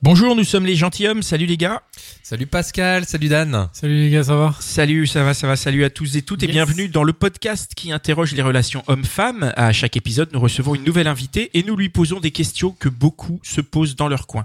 Bonjour, 0.00 0.36
nous 0.36 0.44
sommes 0.44 0.64
les 0.64 0.76
gentilshommes. 0.76 1.22
Salut 1.22 1.46
les 1.46 1.56
gars. 1.56 1.82
Salut 2.22 2.46
Pascal, 2.46 3.04
salut 3.04 3.28
Dan. 3.28 3.68
Salut 3.72 3.96
les 4.02 4.10
gars, 4.10 4.22
ça 4.22 4.36
va? 4.36 4.54
Salut, 4.60 5.08
ça 5.08 5.24
va, 5.24 5.34
ça 5.34 5.48
va. 5.48 5.56
Salut 5.56 5.82
à 5.82 5.90
tous 5.90 6.16
et 6.16 6.22
toutes 6.22 6.44
et 6.44 6.46
bienvenue 6.46 6.88
dans 6.88 7.02
le 7.02 7.12
podcast 7.12 7.72
qui 7.74 7.90
interroge 7.90 8.32
les 8.32 8.42
relations 8.42 8.84
hommes-femmes. 8.86 9.52
À 9.56 9.72
chaque 9.72 9.96
épisode, 9.96 10.28
nous 10.32 10.38
recevons 10.38 10.76
une 10.76 10.84
nouvelle 10.84 11.08
invitée 11.08 11.50
et 11.54 11.64
nous 11.64 11.74
lui 11.74 11.88
posons 11.88 12.20
des 12.20 12.30
questions 12.30 12.70
que 12.70 12.88
beaucoup 12.88 13.40
se 13.42 13.60
posent 13.60 13.96
dans 13.96 14.06
leur 14.06 14.28
coin. 14.28 14.44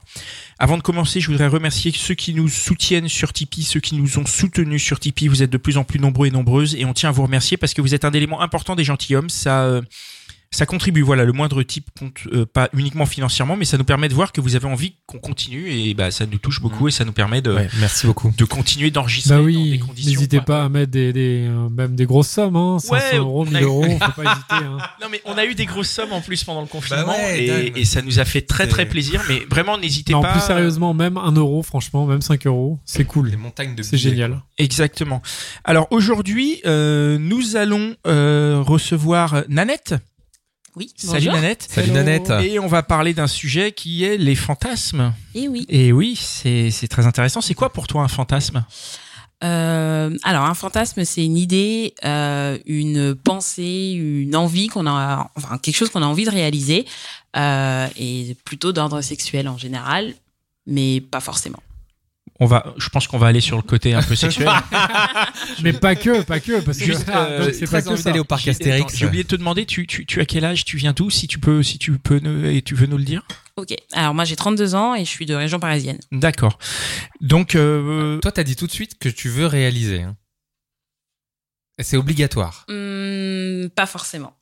Avant 0.58 0.78
de 0.78 0.82
commencer, 0.82 1.20
je 1.20 1.30
voudrais 1.30 1.48
remercier 1.48 1.92
ceux 1.96 2.16
qui 2.16 2.34
nous 2.34 2.50
soutiennent 2.50 3.08
sur 3.08 3.32
Tipeee, 3.32 3.64
ceux 3.64 3.80
qui 3.80 3.96
nous 3.96 4.18
ont 4.18 4.26
soutenus 4.26 4.82
sur 4.82 5.00
Tipeee. 5.00 5.28
Vous 5.28 5.44
êtes 5.44 5.52
de 5.52 5.58
plus 5.58 5.78
en 5.78 5.84
plus 5.84 6.00
nombreux 6.00 6.28
et 6.28 6.32
nombreuses 6.32 6.74
et 6.74 6.86
on 6.86 6.94
tient 6.94 7.10
à 7.10 7.12
vous 7.12 7.24
remercier 7.24 7.58
parce 7.58 7.76
que 7.76 7.82
vous 7.82 7.94
êtes 7.94 8.06
un 8.06 8.12
élément 8.12 8.42
important 8.42 8.76
des 8.76 8.84
gentilshommes. 8.84 9.30
Ça, 9.30 9.66
euh, 9.66 9.82
ça 10.56 10.66
contribue, 10.66 11.02
voilà, 11.02 11.24
le 11.26 11.32
moindre 11.34 11.64
type 11.64 11.90
compte 11.98 12.14
euh, 12.32 12.46
pas 12.46 12.70
uniquement 12.74 13.06
financièrement, 13.06 13.56
mais 13.58 13.66
ça 13.66 13.78
nous 13.78 13.84
permet 13.84 14.08
de 14.10 14.14
voir 14.14 14.32
que 14.32 14.40
vous 14.42 14.56
avez 14.56 14.68
envie 14.68 14.96
qu'on 15.08 15.18
continue 15.20 15.70
et 15.72 15.94
bah 15.94 16.12
ça 16.12 16.26
nous 16.26 16.38
touche 16.38 16.62
beaucoup 16.62 16.88
et 16.88 16.92
ça 16.92 17.06
nous 17.06 17.12
permet 17.12 17.42
de, 17.42 17.54
Ouais, 17.54 17.70
merci 17.80 18.06
beaucoup. 18.06 18.32
de 18.38 18.46
continuer 18.46 18.92
d'enregistrer 18.92 19.32
Bah 19.36 19.42
dans 19.42 19.48
des 19.48 19.54
oui, 19.56 19.80
conditions. 19.80 20.12
n'hésitez 20.12 20.42
pas 20.42 20.64
à 20.64 20.70
mettre 20.70 20.92
des, 20.92 21.12
des, 21.14 21.46
euh, 21.48 21.70
même 21.70 21.96
des 21.96 22.06
grosses 22.06 22.30
sommes, 22.30 22.56
hein, 22.56 22.78
500 22.80 22.94
Ouais, 22.94 23.18
euros, 23.18 23.42
on 23.42 23.46
1000 23.46 23.56
a- 23.58 23.62
euros, 23.62 23.84
faut 23.84 24.12
pas 24.24 24.32
hésiter. 24.32 24.66
Hein. 24.66 24.78
Non 25.02 25.08
mais 25.12 25.22
on 25.26 25.34
a 25.38 25.46
eu 25.46 25.56
des 25.56 25.66
grosses 25.66 25.90
sommes 25.90 26.14
en 26.14 26.22
plus 26.22 26.44
pendant 26.44 26.62
le 26.62 26.68
confinement 26.68 27.08
ouais, 27.14 27.72
et, 27.76 27.86
ça 27.86 28.02
nous 28.02 28.20
a 28.20 28.26
fait 28.26 28.42
très 28.42 28.68
très 28.68 28.86
plaisir. 28.86 29.22
Mais 29.30 29.42
vraiment 29.50 29.78
n'hésitez 29.78 30.14
pas. 30.14 30.32
plus 30.32 30.42
sérieusement, 30.42 30.94
même 30.94 31.18
1 31.18 31.32
euro, 31.34 31.64
franchement, 31.64 32.06
même 32.06 32.22
5 32.22 32.46
euros, 32.48 32.80
c'est 32.86 33.06
cool. 33.06 33.32
Des 33.32 33.38
montagnes 33.38 33.76
de 33.76 33.84
C'est 33.84 33.98
génial. 33.98 34.32
quoi. 34.32 34.44
Exactement. 34.58 35.22
Alors 35.64 35.88
aujourd'hui, 35.92 36.62
euh, 36.66 37.18
nous 37.20 37.56
allons 37.56 37.96
euh, 38.08 38.62
recevoir 38.66 39.44
Nanette. 39.50 39.96
Oui, 40.76 40.92
Salut 40.96 41.28
bonjour. 41.28 41.34
Nanette. 41.34 41.68
Salut 41.70 41.90
Hello. 41.92 41.98
Nanette. 41.98 42.32
Et 42.44 42.58
on 42.58 42.68
va 42.68 42.82
parler 42.82 43.14
d'un 43.14 43.28
sujet 43.28 43.72
qui 43.72 44.04
est 44.04 44.18
les 44.18 44.36
fantasmes. 44.36 45.14
Et 45.36 45.48
oui. 45.48 45.66
Et 45.70 45.92
oui, 45.92 46.16
c'est 46.20 46.72
c'est 46.72 46.88
très 46.88 47.06
intéressant. 47.06 47.42
C'est 47.42 47.54
quoi 47.54 47.72
pour 47.72 47.86
toi 47.86 48.02
un 48.02 48.08
fantasme? 48.08 48.66
Euh, 49.44 50.18
alors, 50.24 50.46
un 50.46 50.54
fantasme, 50.54 51.04
c'est 51.04 51.26
une 51.26 51.38
idée, 51.38 51.94
euh, 52.06 52.58
une 52.66 53.14
pensée, 53.14 53.92
une 53.96 54.36
envie 54.36 54.68
qu'on 54.68 54.88
a, 54.88 55.30
enfin 55.36 55.58
quelque 55.58 55.76
chose 55.76 55.90
qu'on 55.90 56.02
a 56.02 56.06
envie 56.06 56.24
de 56.24 56.32
réaliser, 56.32 56.86
euh, 57.36 57.88
et 57.98 58.38
plutôt 58.46 58.72
d'ordre 58.72 59.02
sexuel 59.02 59.50
en 59.50 59.58
général, 59.58 60.14
mais 60.66 61.02
pas 61.02 61.20
forcément. 61.20 61.60
On 62.44 62.46
va, 62.46 62.74
je 62.78 62.90
pense 62.90 63.08
qu'on 63.08 63.18
va 63.18 63.28
aller 63.28 63.40
sur 63.40 63.56
le 63.56 63.62
côté 63.62 63.94
un 63.94 64.02
peu 64.04 64.16
sexuel. 64.16 64.50
Mais 65.64 65.72
pas 65.72 65.96
que, 65.96 66.24
pas 66.24 66.42
que, 66.42 66.60
parce 66.60 66.78
que 66.78 66.84
Juste, 66.84 67.08
euh, 67.08 67.54
c'est 67.54 67.72
pas 67.72 67.82
que 67.82 68.02
d'aller 68.04 68.20
au 68.20 68.26
parc 68.26 68.46
Astérix. 68.50 68.98
J'ai 68.98 69.06
oublié 69.06 69.24
de 69.24 69.30
te 69.30 69.38
demander, 69.38 69.66
tu, 69.66 69.88
tu, 69.88 70.06
tu 70.06 70.20
as 70.20 70.26
quel 70.26 70.44
âge 70.44 70.66
Tu 70.66 70.76
viens 70.76 70.92
d'où 70.92 71.10
Si 71.10 71.28
tu 71.28 71.40
peux, 71.40 71.64
si 71.64 71.78
tu 71.78 71.98
peux, 71.98 72.20
ne- 72.20 72.52
et 72.52 72.62
tu 72.62 72.76
veux 72.76 72.86
nous 72.86 72.98
le 72.98 73.06
dire? 73.06 73.26
Ok. 73.56 73.74
Alors 73.94 74.14
moi, 74.14 74.26
j'ai 74.26 74.36
32 74.36 74.76
ans 74.76 74.94
et 74.94 75.06
je 75.06 75.10
suis 75.10 75.26
de 75.26 75.34
région 75.34 75.62
parisienne. 75.62 76.00
D'accord. 76.12 76.58
Donc, 77.22 77.56
euh, 77.56 78.20
Toi, 78.20 78.34
t'as 78.34 78.44
dit 78.44 78.58
tout 78.58 78.68
de 78.68 78.74
suite 78.74 79.00
que 79.00 79.08
tu 79.08 79.30
veux 79.30 79.46
réaliser. 79.46 80.02
hein. 80.02 80.18
C'est 81.80 81.96
obligatoire. 81.98 82.66
Hum, 82.68 83.70
pas 83.74 83.86
forcément. 83.86 84.36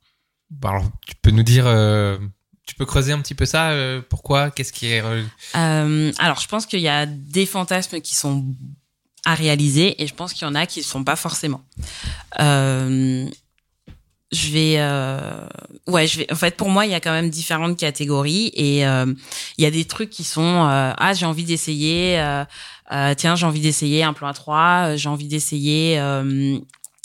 Bon, 0.50 0.68
alors, 0.70 0.90
tu 1.06 1.14
peux 1.22 1.30
nous 1.30 1.44
dire, 1.44 1.66
euh, 1.68 2.18
tu 2.72 2.78
peux 2.78 2.86
creuser 2.86 3.12
un 3.12 3.20
petit 3.20 3.34
peu 3.34 3.44
ça. 3.44 3.72
euh, 3.72 4.00
pourquoi 4.08 4.50
Qu'est-ce 4.50 4.72
qui 4.72 4.86
est 4.86 5.02
euh, 5.02 6.10
alors, 6.18 6.40
je 6.40 6.48
pense 6.48 6.64
qu'il 6.64 6.80
y 6.80 6.88
a 6.88 7.04
des 7.04 7.44
fantasmes 7.44 8.00
qui 8.00 8.14
sont 8.14 8.46
à 9.26 9.34
réaliser 9.34 10.02
et 10.02 10.06
je 10.06 10.14
pense 10.14 10.32
qu'il 10.32 10.48
y 10.48 10.50
en 10.50 10.54
a 10.54 10.64
qui 10.64 10.78
ne 10.80 10.84
sont 10.84 11.04
pas 11.04 11.14
forcément. 11.14 11.60
Euh, 12.40 13.28
je 14.32 14.48
vais, 14.52 14.76
euh, 14.78 15.46
ouais, 15.86 16.06
je 16.06 16.20
vais. 16.20 16.32
En 16.32 16.34
fait, 16.34 16.56
pour 16.56 16.70
moi, 16.70 16.86
il 16.86 16.92
y 16.92 16.94
a 16.94 17.00
quand 17.00 17.12
même 17.12 17.28
différentes 17.28 17.76
catégories 17.78 18.50
et 18.54 18.86
euh, 18.86 19.12
il 19.58 19.64
y 19.64 19.66
a 19.66 19.70
des 19.70 19.84
trucs 19.84 20.08
qui 20.08 20.24
sont 20.24 20.40
euh, 20.66 20.94
ah 20.96 21.12
j'ai 21.12 21.26
envie 21.26 21.44
d'essayer, 21.44 22.18
euh, 22.18 22.42
euh, 22.90 23.12
tiens 23.14 23.36
j'ai 23.36 23.44
envie 23.44 23.60
d'essayer 23.60 24.02
un 24.02 24.14
plan 24.14 24.28
à 24.28 24.32
trois, 24.32 24.86
euh, 24.86 24.96
j'ai 24.96 25.10
envie 25.10 25.28
d'essayer. 25.28 26.00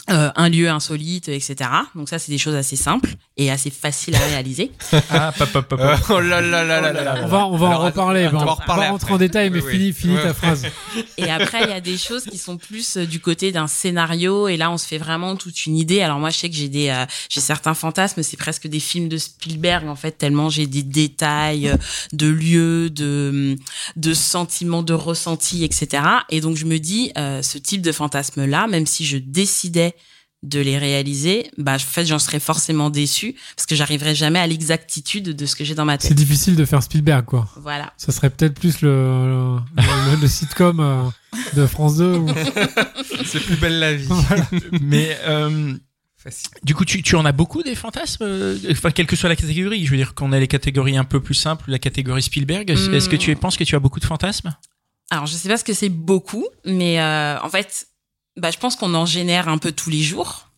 Euh, 0.09 0.31
un 0.35 0.49
lieu 0.49 0.69
insolite, 0.69 1.27
etc. 1.29 1.69
Donc 1.95 2.09
ça, 2.09 2.19
c'est 2.19 2.31
des 2.31 2.37
choses 2.37 2.55
assez 2.55 2.75
simples 2.75 3.11
et 3.35 3.51
assez 3.51 3.69
faciles 3.69 4.15
à 4.15 4.19
réaliser. 4.19 4.71
ah, 5.09 5.33
pop, 5.37 5.49
pop, 5.51 5.67
pop, 5.67 5.79
pop. 5.79 5.99
Oh 6.09 6.19
là 6.19 6.41
là 6.41 6.63
là 6.63 6.81
là 6.81 6.93
là 6.93 7.03
là. 7.03 7.21
On 7.23 7.27
va, 7.27 7.45
on 7.47 7.57
va 7.57 7.67
Alors, 7.67 7.81
en 7.81 7.85
reparler, 7.85 8.27
on 8.27 8.35
on 8.35 8.39
va 8.39 8.45
va 8.45 8.51
en 8.51 8.55
reparler 8.55 8.87
rentrer 8.87 9.13
en 9.13 9.17
détail, 9.17 9.49
mais 9.49 9.59
Oui, 9.59 9.65
oui. 9.65 9.71
finis, 9.73 9.93
finis 9.93 10.15
Ouais. 10.15 10.23
ta 10.23 10.33
phrase. 10.33 10.65
Et 11.17 11.29
après, 11.29 11.63
il 11.63 11.69
y 11.69 11.73
a 11.73 11.81
des 11.81 11.97
choses 11.97 12.23
qui 12.23 12.37
sont 12.37 12.57
plus 12.57 12.97
euh, 12.97 13.05
du 13.05 13.19
côté 13.19 13.51
d'un 13.51 13.67
scénario. 13.67 14.47
Et 14.47 14.57
là, 14.57 14.71
on 14.71 14.77
se 14.77 14.87
fait 14.87 14.97
vraiment 14.97 15.35
toute 15.35 15.65
une 15.65 15.75
idée. 15.77 16.01
Alors 16.01 16.19
moi, 16.19 16.29
je 16.29 16.37
sais 16.37 16.49
que 16.49 16.55
j'ai 16.55 16.69
des, 16.69 16.89
euh, 16.89 17.05
j'ai 17.29 17.41
certains 17.41 17.73
fantasmes. 17.73 18.23
C'est 18.23 18.37
presque 18.37 18.67
des 18.67 18.79
films 18.79 19.09
de 19.09 19.17
Spielberg 19.17 19.87
en 19.87 19.95
fait, 19.95 20.11
tellement 20.11 20.49
j'ai 20.49 20.67
des 20.67 20.83
détails 20.83 21.67
euh, 21.67 21.75
de 22.13 22.27
lieux, 22.27 22.89
de, 22.89 23.55
de 23.95 24.13
sentiments, 24.13 24.83
de 24.83 24.93
ressentis, 24.93 25.63
etc. 25.63 26.03
Et 26.29 26.41
donc 26.41 26.55
je 26.55 26.65
me 26.65 26.79
dis, 26.79 27.11
euh, 27.17 27.41
ce 27.41 27.57
type 27.57 27.81
de 27.81 27.91
fantasme-là, 27.91 28.67
même 28.67 28.85
si 28.85 29.05
je 29.05 29.17
décidais 29.17 29.95
de 30.43 30.59
les 30.59 30.77
réaliser, 30.77 31.49
bah 31.57 31.73
en 31.75 31.79
fait, 31.79 32.05
j'en 32.05 32.19
serais 32.19 32.39
forcément 32.39 32.89
déçue 32.91 33.35
parce 33.55 33.65
que 33.65 33.75
j'arriverais 33.75 34.13
jamais 34.15 34.37
à 34.39 34.45
l'exactitude 34.47 35.35
de 35.35 35.45
ce 35.47 35.55
que 35.55 35.63
j'ai 35.63 35.73
dans 35.75 35.83
ma 35.85 35.97
C'est 35.99 36.09
tête. 36.09 36.17
difficile 36.17 36.55
de 36.55 36.63
faire 36.63 36.83
Spielberg, 36.83 37.25
quoi. 37.25 37.49
Voilà. 37.57 37.91
Ça 37.97 38.11
serait 38.11 38.29
peut-être 38.29 38.53
plus 38.59 38.81
le, 38.81 38.89
le, 38.89 39.57
le- 40.15 40.21
le 40.21 40.27
sitcom 40.27 40.79
euh, 40.79 41.03
de 41.55 41.65
France 41.65 41.97
2. 41.97 42.17
ou- 42.17 42.27
C'est 43.25 43.39
plus 43.39 43.55
belle 43.57 43.79
la 43.79 43.95
vie. 43.95 44.07
Mais 44.81 45.17
euh, 45.25 45.73
du 46.63 46.75
coup, 46.75 46.85
tu, 46.85 47.01
tu 47.01 47.15
en 47.15 47.25
as 47.25 47.31
beaucoup 47.31 47.63
des 47.63 47.75
fantasmes 47.75 48.23
euh, 48.23 48.57
Enfin, 48.71 48.91
quelle 48.91 49.07
que 49.07 49.15
soit 49.15 49.29
la 49.29 49.35
catégorie. 49.35 49.85
Je 49.85 49.91
veux 49.91 49.97
dire 49.97 50.13
qu'on 50.13 50.31
a 50.33 50.39
les 50.39 50.47
catégories 50.47 50.97
un 50.97 51.03
peu 51.03 51.19
plus 51.21 51.33
simples, 51.35 51.65
la 51.71 51.79
catégorie 51.79 52.21
Spielberg. 52.21 52.69
Est-ce 52.69 53.09
que 53.09 53.15
tu 53.15 53.35
penses 53.35 53.57
que 53.57 53.63
tu 53.63 53.75
as 53.75 53.79
beaucoup 53.79 53.99
de 53.99 54.05
fantasmes? 54.05 54.55
Alors, 55.09 55.25
je 55.25 55.33
sais 55.33 55.49
pas 55.49 55.57
ce 55.57 55.63
que 55.63 55.73
c'est 55.73 55.89
beaucoup, 55.89 56.45
mais 56.65 56.99
euh, 57.01 57.39
en 57.41 57.49
fait, 57.49 57.87
bah, 58.37 58.51
je 58.51 58.57
pense 58.57 58.75
qu'on 58.75 58.93
en 58.93 59.05
génère 59.05 59.49
un 59.49 59.57
peu 59.57 59.71
tous 59.71 59.89
les 59.89 60.01
jours, 60.01 60.49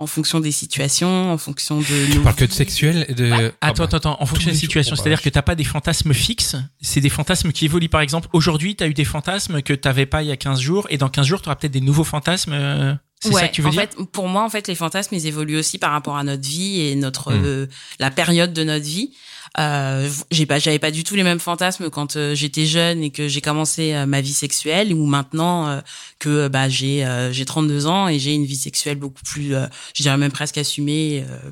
en 0.00 0.06
fonction 0.06 0.40
des 0.40 0.52
situations, 0.52 1.32
en 1.32 1.38
fonction 1.38 1.78
de. 1.80 2.06
Tu 2.10 2.16
nos 2.16 2.22
parles 2.22 2.36
que 2.36 2.44
de 2.44 2.52
sexuel 2.52 3.04
et 3.08 3.14
de. 3.14 3.32
Attends, 3.32 3.54
Ah 3.60 3.72
bah, 3.72 3.84
attends, 3.84 3.96
attends. 3.96 4.16
En 4.20 4.26
fonction 4.26 4.50
des 4.50 4.56
situations, 4.56 4.94
jours, 4.94 5.02
c'est-à-dire 5.02 5.18
bah, 5.18 5.24
que 5.24 5.28
t'as 5.30 5.42
pas 5.42 5.54
des 5.54 5.64
fantasmes 5.64 6.14
fixes. 6.14 6.56
C'est 6.80 7.00
des 7.00 7.08
fantasmes 7.08 7.52
qui 7.52 7.64
évoluent. 7.64 7.88
Par 7.88 8.00
exemple, 8.00 8.28
aujourd'hui, 8.32 8.76
tu 8.76 8.84
as 8.84 8.88
eu 8.88 8.94
des 8.94 9.04
fantasmes 9.04 9.62
que 9.62 9.72
t'avais 9.72 10.06
pas 10.06 10.22
il 10.22 10.28
y 10.28 10.32
a 10.32 10.36
15 10.36 10.60
jours, 10.60 10.86
et 10.90 10.98
dans 10.98 11.08
15 11.08 11.26
jours, 11.26 11.42
tu 11.42 11.48
auras 11.48 11.56
peut-être 11.56 11.72
des 11.72 11.80
nouveaux 11.80 12.04
fantasmes. 12.04 12.98
C'est 13.20 13.30
ouais, 13.34 13.40
ça 13.40 13.48
que 13.48 13.54
tu 13.54 13.62
veux 13.62 13.68
en 13.68 13.70
dire 13.70 13.80
fait, 13.82 13.96
pour 14.12 14.28
moi, 14.28 14.44
en 14.44 14.48
fait, 14.48 14.68
les 14.68 14.74
fantasmes, 14.76 15.14
ils 15.14 15.26
évoluent 15.26 15.58
aussi 15.58 15.78
par 15.78 15.90
rapport 15.92 16.16
à 16.16 16.22
notre 16.24 16.46
vie 16.46 16.80
et 16.82 16.94
notre 16.94 17.32
Hmm. 17.32 17.42
euh, 17.44 17.66
la 17.98 18.10
période 18.10 18.52
de 18.52 18.62
notre 18.64 18.84
vie. 18.84 19.10
Euh, 19.58 20.08
j'ai 20.30 20.44
pas, 20.46 20.58
j'avais 20.58 20.78
pas 20.78 20.90
du 20.90 21.04
tout 21.04 21.14
les 21.16 21.22
mêmes 21.24 21.38
fantasmes 21.40 21.88
quand 21.90 22.16
euh, 22.16 22.34
j'étais 22.34 22.66
jeune 22.66 23.02
et 23.02 23.10
que 23.10 23.26
j'ai 23.28 23.40
commencé 23.40 23.94
euh, 23.94 24.04
ma 24.06 24.20
vie 24.20 24.32
sexuelle, 24.34 24.92
ou 24.92 25.06
maintenant 25.06 25.66
euh, 25.68 25.80
que 26.18 26.48
bah 26.48 26.68
j'ai 26.68 27.04
euh, 27.04 27.32
j'ai 27.32 27.44
32 27.46 27.86
ans 27.86 28.08
et 28.08 28.18
j'ai 28.18 28.34
une 28.34 28.44
vie 28.44 28.56
sexuelle 28.56 28.98
beaucoup 28.98 29.22
plus, 29.24 29.54
euh, 29.54 29.66
je 29.96 30.02
dirais 30.02 30.18
même 30.18 30.30
presque 30.30 30.58
assumée. 30.58 31.24
euh, 31.28 31.50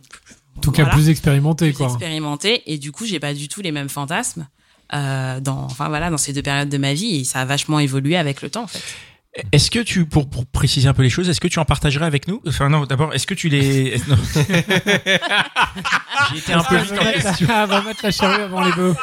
En 0.58 0.60
tout 0.60 0.72
cas, 0.72 0.84
plus 0.86 1.08
expérimenté, 1.08 1.70
plus 1.70 1.78
quoi. 1.78 1.86
expérimenté 1.86 2.62
et 2.70 2.76
du 2.78 2.92
coup 2.92 3.06
j'ai 3.06 3.18
pas 3.18 3.32
du 3.34 3.48
tout 3.48 3.62
les 3.62 3.72
mêmes 3.72 3.88
fantasmes 3.88 4.46
euh, 4.94 5.40
dans 5.40 5.64
enfin 5.64 5.88
voilà 5.88 6.10
dans 6.10 6.18
ces 6.18 6.32
deux 6.34 6.42
périodes 6.42 6.68
de 6.68 6.78
ma 6.78 6.92
vie 6.94 7.16
et 7.20 7.24
ça 7.24 7.40
a 7.40 7.44
vachement 7.46 7.78
évolué 7.80 8.16
avec 8.16 8.40
le 8.42 8.50
temps 8.50 8.64
en 8.64 8.68
fait 8.68 8.82
Est-ce 9.52 9.70
que 9.70 9.80
tu, 9.80 10.06
pour, 10.06 10.28
pour 10.30 10.46
préciser 10.46 10.88
un 10.88 10.94
peu 10.94 11.02
les 11.02 11.10
choses, 11.10 11.28
est-ce 11.28 11.40
que 11.40 11.48
tu 11.48 11.58
en 11.58 11.64
partagerais 11.64 12.06
avec 12.06 12.26
nous? 12.28 12.40
Enfin 12.46 12.68
non, 12.68 12.84
d'abord, 12.86 13.12
est-ce 13.14 13.26
que 13.26 13.34
tu 13.34 13.48
les... 13.48 13.98
J'ai 16.32 16.38
été 16.38 16.52
un 16.52 16.62
peu 16.62 16.76
Ah, 16.76 16.82
vite 16.82 16.98
en 16.98 17.12
question. 17.12 17.46
la- 17.48 17.66
va 17.66 17.82
mettre 17.82 18.00
la 18.02 18.10
charrue 18.10 18.42
avant 18.42 18.62
les 18.64 18.72
bœufs. 18.72 18.94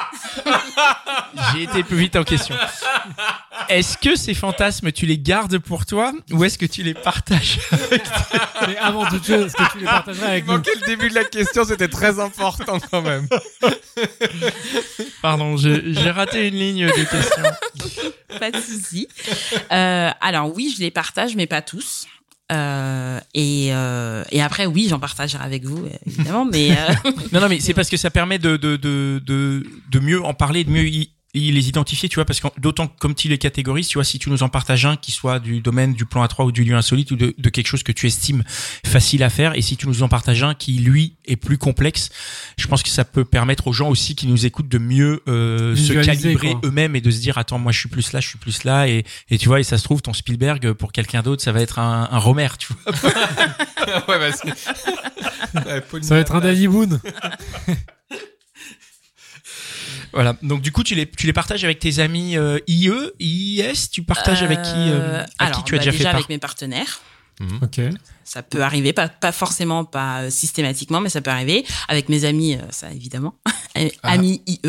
J'ai 1.54 1.64
été 1.64 1.84
plus 1.84 1.98
vite 1.98 2.16
en 2.16 2.24
question. 2.24 2.56
Est-ce 3.70 3.98
que 3.98 4.16
ces 4.16 4.34
fantasmes, 4.34 4.92
tu 4.92 5.06
les 5.06 5.18
gardes 5.20 5.58
pour 5.60 5.86
toi 5.86 6.12
ou 6.32 6.44
est-ce 6.44 6.58
que 6.58 6.66
tu 6.66 6.82
les 6.84 6.94
partages 6.96 7.60
Mais 8.68 8.78
avant 8.78 9.06
toute 9.06 9.26
chose, 9.26 9.46
est-ce 9.46 9.56
que 9.56 9.72
tu 9.72 9.80
les 9.80 9.86
partagerais 9.86 10.28
avec 10.28 10.44
Il 10.46 10.52
nous? 10.52 10.58
manquait 10.58 10.72
le 10.82 10.88
début 10.88 11.10
de 11.10 11.16
la 11.16 11.24
question, 11.24 11.64
c'était 11.64 11.88
très 11.88 12.20
important 12.20 12.80
quand 12.92 13.02
même. 13.02 13.28
Pardon, 15.22 15.56
j'ai 15.58 16.10
raté 16.12 16.48
une 16.48 16.56
ligne 16.56 16.88
de 16.88 16.92
question. 17.04 17.44
pas 18.40 18.52
de 18.52 18.58
souci. 18.60 19.08
Euh, 19.72 20.10
alors 20.24 20.54
oui, 20.56 20.74
je 20.76 20.82
les 20.82 20.92
partage, 20.92 21.36
mais 21.36 21.48
pas 21.48 21.62
tous. 21.62 22.08
Euh, 22.52 23.20
et, 23.34 23.70
euh, 23.72 24.24
et 24.32 24.42
après, 24.42 24.66
oui, 24.66 24.88
j'en 24.90 25.00
partagerai 25.00 25.44
avec 25.44 25.64
vous, 25.64 25.86
évidemment, 26.06 26.46
mais 26.46 26.72
euh, 26.72 26.94
Non, 27.32 27.42
non, 27.42 27.50
mais 27.50 27.60
c'est 27.60 27.74
parce 27.74 27.90
que 27.90 27.98
ça 27.98 28.12
permet 28.12 28.38
de, 28.38 28.58
de, 28.58 28.76
de, 28.76 29.22
de, 29.26 29.66
de 29.90 30.00
mieux 30.00 30.24
en 30.24 30.34
parler, 30.34 30.64
de 30.64 30.70
mieux 30.70 30.88
y, 30.88 31.02
y 31.02 31.10
les 31.34 31.68
identifier, 31.68 32.10
tu 32.10 32.16
vois, 32.16 32.26
parce 32.26 32.40
que 32.40 32.48
d'autant 32.60 32.88
que 32.88 32.98
comme 33.00 33.16
tu 33.16 33.28
les 33.28 33.38
catégorises, 33.40 33.88
tu 33.88 33.98
vois, 33.98 34.04
si 34.04 34.20
tu 34.20 34.30
nous 34.30 34.44
en 34.44 34.50
partages 34.50 34.86
un 34.86 34.96
qui 34.96 35.12
soit 35.12 35.40
du 35.40 35.62
domaine 35.62 35.94
du 35.94 36.06
plan 36.06 36.24
A3 36.24 36.46
ou 36.46 36.52
du 36.52 36.64
lieu 36.64 36.76
insolite 36.76 37.10
ou 37.12 37.16
de, 37.16 37.34
de 37.38 37.50
quelque 37.50 37.66
chose 37.68 37.82
que 37.82 37.92
tu 37.92 38.06
estimes 38.06 38.44
facile 38.86 39.24
à 39.24 39.30
faire, 39.32 39.56
et 39.58 39.62
si 39.62 39.76
tu 39.76 39.88
nous 39.88 40.04
en 40.04 40.08
partages 40.10 40.44
un 40.44 40.54
qui, 40.54 40.74
lui, 40.80 41.16
est 41.26 41.36
plus 41.36 41.58
complexe, 41.58 42.10
je 42.58 42.68
pense 42.68 42.84
que 42.84 42.90
ça 42.90 43.04
peut 43.04 43.26
permettre 43.26 43.68
aux 43.68 43.74
gens 43.74 43.90
aussi 43.90 44.16
qui 44.16 44.28
nous 44.28 44.46
écoutent 44.46 44.68
de 44.70 44.78
mieux 44.78 45.22
euh, 45.28 45.76
se 45.76 45.94
calibrer 46.06 46.56
eux-mêmes 46.64 46.96
et 46.96 47.02
de 47.02 47.10
se 47.10 47.20
dire, 47.20 47.38
attends, 47.40 47.58
moi 47.60 47.72
je 47.72 47.80
suis 47.80 47.90
plus 47.90 48.12
là, 48.14 48.20
je 48.20 48.28
suis 48.28 48.38
plus 48.38 48.64
là, 48.64 48.88
et, 48.88 49.04
et 49.32 49.38
tu 49.40 49.48
vois, 49.48 49.60
et 49.60 49.64
ça 49.64 49.78
se 49.80 49.84
trouve, 49.84 50.02
ton 50.04 50.14
Spielberg, 50.14 50.74
pour 50.74 50.92
quelqu'un 50.92 51.22
d'autre, 51.24 51.42
ça 51.42 51.52
va 51.52 51.62
être 51.62 51.80
un, 51.80 52.08
un 52.12 52.18
Romer, 52.20 52.50
tu 52.60 52.74
vois. 52.86 52.94
ouais, 54.08 54.20
bah, 54.20 54.32
c'est- 54.32 54.70
Ouais, 55.66 55.82
Paul 55.82 56.04
Ça 56.04 56.16
va 56.16 56.22
être 56.22 56.34
un 56.36 56.40
Danny 56.42 56.68
Boone. 56.68 57.00
Voilà. 60.14 60.36
Donc 60.42 60.62
du 60.62 60.72
coup, 60.72 60.84
tu 60.84 60.96
les 60.96 61.10
tu 61.10 61.26
les 61.28 61.34
partages 61.34 61.64
avec 61.64 61.80
tes 61.80 62.00
amis 62.00 62.38
euh, 62.38 62.60
IE, 62.68 62.92
IIS. 63.20 63.90
Tu 63.92 64.04
partages 64.04 64.44
avec 64.44 64.62
qui 64.62 64.70
euh, 64.76 65.20
Euh, 65.20 65.26
à 65.40 65.46
alors, 65.46 65.58
qui 65.60 65.64
tu 65.66 65.76
as 65.76 65.78
bah, 65.80 65.84
déjà, 65.86 65.98
fait 65.98 66.04
part 66.04 66.16
avec 66.16 66.30
mes 66.30 66.38
partenaires. 66.38 67.02
Ok. 67.62 67.82
Ça 68.24 68.42
peut 68.44 68.62
arriver, 68.62 68.94
pas, 68.94 69.10
pas 69.10 69.32
forcément, 69.32 69.84
pas 69.84 70.22
euh, 70.22 70.30
systématiquement, 70.30 71.02
mais 71.02 71.10
ça 71.10 71.20
peut 71.22 71.32
arriver. 71.32 71.66
Avec 71.88 72.08
mes 72.08 72.24
amis, 72.26 72.56
euh, 72.56 72.60
ça 72.70 72.92
évidemment. 72.92 73.36
amis 74.04 74.42
IE. 74.48 74.60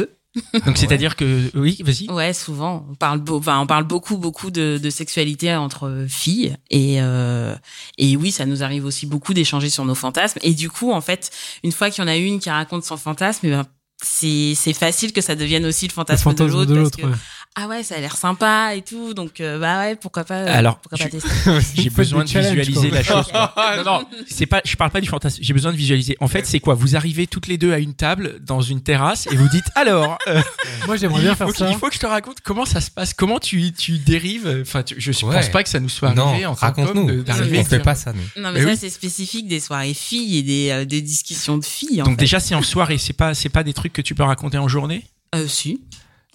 Donc 0.67 0.77
c'est-à-dire 0.77 1.15
que 1.15 1.49
oui, 1.55 1.79
vas-y. 1.85 2.11
Ouais, 2.11 2.33
souvent. 2.33 2.85
On 2.91 2.95
parle, 2.97 3.21
beau- 3.21 3.39
enfin, 3.39 3.61
on 3.61 3.67
parle 3.69 3.85
beaucoup, 3.85 4.17
beaucoup 4.17 4.51
de, 4.51 4.81
de 4.83 4.91
sexualité 4.91 5.55
entre 5.55 6.07
filles. 6.09 6.57
Et, 6.71 6.97
euh, 7.01 7.55
et 7.99 8.17
oui, 8.17 8.33
ça 8.33 8.45
nous 8.45 8.65
arrive 8.65 8.85
aussi 8.85 9.07
beaucoup 9.07 9.33
d'échanger 9.35 9.71
sur 9.71 9.85
nos 9.85 9.95
fantasmes. 9.95 10.41
Et 10.43 10.55
du 10.55 10.71
coup, 10.71 10.91
en 10.91 11.01
fait, 11.01 11.31
une 11.63 11.71
fois 11.71 11.89
qu'il 11.91 12.03
y 12.03 12.05
en 12.05 12.09
a 12.11 12.17
une 12.17 12.41
qui 12.41 12.51
raconte 12.51 12.85
son 12.85 12.97
fantasme, 12.97 13.47
eh 13.47 13.51
ben, 13.51 13.65
c'est 14.05 14.75
facile 14.75 15.13
que 15.13 15.21
ça 15.21 15.35
devienne 15.35 15.67
aussi 15.67 15.87
le 15.87 15.91
Le 15.91 15.95
fantasme, 15.95 16.67
de 16.67 16.75
l'autre. 16.75 16.99
ouais. 17.03 17.15
Ah 17.57 17.69
ouais, 17.69 17.85
ça 17.85 17.95
a 17.95 18.01
l'air 18.01 18.17
sympa 18.17 18.75
et 18.75 18.83
tout. 18.83 19.15
Donc, 19.15 19.41
euh, 19.41 19.61
bah 19.61 19.79
ouais, 19.83 19.95
pourquoi 19.95 20.25
pas, 20.25 20.39
euh, 20.39 20.47
Alors. 20.59 20.81
J'ai 21.77 21.89
besoin 21.89 22.25
de 22.25 22.29
visualiser 22.29 22.89
quoi. 22.89 22.99
la 22.99 23.03
chose. 23.05 23.33
non, 23.33 23.85
non, 23.85 24.07
c'est 24.29 24.47
pas. 24.47 24.61
Je 24.65 24.75
parle 24.75 24.91
pas 24.91 25.01
du 25.01 25.09
fantasme. 25.09 25.39
J'ai 25.41 25.53
besoin 25.55 25.71
de 25.71 25.77
visualiser. 25.77 26.17
En 26.21 26.27
fait, 26.27 26.47
c'est 26.47 26.59
quoi? 26.59 26.75
Vous 26.75 26.97
arrivez 26.97 27.29
toutes 27.29 27.47
les 27.47 27.57
deux 27.57 27.73
à 27.73 27.79
une 27.79 27.95
table 27.95 28.41
dans 28.45 28.61
une 28.61 28.83
terrasse 28.83 29.29
et 29.31 29.37
vous 29.37 29.49
dites 29.49 29.67
alors. 29.77 30.19
euh, 30.27 30.43
Moi, 30.87 30.97
j'aimerais 30.97 31.21
bien 31.23 31.37
faire 31.37 31.49
ça. 31.55 31.71
il 31.71 31.77
faut 31.77 31.89
que 31.89 31.95
je 31.95 32.01
te 32.01 32.07
raconte 32.07 32.41
comment 32.41 32.65
ça 32.65 32.81
se 32.81 32.91
passe. 32.91 33.15
Comment 33.15 33.39
tu 33.39 33.73
tu 33.73 33.99
dérives. 33.99 34.59
Enfin, 34.63 34.83
tu- 34.83 34.97
je 34.99 35.13
Ouais. 35.25 35.37
pense 35.37 35.49
pas 35.51 35.63
que 35.63 35.69
ça 35.69 35.79
nous 35.79 35.89
soit 35.89 36.09
arrivé. 36.09 36.43
Non, 36.45 36.53
raconte-nous. 36.55 37.25
On 37.57 37.65
fait 37.65 37.79
pas 37.79 37.95
ça, 37.95 38.13
nous. 38.13 38.43
Non, 38.43 38.51
mais, 38.51 38.59
Mais 38.61 38.65
ça, 38.65 38.71
oui. 38.73 38.77
c'est 38.81 38.91
spécifique 38.91 39.47
des 39.47 39.61
soirées 39.61 39.95
filles 39.95 40.39
et 40.39 40.43
des, 40.43 40.71
euh, 40.71 40.85
des 40.85 41.01
discussions 41.03 41.57
de 41.57 41.65
filles. 41.65 42.03
En 42.03 42.07
Donc 42.07 42.15
fait. 42.15 42.25
déjà, 42.25 42.41
c'est 42.41 42.57
en 42.57 42.63
soirée. 42.63 42.99
C'est 42.99 43.13
pas 43.13 43.33
c'est 43.35 43.49
pas 43.49 43.63
des 43.63 43.73
trucs 43.75 43.93
que 43.93 44.03
tu 44.03 44.17
peux 44.17 44.25
raconter 44.25 44.59
en 44.59 44.67
journée? 44.67 45.05
Euh, 45.37 45.47
si. 45.49 45.81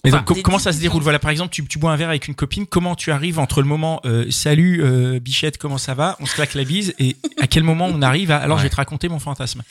Enfin, 0.06 0.18
donc, 0.26 0.36
des 0.36 0.42
comment 0.42 0.58
ça 0.58 0.72
se 0.72 0.80
déroule 0.80 1.02
Voilà, 1.02 1.18
par 1.18 1.30
exemple, 1.30 1.50
tu, 1.50 1.66
tu 1.66 1.78
bois 1.78 1.92
un 1.92 1.96
verre 1.96 2.08
avec 2.08 2.26
une 2.28 2.34
copine. 2.34 2.66
Comment 2.66 2.94
tu 2.94 3.10
arrives 3.12 3.38
entre 3.38 3.60
le 3.60 3.68
moment 3.68 4.00
euh, 4.04 4.30
salut 4.30 4.82
euh, 4.82 5.20
Bichette, 5.20 5.58
comment 5.58 5.78
ça 5.78 5.94
va? 5.94 6.16
On 6.20 6.26
se 6.26 6.34
claque 6.34 6.54
la 6.54 6.64
bise 6.64 6.94
et 6.98 7.16
à 7.38 7.46
quel 7.46 7.62
moment 7.62 7.86
on 7.86 8.00
arrive 8.02 8.30
à 8.30 8.38
alors 8.38 8.58
je 8.58 8.64
vais 8.64 8.70
te 8.70 8.76
raconter 8.76 9.08
mon 9.08 9.18
fantasme? 9.18 9.62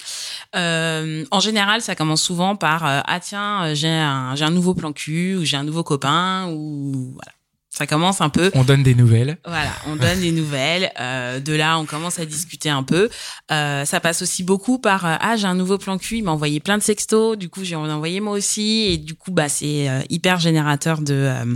Euh, 0.56 1.26
en 1.32 1.40
général, 1.40 1.82
ça 1.82 1.96
commence 1.96 2.22
souvent 2.22 2.56
par 2.56 2.86
euh, 2.86 3.02
ah 3.06 3.20
tiens, 3.20 3.64
euh, 3.64 3.76
j'ai 3.76 3.90
un 3.90 4.36
j'ai 4.36 4.46
un 4.46 4.52
nouveau 4.52 4.74
plan 4.74 4.94
cul 4.94 5.36
ou 5.36 5.46
j'ai 5.46 5.58
un 5.58 5.64
nouveau 5.64 5.84
copain 5.84 6.48
ou 6.50 7.12
voilà. 7.14 7.32
Ça 7.80 7.88
commence 7.88 8.20
un 8.20 8.28
peu. 8.28 8.52
On 8.56 8.66
donne 8.66 8.84
des 8.84 8.94
nouvelles. 8.94 9.38
Voilà, 9.46 9.72
on 9.88 9.96
donne 9.96 10.20
des 10.20 10.34
nouvelles. 10.34 10.92
Euh, 11.00 11.40
de 11.40 11.54
là, 11.54 11.80
on 11.80 11.86
commence 11.86 12.20
à 12.20 12.26
discuter 12.26 12.70
un 12.70 12.84
peu. 12.84 13.10
Euh, 13.52 13.86
ça 13.86 14.02
passe 14.02 14.22
aussi 14.22 14.44
beaucoup 14.44 14.80
par 14.80 15.06
euh, 15.06 15.16
ah 15.22 15.38
j'ai 15.38 15.46
un 15.46 15.56
nouveau 15.56 15.78
plan 15.78 15.98
cul, 15.98 16.18
il 16.18 16.24
m'a 16.24 16.32
envoyé 16.32 16.60
plein 16.60 16.78
de 16.78 16.84
sextos. 16.84 17.38
Du 17.38 17.48
coup, 17.48 17.64
j'ai 17.64 17.76
envoyé 17.76 18.20
moi 18.20 18.34
aussi 18.34 18.88
et 18.88 18.98
du 18.98 19.16
coup 19.16 19.32
bah 19.32 19.48
c'est 19.48 19.88
euh, 19.88 20.02
hyper 20.10 20.40
générateur 20.40 21.02
de 21.02 21.14
euh, 21.14 21.56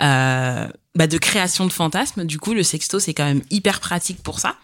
euh, 0.00 0.68
bah, 0.96 1.06
de 1.06 1.18
création 1.18 1.66
de 1.66 1.72
fantasmes. 1.72 2.24
Du 2.24 2.38
coup, 2.38 2.54
le 2.54 2.62
sexto 2.62 2.98
c'est 2.98 3.14
quand 3.14 3.24
même 3.24 3.42
hyper 3.50 3.80
pratique 3.80 4.22
pour 4.22 4.40
ça. 4.40 4.56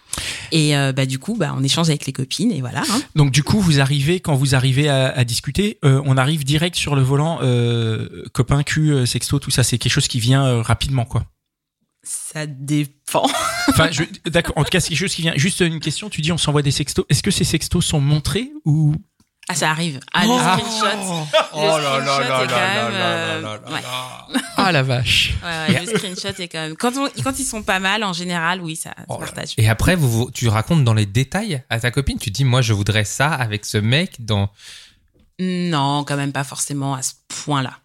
Et 0.51 0.75
euh, 0.77 0.91
bah 0.93 1.05
du 1.05 1.19
coup 1.19 1.35
bah 1.35 1.53
on 1.57 1.63
échange 1.63 1.89
avec 1.89 2.05
les 2.05 2.13
copines 2.13 2.51
et 2.51 2.61
voilà. 2.61 2.81
hein. 2.89 3.01
Donc 3.15 3.31
du 3.31 3.43
coup, 3.43 3.59
vous 3.59 3.79
arrivez 3.81 4.19
quand 4.21 4.35
vous 4.35 4.55
arrivez 4.55 4.87
à, 4.89 5.07
à 5.09 5.23
discuter, 5.23 5.77
euh, 5.85 6.01
on 6.05 6.17
arrive 6.17 6.43
direct 6.45 6.75
sur 6.75 6.95
le 6.95 7.01
volant 7.01 7.39
euh, 7.41 8.23
copain 8.33 8.63
cul 8.63 8.91
euh, 8.91 9.05
sexto 9.05 9.39
tout 9.39 9.51
ça. 9.51 9.63
C'est 9.63 9.77
quelque 9.77 9.91
chose 9.91 10.07
qui 10.07 10.19
vient 10.19 10.45
euh, 10.45 10.61
rapidement 10.61 11.05
quoi. 11.05 11.25
Ça 12.03 12.45
dépend. 12.45 13.27
Enfin, 13.67 13.89
je- 13.91 14.03
d'accord. 14.29 14.53
En 14.57 14.63
tout 14.63 14.69
cas, 14.69 14.79
c'est 14.79 14.89
quelque 14.89 14.99
chose 14.99 15.15
qui 15.15 15.23
vient. 15.23 15.33
Juste 15.35 15.59
une 15.61 15.79
question. 15.79 16.07
Tu 16.09 16.21
dis 16.21 16.31
on 16.31 16.37
s'envoie 16.37 16.61
des 16.61 16.69
sextos. 16.71 17.03
Est-ce 17.09 17.23
que 17.23 17.31
ces 17.31 17.43
sextos 17.43 17.83
sont 17.83 17.99
montrés 17.99 18.51
ou 18.63 18.93
Ah, 19.47 19.53
ça 19.53 19.69
arrive. 19.69 19.99
Ah, 20.11 20.25
le 20.25 20.31
Oh. 20.31 20.39
screenshot. 20.39 20.85
Le 21.53 21.65
screenshot 21.65 22.21
est 22.23 22.47
quand 22.47 22.55
même. 22.55 22.93
euh, 22.93 23.57
ouais. 23.69 23.81
ah 24.57 24.71
la 24.71 24.81
vache 24.81 25.33
Ouais, 25.43 25.73
ouais, 25.75 25.85
le 25.85 25.97
screenshot 25.97 26.41
est 26.41 26.47
quand 26.47 26.61
même. 26.61 26.75
Quand, 26.75 26.97
on, 26.97 27.07
quand 27.23 27.37
ils 27.37 27.45
sont 27.45 27.61
pas 27.61 27.79
mal, 27.79 28.03
en 28.03 28.11
général, 28.13 28.59
oui, 28.61 28.75
ça 28.75 28.95
Oh 29.07 29.13
là 29.19 29.25
partage. 29.27 29.53
Et 29.57 29.69
après, 29.69 29.95
vous, 29.95 30.09
vous- 30.09 30.31
tu 30.31 30.47
racontes 30.47 30.83
dans 30.83 30.95
les 30.95 31.05
détails 31.05 31.63
à 31.69 31.79
ta 31.79 31.91
copine. 31.91 32.17
Tu 32.17 32.31
dis, 32.31 32.43
moi, 32.43 32.61
je 32.63 32.73
voudrais 32.73 33.05
ça 33.05 33.27
avec 33.31 33.65
ce 33.65 33.77
mec 33.77 34.25
dans. 34.25 34.49
Non, 35.39 36.03
quand 36.05 36.15
même 36.17 36.31
pas 36.31 36.43
forcément 36.43 36.95
à 36.95 37.01
ce 37.03 37.13
point-là. 37.27 37.77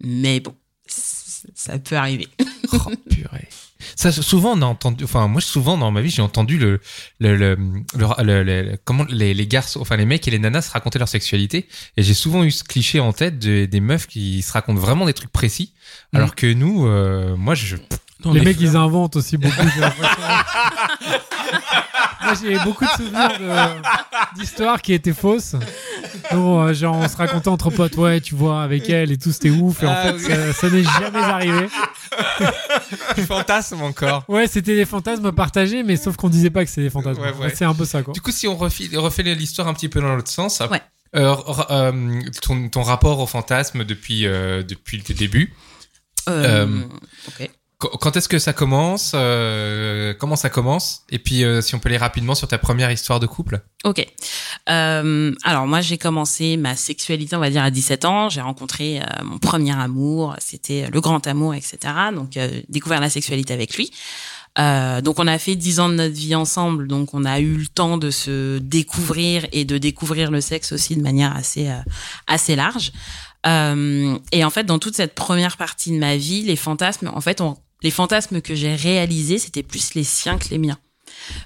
Mais 0.00 0.38
bon, 0.40 0.54
ça 0.86 1.78
peut 1.78 1.96
arriver. 1.96 2.28
Oh, 2.72 2.90
purée. 3.10 3.48
Ça, 3.96 4.12
souvent, 4.12 4.52
on 4.56 4.62
a 4.62 4.66
entendu. 4.66 5.04
Enfin, 5.04 5.26
moi, 5.28 5.40
souvent 5.40 5.76
dans 5.78 5.90
ma 5.90 6.00
vie, 6.00 6.10
j'ai 6.10 6.22
entendu 6.22 6.58
le, 6.58 6.80
le, 7.20 7.36
le, 7.36 7.56
le- 8.22 8.42
le- 8.42 8.78
comment 8.84 9.04
les, 9.08 9.34
les 9.34 9.46
garçons, 9.46 9.80
enfin 9.80 9.96
les 9.96 10.06
mecs 10.06 10.26
et 10.28 10.30
les 10.30 10.38
nanas 10.38 10.62
se 10.62 10.70
raconter 10.72 10.98
leur 10.98 11.08
sexualité. 11.08 11.68
Et 11.96 12.02
j'ai 12.02 12.14
souvent 12.14 12.44
eu 12.44 12.50
ce 12.50 12.64
cliché 12.64 13.00
en 13.00 13.12
tête 13.12 13.38
de- 13.38 13.64
des 13.66 13.80
meufs 13.80 14.06
qui 14.06 14.42
se 14.42 14.52
racontent 14.52 14.80
vraiment 14.80 15.06
des 15.06 15.12
trucs 15.14 15.30
précis, 15.32 15.72
Mm. 16.12 16.16
alors 16.16 16.34
que 16.34 16.52
nous, 16.52 16.86
euh, 16.86 17.36
moi, 17.36 17.54
je. 17.54 17.76
Les 18.32 18.40
mecs, 18.40 18.60
ils 18.60 18.76
inventent 18.76 19.16
aussi 19.16 19.36
beaucoup. 19.36 19.54
j'ai. 19.74 19.80
Moi, 22.24 22.34
j'ai 22.42 22.58
beaucoup 22.60 22.84
de 22.86 22.90
souvenirs 22.90 23.38
de- 23.38 24.40
d'histoires 24.40 24.80
qui 24.80 24.94
étaient 24.94 25.12
fausses. 25.12 25.52
Donc, 26.32 26.68
euh, 26.68 26.72
genre, 26.74 26.96
on 26.96 27.06
se 27.08 27.16
racontait 27.18 27.48
entre 27.48 27.68
potes, 27.70 27.96
ouais, 27.96 28.20
tu 28.22 28.34
vois, 28.34 28.62
avec 28.62 28.88
elle 28.88 29.12
et 29.12 29.18
tout, 29.18 29.30
c'était 29.30 29.50
ouf. 29.50 29.82
Et 29.82 29.86
en 29.86 29.92
Ah, 29.94 30.12
fait, 30.14 30.18
ça, 30.20 30.52
ça 30.54 30.70
n'est 30.70 30.84
jamais 30.84 31.18
arrivé. 31.18 31.68
fantasme 33.26 33.82
encore. 33.82 34.24
Ouais, 34.28 34.46
c'était 34.46 34.74
des 34.74 34.86
fantasmes 34.86 35.32
partagés, 35.32 35.82
mais 35.82 35.96
sauf 35.96 36.16
qu'on 36.16 36.30
disait 36.30 36.48
pas 36.50 36.64
que 36.64 36.70
c'était 36.70 36.84
des 36.84 36.90
fantasmes. 36.90 37.20
Ouais, 37.20 37.32
ouais. 37.34 37.52
C'est 37.54 37.66
un 37.66 37.74
peu 37.74 37.84
ça, 37.84 38.02
quoi. 38.02 38.14
Du 38.14 38.22
coup, 38.22 38.30
si 38.30 38.48
on 38.48 38.56
refait, 38.56 38.88
refait 38.96 39.22
l'histoire 39.22 39.68
un 39.68 39.74
petit 39.74 39.90
peu 39.90 40.00
dans 40.00 40.14
l'autre 40.14 40.30
sens, 40.30 40.62
Ouais. 40.70 40.80
euh, 41.16 41.36
euh, 41.70 42.20
ton, 42.40 42.68
ton 42.70 42.82
rapport 42.82 43.20
au 43.20 43.26
fantasme 43.26 43.84
depuis, 43.84 44.26
euh, 44.26 44.62
depuis 44.62 45.02
le 45.06 45.14
début, 45.14 45.52
Euh, 46.26 46.66
Euh, 46.66 46.82
ok. 47.28 47.50
Qu- 47.90 47.96
Quand 48.00 48.16
est-ce 48.16 48.28
que 48.28 48.38
ça 48.38 48.52
commence 48.52 49.12
euh, 49.14 50.14
Comment 50.18 50.36
ça 50.36 50.50
commence? 50.50 51.02
Et 51.10 51.18
puis, 51.18 51.44
euh, 51.44 51.60
si 51.60 51.74
on 51.74 51.78
peut 51.78 51.88
aller 51.88 51.98
rapidement 51.98 52.34
sur 52.34 52.48
ta 52.48 52.58
première 52.58 52.90
histoire 52.90 53.20
de 53.20 53.26
couple. 53.26 53.60
Ok. 53.84 54.06
Euh, 54.70 55.32
alors 55.44 55.66
moi, 55.66 55.80
j'ai 55.80 55.98
commencé 55.98 56.56
ma 56.56 56.76
sexualité, 56.76 57.36
on 57.36 57.40
va 57.40 57.50
dire, 57.50 57.62
à 57.62 57.70
17 57.70 58.04
ans. 58.04 58.28
J'ai 58.28 58.40
rencontré 58.40 59.00
euh, 59.00 59.04
mon 59.24 59.38
premier 59.38 59.72
amour. 59.78 60.36
C'était 60.38 60.88
le 60.92 61.00
grand 61.00 61.26
amour, 61.26 61.54
etc. 61.54 61.78
Donc, 62.14 62.36
euh, 62.36 62.60
découvert 62.68 63.00
la 63.00 63.10
sexualité 63.10 63.52
avec 63.52 63.76
lui. 63.76 63.90
Euh, 64.58 65.00
donc, 65.00 65.18
on 65.18 65.26
a 65.26 65.38
fait 65.38 65.56
10 65.56 65.80
ans 65.80 65.88
de 65.88 65.94
notre 65.94 66.14
vie 66.14 66.34
ensemble. 66.34 66.86
Donc, 66.86 67.12
on 67.12 67.24
a 67.24 67.40
eu 67.40 67.56
le 67.56 67.66
temps 67.66 67.98
de 67.98 68.10
se 68.10 68.58
découvrir 68.58 69.46
et 69.52 69.64
de 69.64 69.78
découvrir 69.78 70.30
le 70.30 70.40
sexe 70.40 70.72
aussi 70.72 70.96
de 70.96 71.02
manière 71.02 71.34
assez 71.36 71.68
euh, 71.68 71.74
assez 72.26 72.54
large. 72.56 72.92
Euh, 73.46 74.16
et 74.32 74.44
en 74.44 74.50
fait, 74.50 74.64
dans 74.64 74.78
toute 74.78 74.94
cette 74.96 75.14
première 75.14 75.56
partie 75.58 75.90
de 75.90 75.98
ma 75.98 76.16
vie, 76.16 76.42
les 76.42 76.56
fantasmes, 76.56 77.10
en 77.12 77.20
fait, 77.20 77.40
on, 77.42 77.56
les 77.84 77.92
fantasmes 77.92 78.40
que 78.40 78.56
j'ai 78.56 78.74
réalisés, 78.74 79.38
c'était 79.38 79.62
plus 79.62 79.94
les 79.94 80.04
siens 80.04 80.38
que 80.38 80.48
les 80.48 80.58
miens 80.58 80.78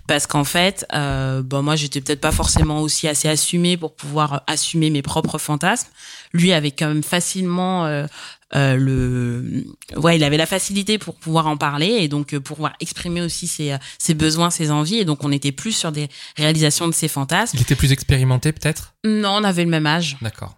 parce 0.06 0.26
qu'en 0.26 0.44
fait, 0.44 0.86
euh, 0.92 1.42
bon, 1.42 1.62
moi, 1.62 1.76
j'étais 1.76 2.00
peut-être 2.00 2.20
pas 2.20 2.32
forcément 2.32 2.80
aussi 2.80 3.06
assez 3.06 3.28
assumée 3.28 3.76
pour 3.76 3.94
pouvoir 3.94 4.42
assumer 4.46 4.90
mes 4.90 5.02
propres 5.02 5.38
fantasmes. 5.38 5.88
Lui 6.32 6.52
avait 6.52 6.70
quand 6.70 6.88
même 6.88 7.02
facilement 7.02 7.86
euh, 7.86 8.06
euh, 8.54 8.76
le, 8.76 9.64
ouais, 9.96 10.16
il 10.16 10.24
avait 10.24 10.36
la 10.36 10.46
facilité 10.46 10.98
pour 10.98 11.16
pouvoir 11.16 11.46
en 11.46 11.56
parler 11.56 11.86
et 11.86 12.08
donc 12.08 12.32
euh, 12.32 12.40
pour 12.40 12.56
pouvoir 12.56 12.74
exprimer 12.80 13.20
aussi 13.20 13.46
ses, 13.46 13.76
ses 13.98 14.14
besoins, 14.14 14.50
ses 14.50 14.70
envies. 14.70 14.96
Et 14.96 15.04
donc, 15.04 15.22
on 15.24 15.32
était 15.32 15.52
plus 15.52 15.72
sur 15.72 15.92
des 15.92 16.08
réalisations 16.36 16.88
de 16.88 16.94
ses 16.94 17.08
fantasmes. 17.08 17.56
Il 17.56 17.62
était 17.62 17.76
plus 17.76 17.92
expérimenté, 17.92 18.52
peut-être? 18.52 18.94
Non, 19.04 19.36
on 19.36 19.44
avait 19.44 19.64
le 19.64 19.70
même 19.70 19.86
âge, 19.86 20.16
D'accord. 20.22 20.57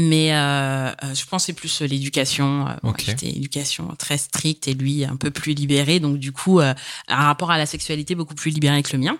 Mais 0.00 0.32
euh, 0.32 0.90
euh, 0.90 0.92
je 1.12 1.24
c'est 1.38 1.52
plus 1.52 1.82
euh, 1.82 1.86
l'éducation. 1.86 2.68
Euh, 2.68 2.74
moi, 2.84 2.92
Ok. 2.92 3.02
J'étais 3.04 3.30
éducation 3.30 3.88
très 3.98 4.16
stricte 4.16 4.68
et 4.68 4.74
lui 4.74 5.04
un 5.04 5.16
peu 5.16 5.32
plus 5.32 5.54
libéré, 5.54 5.98
donc 5.98 6.18
du 6.18 6.30
coup 6.30 6.60
euh, 6.60 6.72
un 7.08 7.16
rapport 7.16 7.50
à 7.50 7.58
la 7.58 7.66
sexualité 7.66 8.14
beaucoup 8.14 8.36
plus 8.36 8.52
libéré 8.52 8.80
que 8.84 8.96
le 8.96 9.02
mien. 9.02 9.18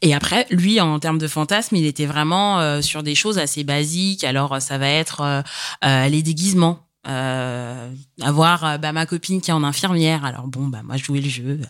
Et 0.00 0.14
après, 0.14 0.46
lui 0.50 0.80
en 0.80 1.00
termes 1.00 1.18
de 1.18 1.26
fantasme, 1.26 1.74
il 1.74 1.86
était 1.86 2.06
vraiment 2.06 2.60
euh, 2.60 2.82
sur 2.82 3.02
des 3.02 3.16
choses 3.16 3.38
assez 3.38 3.64
basiques. 3.64 4.22
Alors 4.22 4.62
ça 4.62 4.78
va 4.78 4.88
être 4.88 5.42
les 5.82 6.22
déguisements. 6.22 6.86
Euh, 7.08 7.90
avoir 8.20 8.78
bah, 8.78 8.92
ma 8.92 9.06
copine 9.06 9.40
qui 9.40 9.50
est 9.50 9.54
en 9.54 9.64
infirmière. 9.64 10.24
Alors 10.24 10.46
bon, 10.46 10.68
bah 10.68 10.82
moi 10.84 10.96
je 10.96 11.02
jouais 11.02 11.20
le 11.20 11.28
jeu, 11.28 11.60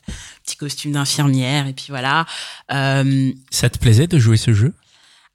petit 0.45 0.57
costume 0.57 0.93
d'infirmière 0.93 1.67
et 1.69 1.73
puis 1.73 1.87
voilà. 1.89 2.27
Euh, 2.71 3.33
Ça 3.51 3.71
te 3.71 3.79
plaisait 3.79 4.07
de 4.07 4.19
jouer 4.19 4.37
ce 4.37 4.53
jeu? 4.53 4.75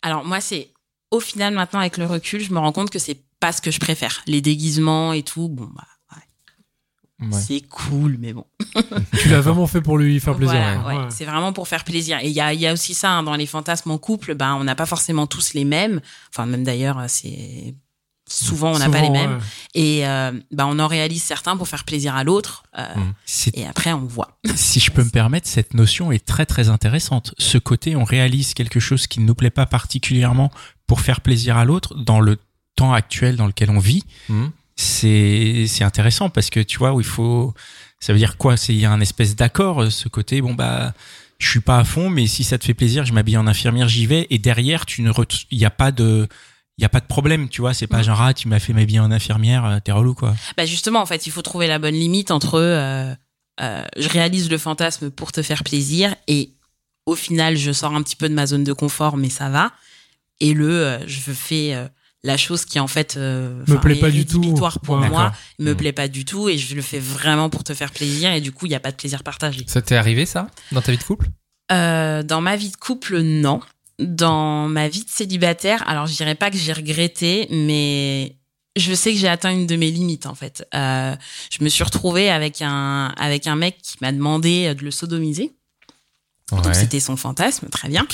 Alors 0.04 0.24
moi 0.24 0.40
c'est 0.40 0.70
au 1.12 1.20
final 1.20 1.54
maintenant 1.54 1.80
avec 1.80 1.98
le 1.98 2.06
recul, 2.06 2.42
je 2.42 2.52
me 2.54 2.60
rends 2.60 2.72
compte 2.72 2.90
que 2.90 3.00
c'est 3.00 3.20
pas 3.40 3.52
ce 3.52 3.62
que 3.62 3.72
je 3.72 3.80
préfère. 3.80 4.22
Les 4.28 4.42
déguisements 4.42 5.14
et 5.14 5.24
tout, 5.24 5.48
bon 5.50 5.70
bah 5.76 5.84
ouais, 6.16 7.28
Ouais. 7.28 7.40
c'est 7.42 7.62
cool, 7.62 8.18
mais 8.20 8.34
bon. 8.34 8.46
Tu 9.20 9.30
l'as 9.30 9.42
vraiment 9.42 9.66
fait 9.68 9.82
pour 9.82 9.98
lui 9.98 10.20
faire 10.20 10.36
plaisir. 10.36 10.56
Voilà, 10.56 10.80
ouais. 10.80 10.86
ouais, 10.98 11.04
Ouais. 11.06 11.10
C'est 11.10 11.26
vraiment 11.26 11.52
pour 11.54 11.68
faire 11.68 11.84
plaisir. 11.84 12.20
Et 12.22 12.28
il 12.28 12.34
y 12.34 12.42
a, 12.42 12.54
il 12.54 12.60
y 12.60 12.68
a 12.68 12.74
aussi 12.74 12.94
ça 12.94 13.10
hein, 13.12 13.24
dans 13.24 13.36
les 13.36 13.48
fantasmes 13.48 13.90
en 13.92 13.98
couple. 13.98 14.36
Ben, 14.36 14.54
on 14.56 14.64
n'a 14.64 14.76
pas 14.76 14.86
forcément 14.86 15.26
tous 15.28 15.54
les 15.54 15.66
mêmes. 15.66 16.00
Enfin, 16.32 16.46
même 16.46 16.64
d'ailleurs, 16.64 17.04
c'est 17.08 17.74
souvent 18.30 18.74
on 18.76 18.78
n'a 18.80 18.90
pas 18.90 19.02
les 19.02 19.10
mêmes. 19.10 19.38
ouais. 19.38 19.44
Et 19.74 20.06
euh, 20.08 20.32
ben, 20.52 20.66
on 20.68 20.78
en 20.80 20.88
réalise 20.88 21.24
certains 21.24 21.56
pour 21.58 21.68
faire 21.68 21.86
plaisir 21.86 22.14
à 22.16 22.24
l'autre. 22.24 22.64
euh, 22.78 22.84
Mm. 22.96 23.14
C'est- 23.26 23.58
Et 23.58 23.66
après, 23.66 23.94
on 23.94 24.06
voit. 24.06 24.38
Si 24.56 24.80
je 24.80 24.92
peux 24.92 25.04
me 25.04 25.10
permettre, 25.10 25.48
cette 25.48 25.74
notion 25.74 26.12
est 26.12 26.24
très 26.26 26.46
très 26.46 26.70
intéressante. 26.70 27.34
Ce 27.40 27.58
côté, 27.58 27.96
on 27.96 28.04
réalise 28.04 28.54
quelque 28.54 28.80
chose 28.80 29.08
qui 29.08 29.22
ne 29.22 29.26
nous 29.26 29.36
plaît 29.36 29.50
pas 29.50 29.66
particulièrement 29.66 30.52
pour 30.88 31.02
faire 31.02 31.22
plaisir 31.22 31.58
à 31.58 31.66
l'autre 31.66 31.96
dans 31.96 32.20
le 32.20 32.38
temps 32.76 32.94
actuel 32.94 33.36
dans 33.36 33.48
lequel 33.48 33.70
on 33.70 33.80
vit. 33.80 34.04
Mhm. 34.30 34.52
c'est 34.76 35.66
c'est 35.68 35.84
intéressant 35.84 36.30
parce 36.30 36.50
que 36.50 36.60
tu 36.60 36.78
vois 36.78 36.94
où 36.94 37.02
il 37.02 37.06
faut 37.06 37.54
ça 38.00 38.14
veut 38.14 38.20
dire 38.20 38.38
quoi? 38.38 38.58
C'est 38.58 38.74
il 38.74 38.80
y 38.80 38.86
a 38.86 38.92
un 38.92 39.02
espèce 39.02 39.36
d'accord 39.36 39.84
euh, 39.84 39.90
ce 39.90 40.08
côté 40.08 40.42
bon 40.42 40.54
bah 40.54 40.94
je 41.40 41.50
suis 41.50 41.60
pas 41.60 41.80
à 41.80 41.84
fond 41.84 42.10
mais 42.10 42.28
si 42.28 42.44
ça 42.44 42.58
te 42.58 42.66
fait 42.66 42.74
plaisir 42.76 43.06
je 43.06 43.14
m'habille 43.14 43.38
en 43.38 43.48
infirmière 43.48 43.88
j'y 43.88 44.06
vais 44.06 44.28
et 44.30 44.38
derrière 44.38 44.86
tu 44.86 45.02
ne 45.02 45.12
il 45.52 45.58
y 45.58 45.66
a 45.66 45.70
pas 45.72 45.92
de 45.92 46.28
il 46.78 46.84
y 46.84 46.86
a 46.86 46.90
pas 46.90 47.00
de 47.00 47.08
problème 47.08 47.50
tu 47.50 47.62
vois 47.62 47.74
c'est 47.74 47.88
pas 47.88 48.04
genre 48.04 48.22
ah 48.22 48.34
tu 48.36 48.48
m'as 48.48 48.60
fait 48.60 48.74
m'habiller 48.74 49.00
en 49.00 49.12
infirmière 49.12 49.66
euh, 49.66 49.80
t'es 49.84 49.92
relou 49.92 50.14
quoi 50.14 50.36
Bah 50.58 50.66
justement, 50.66 51.02
en 51.02 51.06
fait, 51.08 51.26
il 51.26 51.32
faut 51.32 51.42
trouver 51.42 51.66
la 51.68 51.80
bonne 51.80 51.96
limite 51.96 52.30
entre 52.30 52.60
euh, 52.60 53.14
euh, 53.60 53.84
je 53.98 54.10
réalise 54.10 54.50
le 54.50 54.60
fantasme 54.60 55.10
pour 55.10 55.32
te 55.32 55.42
faire 55.42 55.64
plaisir 55.64 56.16
et 56.28 56.52
au 57.08 57.16
final, 57.16 57.56
je 57.56 57.72
sors 57.72 57.96
un 57.96 58.04
petit 58.04 58.16
peu 58.16 58.30
de 58.30 58.34
ma 58.36 58.46
zone 58.46 58.64
de 58.64 58.74
confort, 58.74 59.18
mais 59.18 59.30
ça 59.30 59.50
va. 59.50 59.72
Et 60.40 60.54
le 60.54 60.70
euh, 60.70 61.00
je 61.08 61.20
fais 61.20 61.74
euh, 61.74 61.88
la 62.24 62.38
chose 62.38 62.66
qui 62.66 62.80
en 62.80 62.88
fait 62.88 63.16
euh, 63.18 63.64
Me 63.68 63.80
plaît 63.80 63.96
pas 63.96 64.12
du 64.12 64.26
tout. 64.26 64.42
pour 64.84 64.98
Ouais. 64.98 65.10
moi, 65.10 65.32
me 65.60 65.74
Mm. 65.74 65.78
plaît 65.78 65.94
pas 65.94 66.08
du 66.08 66.26
tout 66.26 66.50
et 66.50 66.58
je 66.58 66.76
le 66.76 66.82
fais 66.82 67.00
vraiment 67.00 67.50
pour 67.50 67.64
te 67.64 67.74
faire 67.74 67.92
plaisir 67.92 68.32
et 68.34 68.42
du 68.42 68.52
coup, 68.52 68.66
il 68.66 68.72
y 68.72 68.76
a 68.76 68.80
pas 68.80 68.92
de 68.92 68.98
plaisir 68.98 69.24
partagé. 69.24 69.64
Ça 69.68 69.82
t'est 69.82 69.96
arrivé 69.96 70.26
ça 70.26 70.48
dans 70.72 70.82
ta 70.82 70.92
vie 70.92 70.98
de 70.98 71.04
couple? 71.04 71.28
Euh, 71.72 72.24
dans 72.24 72.42
ma 72.42 72.56
vie 72.56 72.70
de 72.70 72.76
couple, 72.78 73.20
non. 73.20 73.60
Dans 74.00 74.68
ma 74.68 74.88
vie 74.90 75.04
de 75.04 75.10
célibataire, 75.10 75.84
alors 75.90 76.06
je 76.06 76.16
dirais 76.16 76.36
pas 76.36 76.52
que 76.52 76.58
j'ai 76.58 76.72
regretté, 76.74 77.48
mais 77.50 78.36
je 78.78 78.94
sais 78.94 79.12
que 79.12 79.18
j'ai 79.18 79.28
atteint 79.28 79.52
une 79.52 79.66
de 79.66 79.76
mes 79.76 79.90
limites 79.90 80.28
en 80.28 80.36
fait. 80.36 80.64
Euh, 80.76 81.16
je 81.50 81.64
me 81.64 81.70
suis 81.70 81.84
retrouvée 81.84 82.30
avec 82.30 82.62
un 82.62 83.08
avec 83.18 83.48
un 83.48 83.56
mec 83.56 83.80
qui 83.82 83.96
m'a 84.02 84.12
demandé 84.12 84.74
de 84.76 84.84
le 84.84 84.92
sodomiser. 84.92 85.56
Donc 86.52 86.74
c'était 86.76 87.00
son 87.02 87.18
fantasme, 87.18 87.68
très 87.70 87.90
bien. 87.90 88.06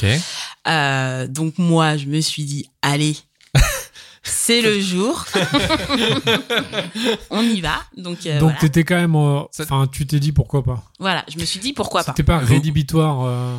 Euh, 0.68 1.28
donc 1.28 1.58
moi, 1.58 1.98
je 1.98 2.06
me 2.08 2.20
suis 2.22 2.44
dit, 2.46 2.70
allez, 2.82 3.16
c'est 4.24 4.62
le 4.62 4.80
jour, 4.82 5.26
on 7.30 7.42
y 7.42 7.62
va. 7.62 7.76
Donc, 7.98 8.26
euh, 8.26 8.40
Donc 8.40 8.50
voilà. 8.52 8.60
t'étais 8.60 8.84
quand 8.84 8.96
même, 8.96 9.16
euh, 9.16 9.42
enfin 9.60 9.88
tu 9.92 10.06
t'es 10.06 10.20
dit 10.20 10.32
pourquoi 10.32 10.64
pas. 10.64 10.84
voilà, 11.00 11.24
je 11.32 11.38
me 11.40 11.46
suis 11.46 11.60
dit 11.60 11.74
pourquoi 11.74 12.04
pas. 12.04 12.12
C'était 12.12 12.24
pas 12.24 12.38
rédhibitoire. 12.40 13.24
euh, 13.26 13.56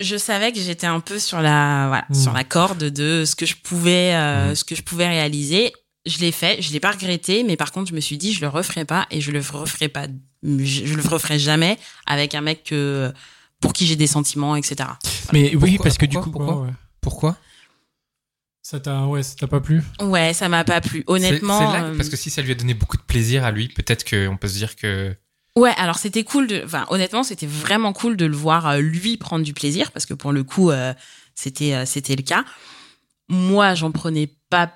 je 0.00 0.16
savais 0.16 0.52
que 0.52 0.60
j'étais 0.60 0.86
un 0.86 1.00
peu 1.00 1.18
sur 1.18 1.40
la 1.40 1.86
voilà, 1.88 2.04
Mm. 2.10 2.14
sur 2.14 2.32
la 2.32 2.44
corde 2.44 2.84
de 2.84 3.24
ce 3.26 3.34
que 3.34 3.46
je 3.46 3.56
pouvais 3.56 4.14
euh, 4.14 4.52
Mm. 4.52 4.54
ce 4.54 4.64
que 4.64 4.74
je 4.74 4.82
pouvais 4.82 5.08
réaliser. 5.08 5.72
Je 6.06 6.18
l'ai 6.18 6.32
fait, 6.32 6.62
je 6.62 6.72
l'ai 6.72 6.80
pas 6.80 6.92
regretté, 6.92 7.44
mais 7.44 7.56
par 7.56 7.72
contre 7.72 7.90
je 7.90 7.94
me 7.94 8.00
suis 8.00 8.16
dit 8.16 8.32
je 8.32 8.40
le 8.40 8.48
referai 8.48 8.84
pas 8.84 9.06
et 9.10 9.20
je 9.20 9.30
le 9.30 9.40
referai 9.40 9.88
pas, 9.88 10.06
je, 10.42 10.86
je 10.86 10.94
le 10.94 11.02
referai 11.06 11.38
jamais 11.38 11.76
avec 12.06 12.34
un 12.34 12.40
mec 12.40 12.64
que 12.64 13.12
pour 13.60 13.72
qui 13.72 13.86
j'ai 13.86 13.96
des 13.96 14.06
sentiments, 14.06 14.56
etc. 14.56 14.90
mais 15.32 15.54
oui 15.56 15.72
Pourquoi- 15.72 15.84
parce 15.84 15.98
que 15.98 16.06
du 16.06 16.16
coup 16.18 16.30
pourquoi 16.30 16.56
ouais, 16.60 16.66
ouais. 16.68 16.74
Pourquoi? 17.00 17.36
Ça 18.62 18.80
t'a, 18.80 19.06
ouais, 19.06 19.22
ça 19.22 19.34
t'a 19.36 19.46
pas 19.46 19.60
plu? 19.60 19.82
Ouais, 20.00 20.34
ça 20.34 20.48
m'a 20.48 20.62
pas 20.64 20.80
plu. 20.82 21.02
Honnêtement, 21.06 21.58
c'est 21.58 21.64
là- 21.64 21.84
euh, 21.84 21.96
parce 21.96 22.08
que 22.10 22.16
si 22.16 22.28
ça 22.28 22.42
lui 22.42 22.52
a 22.52 22.54
donné 22.54 22.74
beaucoup 22.74 22.96
de 22.98 23.02
plaisir 23.02 23.44
à 23.44 23.50
lui, 23.50 23.68
peut-être 23.68 24.04
qu'on 24.08 24.36
peut 24.36 24.48
se 24.48 24.54
dire 24.58 24.76
que 24.76 25.14
Ouais, 25.56 25.72
alors 25.76 25.96
c'était 25.98 26.22
cool 26.22 26.46
de, 26.46 26.62
enfin 26.64 26.86
honnêtement 26.90 27.22
c'était 27.24 27.46
vraiment 27.46 27.92
cool 27.92 28.16
de 28.16 28.26
le 28.26 28.36
voir 28.36 28.68
euh, 28.68 28.78
lui 28.78 29.16
prendre 29.16 29.44
du 29.44 29.54
plaisir 29.54 29.90
parce 29.90 30.06
que 30.06 30.14
pour 30.14 30.30
le 30.32 30.44
coup 30.44 30.70
euh, 30.70 30.92
c'était 31.34 31.74
euh, 31.74 31.84
c'était 31.86 32.14
le 32.14 32.22
cas. 32.22 32.44
Moi 33.28 33.74
j'en 33.74 33.90
prenais 33.90 34.30
pas 34.50 34.70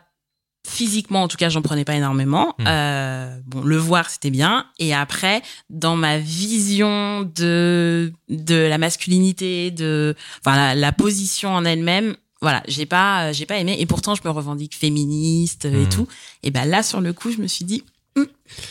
physiquement 0.66 1.22
en 1.24 1.28
tout 1.28 1.36
cas 1.36 1.48
j'en 1.48 1.62
prenais 1.62 1.84
pas 1.84 1.94
énormément. 1.96 2.54
Hmm. 2.58 2.64
Euh, 2.66 3.38
bon 3.46 3.62
le 3.62 3.76
voir 3.76 4.08
c'était 4.10 4.30
bien 4.30 4.66
et 4.78 4.94
après 4.94 5.42
dans 5.70 5.96
ma 5.96 6.18
vision 6.18 7.22
de 7.34 8.12
de 8.28 8.54
la 8.54 8.78
masculinité 8.78 9.70
de 9.70 10.14
enfin 10.44 10.56
la, 10.56 10.74
la 10.74 10.92
position 10.92 11.52
en 11.54 11.64
elle-même 11.64 12.16
voilà 12.40 12.62
j'ai 12.68 12.86
pas 12.86 13.24
euh, 13.28 13.32
j'ai 13.32 13.46
pas 13.46 13.58
aimé 13.58 13.76
et 13.78 13.86
pourtant 13.86 14.14
je 14.14 14.22
me 14.24 14.30
revendique 14.30 14.76
féministe 14.76 15.64
euh, 15.64 15.82
et 15.82 15.86
Hmm. 15.86 15.88
tout 15.88 16.08
et 16.42 16.50
ben 16.50 16.64
là 16.64 16.82
sur 16.82 17.00
le 17.00 17.12
coup 17.12 17.30
je 17.32 17.38
me 17.38 17.46
suis 17.48 17.64
dit 17.64 17.84
Hum, 18.14 18.26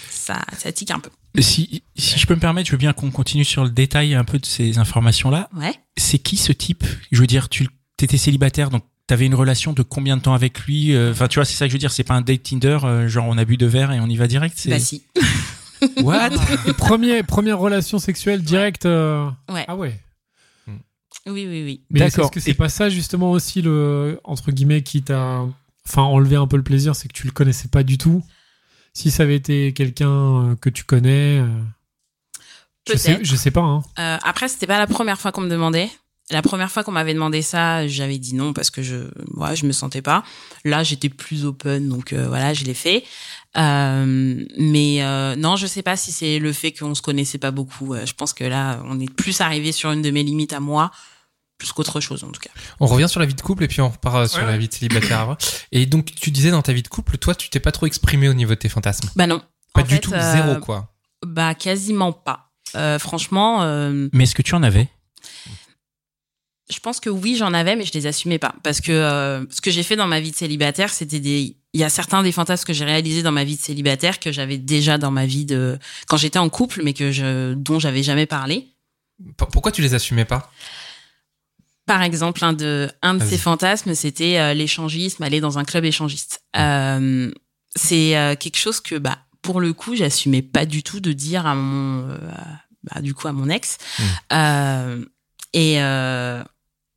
ça 0.09 0.39
ça 0.57 0.71
tique 0.71 0.91
un 0.91 0.99
peu. 0.99 1.09
si 1.41 1.81
si 1.97 2.19
je 2.19 2.27
peux 2.27 2.35
me 2.35 2.39
permettre 2.39 2.67
je 2.67 2.73
veux 2.73 2.77
bien 2.77 2.93
qu'on 2.93 3.09
continue 3.11 3.43
sur 3.43 3.63
le 3.63 3.69
détail 3.71 4.13
un 4.13 4.23
peu 4.23 4.37
de 4.39 4.45
ces 4.45 4.77
informations 4.77 5.29
là 5.31 5.49
Ouais. 5.57 5.73
c'est 5.97 6.19
qui 6.19 6.37
ce 6.37 6.51
type? 6.51 6.83
Je 7.11 7.19
veux 7.19 7.27
dire, 7.27 7.49
tu 7.49 7.67
étais 7.99 8.17
célibataire, 8.17 8.69
donc 8.69 8.83
t'avais 9.07 9.25
une 9.25 9.35
relation 9.35 9.73
de 9.73 9.81
combien 9.83 10.17
de 10.17 10.21
temps 10.21 10.33
avec 10.33 10.59
lui 10.61 10.93
Euh, 10.93 11.11
Enfin, 11.11 11.27
tu 11.27 11.35
vois, 11.39 11.45
c'est 11.45 11.55
ça 11.55 11.65
que 11.65 11.69
je 11.69 11.75
veux 11.75 11.79
dire. 11.79 11.91
C'est 11.91 12.03
pas 12.03 12.13
un 12.13 12.21
date 12.21 12.43
Tinder, 12.43 12.79
euh, 12.83 13.07
genre 13.07 13.25
on 13.27 13.37
a 13.37 13.45
bu 13.45 13.57
deux 13.57 13.67
verres 13.67 13.91
et 13.91 13.99
on 13.99 14.07
y 14.07 14.15
va 14.15 14.27
direct. 14.27 14.67
Bah 14.69 14.79
si. 14.79 15.03
what? 16.03 16.29
Premier, 16.77 17.23
première 17.23 17.59
relation 17.59 17.99
sexuelle 17.99 18.41
directe. 18.43 18.85
euh, 18.85 19.29
Ouais. 19.49 19.65
Ah 19.67 19.75
ouais. 19.75 19.99
Oui, 21.27 21.45
oui, 21.47 21.63
oui. 21.63 21.81
Mais 21.91 21.99
D'accord. 21.99 22.25
est-ce 22.25 22.31
que 22.31 22.39
c'est 22.39 22.51
Et- 22.51 22.55
pas 22.55 22.69
ça 22.69 22.89
justement 22.89 23.31
aussi 23.31 23.61
le 23.61 24.19
entre 24.23 24.51
guillemets 24.51 24.81
qui 24.81 25.03
t'a, 25.03 25.45
enfin 25.85 26.01
enlevé 26.01 26.35
un 26.35 26.47
peu 26.47 26.57
le 26.57 26.63
plaisir, 26.63 26.95
c'est 26.95 27.07
que 27.07 27.13
tu 27.13 27.27
le 27.27 27.31
connaissais 27.31 27.67
pas 27.67 27.83
du 27.83 27.97
tout? 27.99 28.23
Si 28.93 29.11
ça 29.11 29.23
avait 29.23 29.35
été 29.35 29.71
quelqu'un 29.73 30.55
que 30.59 30.69
tu 30.69 30.83
connais, 30.83 31.39
euh, 31.39 31.47
je 32.91 32.97
sais, 32.97 33.19
je 33.21 33.35
sais 33.35 33.51
pas. 33.51 33.61
Hein. 33.61 33.83
Euh, 33.99 34.17
après, 34.23 34.47
c'était 34.47 34.67
pas 34.67 34.79
la 34.79 34.87
première 34.87 35.19
fois 35.19 35.31
qu'on 35.31 35.41
me 35.41 35.49
demandait. 35.49 35.89
La 36.29 36.41
première 36.41 36.71
fois 36.71 36.83
qu'on 36.83 36.91
m'avait 36.93 37.13
demandé 37.13 37.41
ça, 37.41 37.87
j'avais 37.87 38.17
dit 38.17 38.35
non 38.35 38.53
parce 38.53 38.69
que 38.69 38.81
je, 38.81 38.95
ouais, 39.35 39.55
je 39.55 39.65
me 39.65 39.73
sentais 39.73 40.01
pas. 40.01 40.23
Là, 40.63 40.81
j'étais 40.83 41.09
plus 41.09 41.43
open, 41.45 41.89
donc 41.89 42.13
euh, 42.13 42.27
voilà, 42.27 42.53
je 42.53 42.63
l'ai 42.63 42.73
fait. 42.73 43.03
Euh, 43.57 44.45
mais 44.57 45.03
euh, 45.03 45.35
non, 45.35 45.55
je 45.57 45.67
sais 45.67 45.81
pas 45.81 45.97
si 45.97 46.11
c'est 46.11 46.39
le 46.39 46.53
fait 46.53 46.71
qu'on 46.71 46.95
se 46.95 47.01
connaissait 47.01 47.37
pas 47.37 47.51
beaucoup. 47.51 47.93
Euh, 47.93 48.05
je 48.05 48.13
pense 48.13 48.33
que 48.33 48.43
là, 48.45 48.81
on 48.85 48.99
est 48.99 49.13
plus 49.13 49.41
arrivé 49.41 49.71
sur 49.71 49.91
une 49.91 50.01
de 50.01 50.09
mes 50.11 50.23
limites 50.23 50.53
à 50.53 50.59
moi, 50.61 50.91
plus 51.57 51.71
qu'autre 51.73 51.99
chose 51.99 52.23
en 52.23 52.31
tout 52.31 52.39
cas. 52.39 52.49
on 52.79 52.85
revient 52.87 53.09
sur 53.09 53.19
la 53.19 53.25
vie 53.25 53.33
de 53.35 53.41
couple 53.41 53.65
et 53.65 53.67
puis 53.67 53.81
on 53.81 53.89
repart 53.89 54.27
sur 54.27 54.39
Ouais, 54.39 54.45
la 54.45 54.57
vie 54.57 54.67
de 54.69 54.73
célibataire 54.73 55.19
avant. 55.19 55.37
Et 55.71 55.85
donc 55.85 56.05
tu 56.15 56.31
disais 56.31 56.51
dans 56.51 56.61
ta 56.61 56.71
vie 56.73 56.81
de 56.81 56.87
couple, 56.87 57.17
toi 57.17 57.35
tu 57.35 57.49
t'es 57.49 57.59
pas 57.59 57.71
trop 57.73 57.85
exprimé 57.87 58.29
au 58.29 58.33
niveau 58.33 58.51
de 58.51 58.59
tes 58.59 58.69
fantasmes? 58.69 59.09
Bah 59.15 59.27
non. 59.27 59.41
Pas 59.73 59.81
En 59.81 59.83
du 59.85 59.95
fait, 59.95 59.99
tout, 59.99 60.13
euh, 60.13 60.33
zéro 60.33 60.59
quoi. 60.59 60.93
Bah 61.25 61.53
quasiment 61.55 62.13
pas. 62.13 62.51
Euh, 62.75 62.97
franchement. 62.99 63.63
Euh, 63.63 64.07
Mais 64.13 64.23
est-ce 64.23 64.33
que 64.35 64.41
tu 64.41 64.55
en 64.55 64.63
avais? 64.63 64.87
Je 66.71 66.79
pense 66.79 66.99
que 66.99 67.09
oui, 67.09 67.35
j'en 67.35 67.53
avais, 67.53 67.75
mais 67.75 67.85
je 67.85 67.93
les 67.93 68.07
assumais 68.07 68.39
pas. 68.39 68.55
Parce 68.63 68.81
que 68.81 68.91
euh, 68.91 69.45
ce 69.49 69.61
que 69.61 69.71
j'ai 69.71 69.83
fait 69.83 69.95
dans 69.95 70.07
ma 70.07 70.19
vie 70.19 70.31
de 70.31 70.35
célibataire, 70.35 70.91
c'était 70.91 71.19
des. 71.19 71.57
Il 71.73 71.79
y 71.79 71.83
a 71.83 71.89
certains 71.89 72.23
des 72.23 72.31
fantasmes 72.31 72.65
que 72.65 72.73
j'ai 72.73 72.85
réalisés 72.85 73.23
dans 73.23 73.31
ma 73.31 73.43
vie 73.43 73.55
de 73.55 73.61
célibataire 73.61 74.19
que 74.19 74.31
j'avais 74.31 74.57
déjà 74.57 74.97
dans 74.97 75.11
ma 75.11 75.25
vie 75.25 75.45
de 75.45 75.77
quand 76.07 76.17
j'étais 76.17 76.39
en 76.39 76.49
couple, 76.49 76.81
mais 76.83 76.93
que 76.93 77.11
je 77.11 77.53
dont 77.53 77.79
j'avais 77.79 78.03
jamais 78.03 78.25
parlé. 78.25 78.67
Pourquoi 79.37 79.71
tu 79.71 79.81
les 79.81 79.93
assumais 79.93 80.25
pas? 80.25 80.51
Par 81.85 82.03
exemple, 82.03 82.43
un 82.43 82.53
de 82.53 82.89
un 83.01 83.15
de 83.15 83.23
ces 83.23 83.37
fantasmes, 83.37 83.95
c'était 83.95 84.39
euh, 84.39 84.53
l'échangisme, 84.53 85.23
aller 85.23 85.41
dans 85.41 85.59
un 85.59 85.65
club 85.65 85.83
échangiste. 85.83 86.41
Euh, 86.55 87.31
c'est 87.75 88.17
euh, 88.17 88.35
quelque 88.35 88.57
chose 88.57 88.79
que 88.79 88.95
bah 88.95 89.19
pour 89.41 89.59
le 89.59 89.73
coup, 89.73 89.95
j'assumais 89.95 90.41
pas 90.41 90.65
du 90.65 90.83
tout 90.83 90.99
de 90.99 91.11
dire 91.11 91.45
à 91.45 91.55
mon 91.55 92.07
bah, 92.83 93.01
du 93.01 93.13
coup 93.13 93.27
à 93.27 93.33
mon 93.33 93.49
ex. 93.49 93.77
Mm. 93.99 94.03
Euh, 94.33 95.05
et 95.53 95.75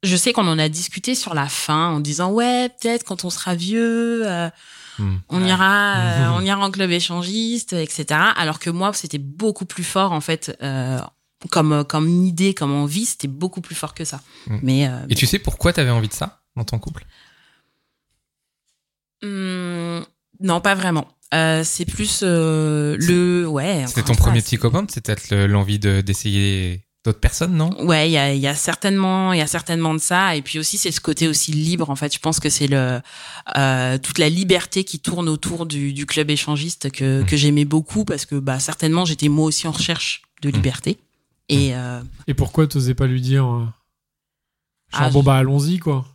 je 0.05 0.17
sais 0.17 0.33
qu'on 0.33 0.47
en 0.47 0.59
a 0.59 0.69
discuté 0.69 1.15
sur 1.17 1.35
la 1.35 1.49
fin 1.49 1.89
en 1.89 2.01
disant 2.01 2.31
ouais 2.31 2.69
peut-être 2.69 3.03
quand 3.05 3.25
on 3.25 3.31
sera 3.31 3.55
vieux 3.55 4.23
euh, 4.29 4.49
Hmm. 4.97 5.17
on 5.29 5.45
ira 5.45 5.97
euh, 5.97 6.29
on 6.37 6.41
ira 6.43 6.65
en 6.65 6.71
club 6.71 6.93
échangiste 6.93 7.73
etc 7.73 8.07
alors 8.37 8.61
que 8.61 8.71
moi 8.71 8.93
c'était 8.93 9.19
beaucoup 9.19 9.65
plus 9.65 9.83
fort 9.83 10.13
en 10.13 10.21
fait 10.21 10.57
euh, 10.63 11.01
comme 11.51 11.83
comme 11.89 12.09
idée 12.25 12.55
comme 12.55 12.73
envie 12.73 13.05
c'était 13.05 13.27
beaucoup 13.27 13.61
plus 13.61 13.75
fort 13.75 13.93
que 13.95 14.05
ça. 14.05 14.21
Mm. 14.47 14.59
mais 14.63 14.91
Et 15.09 15.17
tu 15.17 15.27
sais 15.27 15.41
pourquoi 15.41 15.73
t'avais 15.73 15.91
envie 15.91 16.07
de 16.07 16.13
ça 16.15 16.43
dans 16.55 16.63
ton 16.63 16.79
couple? 16.79 17.05
Hum, 19.23 20.05
non 20.41 20.61
pas 20.61 20.75
vraiment. 20.75 21.09
C'est 21.65 21.85
plus 21.87 22.23
le 22.23 23.47
ouais 23.49 23.85
C'était 23.89 24.03
ton 24.05 24.15
premier 24.15 24.41
petit 24.41 24.57
copain, 24.59 24.85
c'était 24.89 25.13
peut-être 25.17 25.31
le- 25.31 25.47
l'envie 25.49 25.81
de 25.81 26.01
d'essayer 26.03 26.87
d'autres 27.05 27.21
personnes, 27.21 27.55
non? 27.55 27.71
Ouais, 27.85 28.09
il 28.09 28.13
y 28.13 28.17
a, 28.17 28.33
il 28.33 28.41
y 28.41 28.47
a 28.47 28.55
certainement, 28.55 29.33
il 29.35 29.39
y 29.39 29.43
a 29.43 29.47
certainement 29.47 29.93
de 29.93 29.99
ça. 29.99 30.37
Et 30.37 30.43
puis 30.43 30.59
aussi, 30.59 30.79
c'est 30.79 30.91
ce 30.91 31.01
côté 31.01 31.29
aussi 31.29 31.53
libre. 31.53 31.91
En 31.91 31.97
fait, 31.97 32.13
je 32.15 32.19
pense 32.19 32.41
que 32.41 32.49
c'est 32.49 32.67
le 32.67 33.01
euh, 33.57 33.99
toute 33.99 34.19
la 34.19 34.29
liberté 34.31 34.85
qui 34.85 34.99
tourne 35.01 35.29
autour 35.29 35.67
du, 35.67 35.93
du 35.93 36.07
club 36.07 36.31
échangiste 36.31 36.91
que, 36.91 37.21
Mmh. 37.23 37.27
que 37.27 37.37
j'aimais 37.37 37.65
beaucoup 37.67 38.05
parce 38.07 38.25
que 38.25 38.37
bah 38.37 38.59
certainement 38.59 39.05
j'étais 39.05 39.29
moi 39.29 39.45
aussi 39.47 39.67
en 39.69 39.73
recherche 39.73 40.23
de 40.43 40.49
Mmh. 40.49 40.53
liberté. 40.53 40.99
Et 41.51 41.75
euh, 41.77 42.01
Et 42.27 42.33
pourquoi 42.35 42.67
t'osais 42.67 42.95
pas 42.95 43.07
lui 43.07 43.21
dire 43.21 43.45
euh, 43.45 43.59
genre, 43.59 43.71
Ah, 44.93 45.11
bon 45.11 45.23
bah 45.23 45.37
allons-y 45.37 45.79
quoi? 45.79 46.07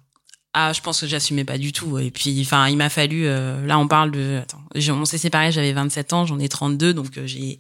ah, 0.56 0.74
je 0.74 0.82
pense 0.82 1.02
que 1.02 1.06
j'assumais 1.08 1.46
pas 1.46 1.60
du 1.60 1.72
tout. 1.72 2.00
Et 2.00 2.10
puis, 2.10 2.42
enfin, 2.42 2.68
il 2.68 2.76
m'a 2.78 2.90
fallu. 2.90 3.28
euh, 3.28 3.64
là, 3.68 3.78
on 3.78 3.88
parle 3.88 4.10
de. 4.10 4.40
Attends, 4.42 4.64
on 5.00 5.06
s'est 5.06 5.20
séparés. 5.20 5.52
J'avais 5.52 5.72
27 5.74 6.12
ans, 6.14 6.26
j'en 6.26 6.40
ai 6.40 6.50
32, 6.50 6.96
donc 6.96 7.18
euh, 7.20 7.28
j'ai. 7.28 7.60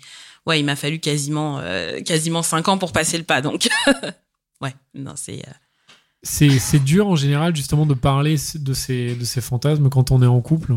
Ouais, 0.49 0.59
il 0.59 0.65
m'a 0.65 0.75
fallu 0.75 0.99
quasiment, 0.99 1.59
euh, 1.61 2.01
quasiment 2.01 2.41
5 2.41 2.67
ans 2.67 2.77
pour 2.77 2.91
passer 2.91 3.17
le 3.17 3.23
pas. 3.23 3.39
Donc, 3.41 3.69
ouais, 4.61 4.73
non, 4.95 5.13
c'est. 5.15 5.39
euh, 5.47 5.51
C'est 6.23 6.59
c'est 6.59 6.79
dur 6.79 7.07
en 7.07 7.15
général 7.15 7.55
justement 7.55 7.85
de 7.85 7.93
parler 7.93 8.35
de 8.55 8.73
ces 8.73 9.15
de 9.15 9.23
ces 9.25 9.41
fantasmes 9.41 9.89
quand 9.89 10.11
on 10.11 10.21
est 10.21 10.27
en 10.27 10.41
couple. 10.41 10.73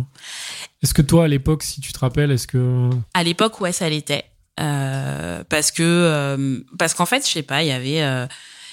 Est-ce 0.82 0.94
que 0.94 1.02
toi 1.02 1.24
à 1.24 1.28
l'époque, 1.28 1.62
si 1.64 1.80
tu 1.80 1.92
te 1.92 1.98
rappelles, 1.98 2.30
est-ce 2.30 2.46
que 2.46 2.90
À 3.14 3.24
l'époque, 3.24 3.60
ouais, 3.60 3.72
ça 3.72 3.88
l'était. 3.88 4.24
Euh, 4.60 5.42
parce 5.48 5.70
que 5.72 5.82
euh, 5.82 6.60
parce 6.78 6.92
qu'en 6.94 7.06
fait, 7.06 7.26
je 7.26 7.32
sais 7.32 7.42
pas, 7.42 7.62
il 7.62 7.68
y 7.68 7.72
avait 7.72 8.28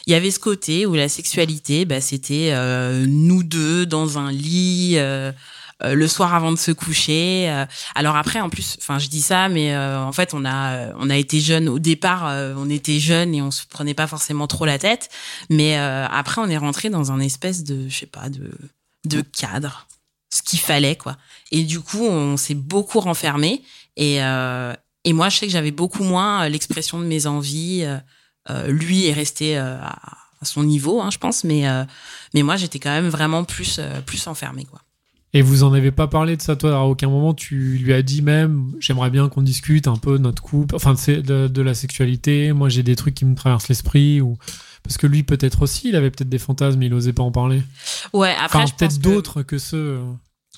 il 0.05 0.11
y 0.11 0.15
avait 0.15 0.31
ce 0.31 0.39
côté 0.39 0.85
où 0.85 0.93
la 0.95 1.07
sexualité, 1.09 1.85
bah, 1.85 2.01
c'était 2.01 2.53
nous 3.07 3.41
deux 3.43 3.85
dans 3.85 4.17
un 4.19 4.31
lit. 4.31 4.97
Euh, 5.83 5.95
le 5.95 6.07
soir 6.07 6.33
avant 6.35 6.51
de 6.51 6.57
se 6.57 6.71
coucher. 6.71 7.49
euh. 7.49 7.65
alors 7.95 8.15
après, 8.15 8.39
en 8.41 8.49
plus, 8.49 8.77
enfin, 8.79 8.99
je 8.99 9.07
dis 9.07 9.21
ça, 9.21 9.49
mais 9.49 9.73
euh, 9.73 10.01
en 10.03 10.11
fait, 10.11 10.33
on 10.33 10.45
a, 10.45 10.93
on 10.97 11.09
a 11.09 11.15
été 11.17 11.39
jeunes 11.39 11.69
au 11.69 11.79
départ. 11.79 12.27
euh, 12.27 12.53
on 12.57 12.69
était 12.69 12.99
jeunes 12.99 13.33
et 13.35 13.41
on 13.41 13.51
se 13.51 13.65
prenait 13.67 13.93
pas 13.93 14.07
forcément 14.07 14.47
trop 14.47 14.65
la 14.65 14.77
tête. 14.79 15.09
Mais 15.49 15.77
euh, 15.77 16.05
après, 16.07 16.41
on 16.41 16.47
est 16.49 16.57
rentré 16.57 16.89
dans 16.89 17.11
un 17.11 17.19
espèce 17.19 17.63
de, 17.63 17.87
je 17.89 17.95
sais 17.95 18.05
pas, 18.05 18.29
de, 18.29 18.51
de 19.05 19.21
cadre, 19.21 19.87
ce 20.33 20.41
qu'il 20.41 20.59
fallait, 20.59 20.95
quoi. 20.95 21.17
Et 21.51 21.63
du 21.63 21.79
coup, 21.79 22.05
on 22.05 22.37
s'est 22.37 22.55
beaucoup 22.55 22.99
renfermé. 22.99 23.63
Et, 23.95 24.21
euh, 24.23 24.73
et 25.05 25.13
moi, 25.13 25.29
je 25.29 25.37
sais 25.37 25.45
que 25.45 25.51
j'avais 25.51 25.71
beaucoup 25.71 26.03
moins 26.03 26.47
l'expression 26.49 26.99
de 26.99 27.05
mes 27.05 27.25
envies. 27.25 27.83
euh, 27.83 27.97
euh, 28.49 28.67
lui 28.67 29.05
est 29.07 29.13
resté 29.13 29.57
euh, 29.57 29.77
à, 29.81 30.17
à 30.41 30.45
son 30.45 30.63
niveau, 30.63 31.01
hein, 31.01 31.09
je 31.11 31.17
pense, 31.17 31.43
mais 31.43 31.67
euh, 31.69 31.83
mais 32.33 32.41
moi, 32.41 32.55
j'étais 32.55 32.79
quand 32.79 32.89
même 32.89 33.09
vraiment 33.09 33.43
plus 33.43 33.77
euh, 33.79 34.01
plus 34.01 34.25
enfermée, 34.27 34.65
quoi. 34.65 34.81
Et 35.33 35.41
vous 35.41 35.63
en 35.63 35.73
avez 35.73 35.91
pas 35.91 36.07
parlé 36.07 36.35
de 36.37 36.41
ça 36.41 36.55
toi 36.55 36.75
à 36.77 36.81
aucun 36.81 37.07
moment 37.09 37.33
tu 37.33 37.77
lui 37.77 37.93
as 37.93 38.01
dit 38.01 38.21
même 38.21 38.71
j'aimerais 38.79 39.09
bien 39.11 39.29
qu'on 39.29 39.41
discute 39.43 39.87
un 39.87 39.97
peu 39.97 40.13
de 40.17 40.23
notre 40.23 40.41
couple, 40.41 40.75
enfin 40.75 40.93
de, 40.93 41.21
de, 41.21 41.47
de 41.47 41.61
la 41.61 41.73
sexualité. 41.73 42.51
Moi 42.53 42.69
j'ai 42.69 42.83
des 42.83 42.95
trucs 42.95 43.15
qui 43.15 43.25
me 43.25 43.35
traversent 43.35 43.67
l'esprit 43.69 44.21
ou 44.21 44.37
parce 44.83 44.97
que 44.97 45.05
lui 45.07 45.23
peut-être 45.23 45.61
aussi 45.61 45.89
il 45.89 45.95
avait 45.95 46.09
peut-être 46.09 46.29
des 46.29 46.39
fantasmes, 46.39 46.81
il 46.81 46.93
osait 46.93 47.13
pas 47.13 47.23
en 47.23 47.31
parler. 47.31 47.61
Ouais, 48.13 48.33
après, 48.41 48.59
Enfin 48.63 48.73
peut-être 48.77 48.97
d'autres 48.99 49.43
que 49.43 49.57
ceux. 49.59 49.77
euh, 49.77 50.03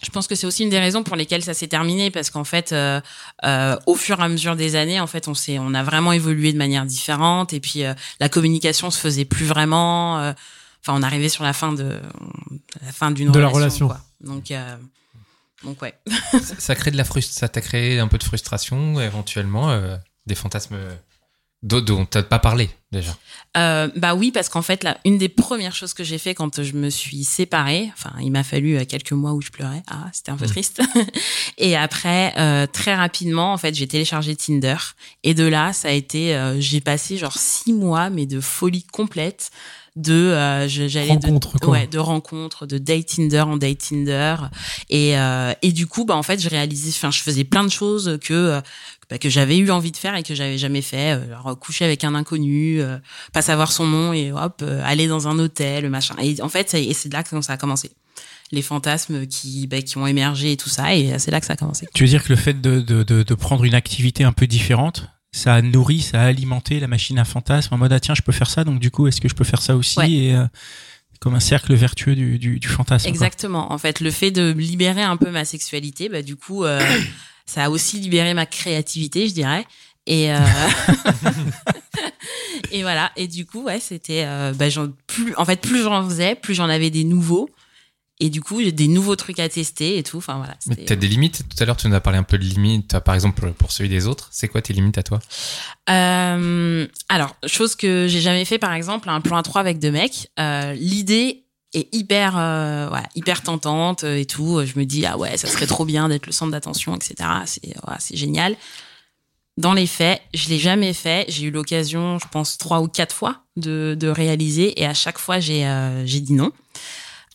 Je 0.03 0.09
pense 0.09 0.27
que 0.27 0.35
c'est 0.35 0.47
aussi 0.47 0.63
une 0.63 0.69
des 0.69 0.79
raisons 0.79 1.03
pour 1.03 1.15
lesquelles 1.17 1.43
ça 1.43 1.53
s'est 1.53 1.67
terminé 1.67 2.09
parce 2.09 2.29
qu'en 2.29 2.43
fait, 2.45 2.71
euh, 2.71 3.01
euh, 3.43 3.75
au 3.87 3.95
fur 3.95 4.19
et 4.19 4.23
à 4.23 4.29
mesure 4.29 4.55
des 4.55 4.75
années, 4.75 4.99
en 5.01 5.07
fait, 5.07 5.27
on 5.27 5.33
s'est, 5.33 5.59
on 5.59 5.73
a 5.73 5.83
vraiment 5.83 6.11
évolué 6.13 6.53
de 6.53 6.57
manière 6.57 6.85
différente 6.85 7.51
et 7.53 7.59
puis 7.59 7.83
euh, 7.83 7.93
la 8.19 8.29
communication 8.29 8.89
se 8.89 8.99
faisait 8.99 9.25
plus 9.25 9.45
vraiment. 9.45 10.15
Enfin, 10.83 10.97
on 10.97 11.03
arrivait 11.03 11.29
sur 11.29 11.43
la 11.43 11.53
fin 11.53 11.73
de 11.73 11.99
la 12.85 12.91
fin 12.91 13.11
d'une 13.11 13.31
De 13.31 13.39
la 13.39 13.47
relation. 13.49 13.87
relation. 13.87 13.87
quoi. 13.89 14.01
Donc, 14.23 14.51
euh, 14.51 14.77
donc 15.63 15.81
ouais. 15.81 15.93
ça, 16.31 16.55
ça 16.57 16.75
crée 16.75 16.91
de 16.91 16.97
la 16.97 17.03
frust 17.03 17.33
ça 17.33 17.47
t'a 17.47 17.61
créé 17.61 17.99
un 17.99 18.07
peu 18.07 18.17
de 18.17 18.23
frustration, 18.23 18.99
éventuellement, 18.99 19.69
euh, 19.69 19.97
des 20.25 20.35
fantasmes 20.35 20.77
dont, 21.63 21.81
dont 21.81 22.05
t'as 22.05 22.23
pas 22.23 22.39
parlé 22.39 22.69
déjà? 22.91 23.15
Euh, 23.57 23.89
bah 23.95 24.15
oui, 24.15 24.31
parce 24.31 24.49
qu'en 24.49 24.61
fait, 24.61 24.83
là, 24.83 24.97
une 25.05 25.17
des 25.17 25.29
premières 25.29 25.75
choses 25.75 25.93
que 25.93 26.03
j'ai 26.03 26.17
fait 26.17 26.33
quand 26.33 26.63
je 26.63 26.73
me 26.73 26.89
suis 26.89 27.23
séparée, 27.23 27.91
enfin, 27.93 28.13
il 28.19 28.31
m'a 28.31 28.43
fallu 28.43 28.77
euh, 28.77 28.85
quelques 28.85 29.11
mois 29.11 29.33
où 29.33 29.41
je 29.41 29.51
pleurais. 29.51 29.83
Ah, 29.87 30.09
c'était 30.11 30.31
un 30.31 30.37
peu 30.37 30.47
triste. 30.47 30.81
et 31.57 31.75
après, 31.75 32.33
euh, 32.37 32.65
très 32.65 32.95
rapidement, 32.95 33.53
en 33.53 33.57
fait, 33.57 33.75
j'ai 33.75 33.87
téléchargé 33.87 34.35
Tinder. 34.35 34.77
Et 35.23 35.33
de 35.33 35.45
là, 35.45 35.73
ça 35.73 35.89
a 35.89 35.91
été, 35.91 36.35
euh, 36.35 36.59
j'ai 36.59 36.81
passé 36.81 37.17
genre 37.17 37.37
six 37.37 37.73
mois, 37.73 38.09
mais 38.09 38.25
de 38.25 38.39
folie 38.39 38.83
complète, 38.83 39.51
de, 39.95 40.13
euh, 40.13 40.67
j'allais 40.67 41.17
de, 41.17 41.39
quoi. 41.59 41.69
ouais, 41.71 41.87
de 41.87 41.99
rencontres, 41.99 42.65
de 42.65 42.77
date 42.77 43.07
Tinder 43.07 43.41
en 43.41 43.57
date 43.57 43.79
Tinder. 43.79 44.35
Et 44.89 45.17
euh, 45.17 45.53
et 45.61 45.71
du 45.71 45.85
coup, 45.87 46.05
bah 46.05 46.15
en 46.15 46.23
fait, 46.23 46.41
je 46.41 46.49
réalisais, 46.49 46.91
enfin, 46.95 47.11
je 47.11 47.19
faisais 47.21 47.43
plein 47.43 47.63
de 47.63 47.69
choses 47.71 48.17
que 48.21 48.33
euh, 48.33 48.61
bah, 49.09 49.17
que 49.17 49.29
j'avais 49.29 49.57
eu 49.57 49.69
envie 49.69 49.91
de 49.91 49.97
faire 49.97 50.15
et 50.15 50.23
que 50.23 50.33
j'avais 50.33 50.57
jamais 50.57 50.81
fait. 50.81 51.17
Euh, 51.17 51.25
Alors, 51.37 51.59
coucher 51.59 51.83
avec 51.83 52.03
un 52.05 52.15
inconnu, 52.15 52.81
euh, 52.81 52.97
pas 53.33 53.41
savoir 53.41 53.71
son 53.73 53.85
nom 53.85 54.13
et 54.13 54.31
hop, 54.31 54.61
euh, 54.61 54.81
aller 54.85 55.07
dans 55.07 55.27
un 55.27 55.37
hôtel, 55.39 55.89
machin. 55.89 56.15
Et 56.21 56.41
en 56.41 56.49
fait, 56.49 56.73
et 56.73 56.93
c'est 56.93 57.11
là 57.11 57.23
que 57.23 57.41
ça 57.41 57.53
a 57.53 57.57
commencé. 57.57 57.91
Les 58.53 58.61
fantasmes 58.61 59.27
qui, 59.27 59.67
bah, 59.67 59.81
qui 59.81 59.97
ont 59.97 60.07
émergé 60.07 60.53
et 60.53 60.57
tout 60.57 60.67
ça, 60.69 60.93
et 60.93 61.17
c'est 61.19 61.31
là 61.31 61.39
que 61.39 61.45
ça 61.45 61.53
a 61.53 61.55
commencé. 61.57 61.87
Tu 61.93 62.03
veux 62.03 62.09
dire 62.09 62.21
que 62.23 62.29
le 62.29 62.35
fait 62.35 62.59
de, 62.59 62.81
de, 62.81 63.03
de, 63.03 63.23
de 63.23 63.33
prendre 63.33 63.63
une 63.63 63.75
activité 63.75 64.25
un 64.25 64.33
peu 64.33 64.45
différente, 64.45 65.07
ça 65.31 65.55
a 65.55 65.61
nourri, 65.61 66.01
ça 66.01 66.21
a 66.21 66.25
alimenté 66.25 66.79
la 66.79 66.87
machine 66.87 67.17
à 67.19 67.23
fantasmes 67.25 67.73
en 67.73 67.77
mode 67.77 67.93
ah 67.93 67.99
tiens 67.99 68.15
je 68.15 68.21
peux 68.21 68.31
faire 68.33 68.49
ça 68.49 68.63
donc 68.65 68.79
du 68.79 68.91
coup 68.91 69.07
est-ce 69.07 69.21
que 69.21 69.29
je 69.29 69.33
peux 69.35 69.43
faire 69.45 69.61
ça 69.61 69.75
aussi 69.77 69.97
Ouais. 69.97 70.11
et 70.11 70.35
euh, 70.35 70.45
comme 71.21 71.35
un 71.35 71.39
cercle 71.39 71.73
vertueux 71.75 72.15
du, 72.15 72.39
du, 72.39 72.59
du 72.59 72.67
fantasme. 72.67 73.03
quoi. 73.05 73.09
Exactement. 73.09 73.71
En 73.71 73.77
fait, 73.77 73.99
le 73.99 74.09
fait 74.09 74.31
de 74.31 74.51
libérer 74.53 75.03
un 75.03 75.17
peu 75.17 75.29
ma 75.29 75.45
sexualité, 75.45 76.09
bah, 76.09 76.23
du 76.23 76.35
coup, 76.35 76.63
euh, 76.63 76.81
ça 77.45 77.65
a 77.65 77.69
aussi 77.69 77.99
libéré 77.99 78.33
ma 78.33 78.47
créativité, 78.47 79.27
je 79.29 79.33
dirais. 79.35 79.63
Et, 80.07 80.33
euh, 80.33 80.39
et 82.71 82.81
voilà. 82.81 83.11
Et 83.17 83.27
du 83.27 83.45
coup, 83.45 83.63
ouais, 83.63 83.79
c'était, 83.79 84.25
bah, 84.55 84.69
j'en- 84.69 84.89
plus, 85.07 85.35
en 85.35 85.45
fait, 85.45 85.61
plus 85.61 85.83
j'en 85.83 86.03
faisais, 86.09 86.33
plus 86.35 86.55
j'en 86.55 86.69
avais 86.69 86.89
des 86.89 87.03
nouveaux. 87.03 87.49
Et 88.23 88.29
du 88.29 88.39
coup, 88.39 88.61
j'ai 88.61 88.71
des 88.71 88.87
nouveaux 88.87 89.15
trucs 89.15 89.39
à 89.39 89.49
tester 89.49 89.97
et 89.97 90.03
tout. 90.03 90.17
Enfin, 90.17 90.37
voilà. 90.37 90.53
Mais 90.67 90.75
c'était- 90.75 90.85
t'as 90.85 90.95
des 90.95 91.07
limites. 91.07 91.43
Tout 91.49 91.61
à 91.61 91.65
l'heure, 91.65 91.75
tu 91.75 91.87
nous 91.87 91.95
as 91.95 91.99
parlé 92.01 92.19
un 92.19 92.23
peu 92.23 92.37
de 92.37 92.43
limites. 92.43 92.99
Par 92.99 93.15
exemple, 93.15 93.51
pour 93.53 93.71
celui 93.71 93.89
des 93.89 94.05
autres, 94.05 94.27
c'est 94.31 94.47
quoi 94.47 94.61
tes 94.61 94.73
limites 94.73 94.99
à 94.99 95.03
toi? 95.03 95.19
Euh, 95.89 96.87
alors, 97.09 97.35
chose 97.47 97.75
que 97.75 98.07
j'ai 98.07 98.21
jamais 98.21 98.45
fait, 98.45 98.59
par 98.59 98.73
exemple, 98.73 99.09
un 99.09 99.21
plan 99.21 99.37
à 99.37 99.43
trois 99.43 99.59
avec 99.61 99.79
deux 99.79 99.91
mecs. 99.91 100.29
Euh, 100.39 100.73
L'idée 100.73 101.45
est 101.73 101.87
hyper, 101.95 102.37
euh, 102.37 102.87
voilà, 102.89 103.07
hyper 103.15 103.41
tentante 103.41 104.03
euh, 104.03 104.17
et 104.17 104.25
tout. 104.25 104.61
Je 104.65 104.77
me 104.77 104.85
dis 104.85 105.05
ah 105.05 105.17
ouais, 105.17 105.37
ça 105.37 105.47
serait 105.47 105.67
trop 105.67 105.85
bien 105.85 106.07
d'être 106.09 106.25
le 106.27 106.31
centre 106.31 106.51
d'attention, 106.51 106.95
etc. 106.95 107.15
C'est, 107.45 108.15
génial. 108.15 108.55
Dans 109.57 109.73
les 109.73 109.87
faits, 109.87 110.21
je 110.33 110.49
l'ai 110.49 110.59
jamais 110.59 110.93
fait. 110.93 111.25
J'ai 111.27 111.45
eu 111.45 111.51
l'occasion, 111.51 112.19
je 112.19 112.25
pense 112.29 112.57
trois 112.57 112.81
ou 112.81 112.87
quatre 112.87 113.15
fois 113.15 113.43
de, 113.57 113.95
de 113.99 114.07
réaliser, 114.07 114.79
et 114.79 114.85
à 114.85 114.93
chaque 114.93 115.17
fois 115.17 115.37
euh, 115.37 116.03
j'ai 116.05 116.19
dit 116.19 116.33
non. 116.33 116.51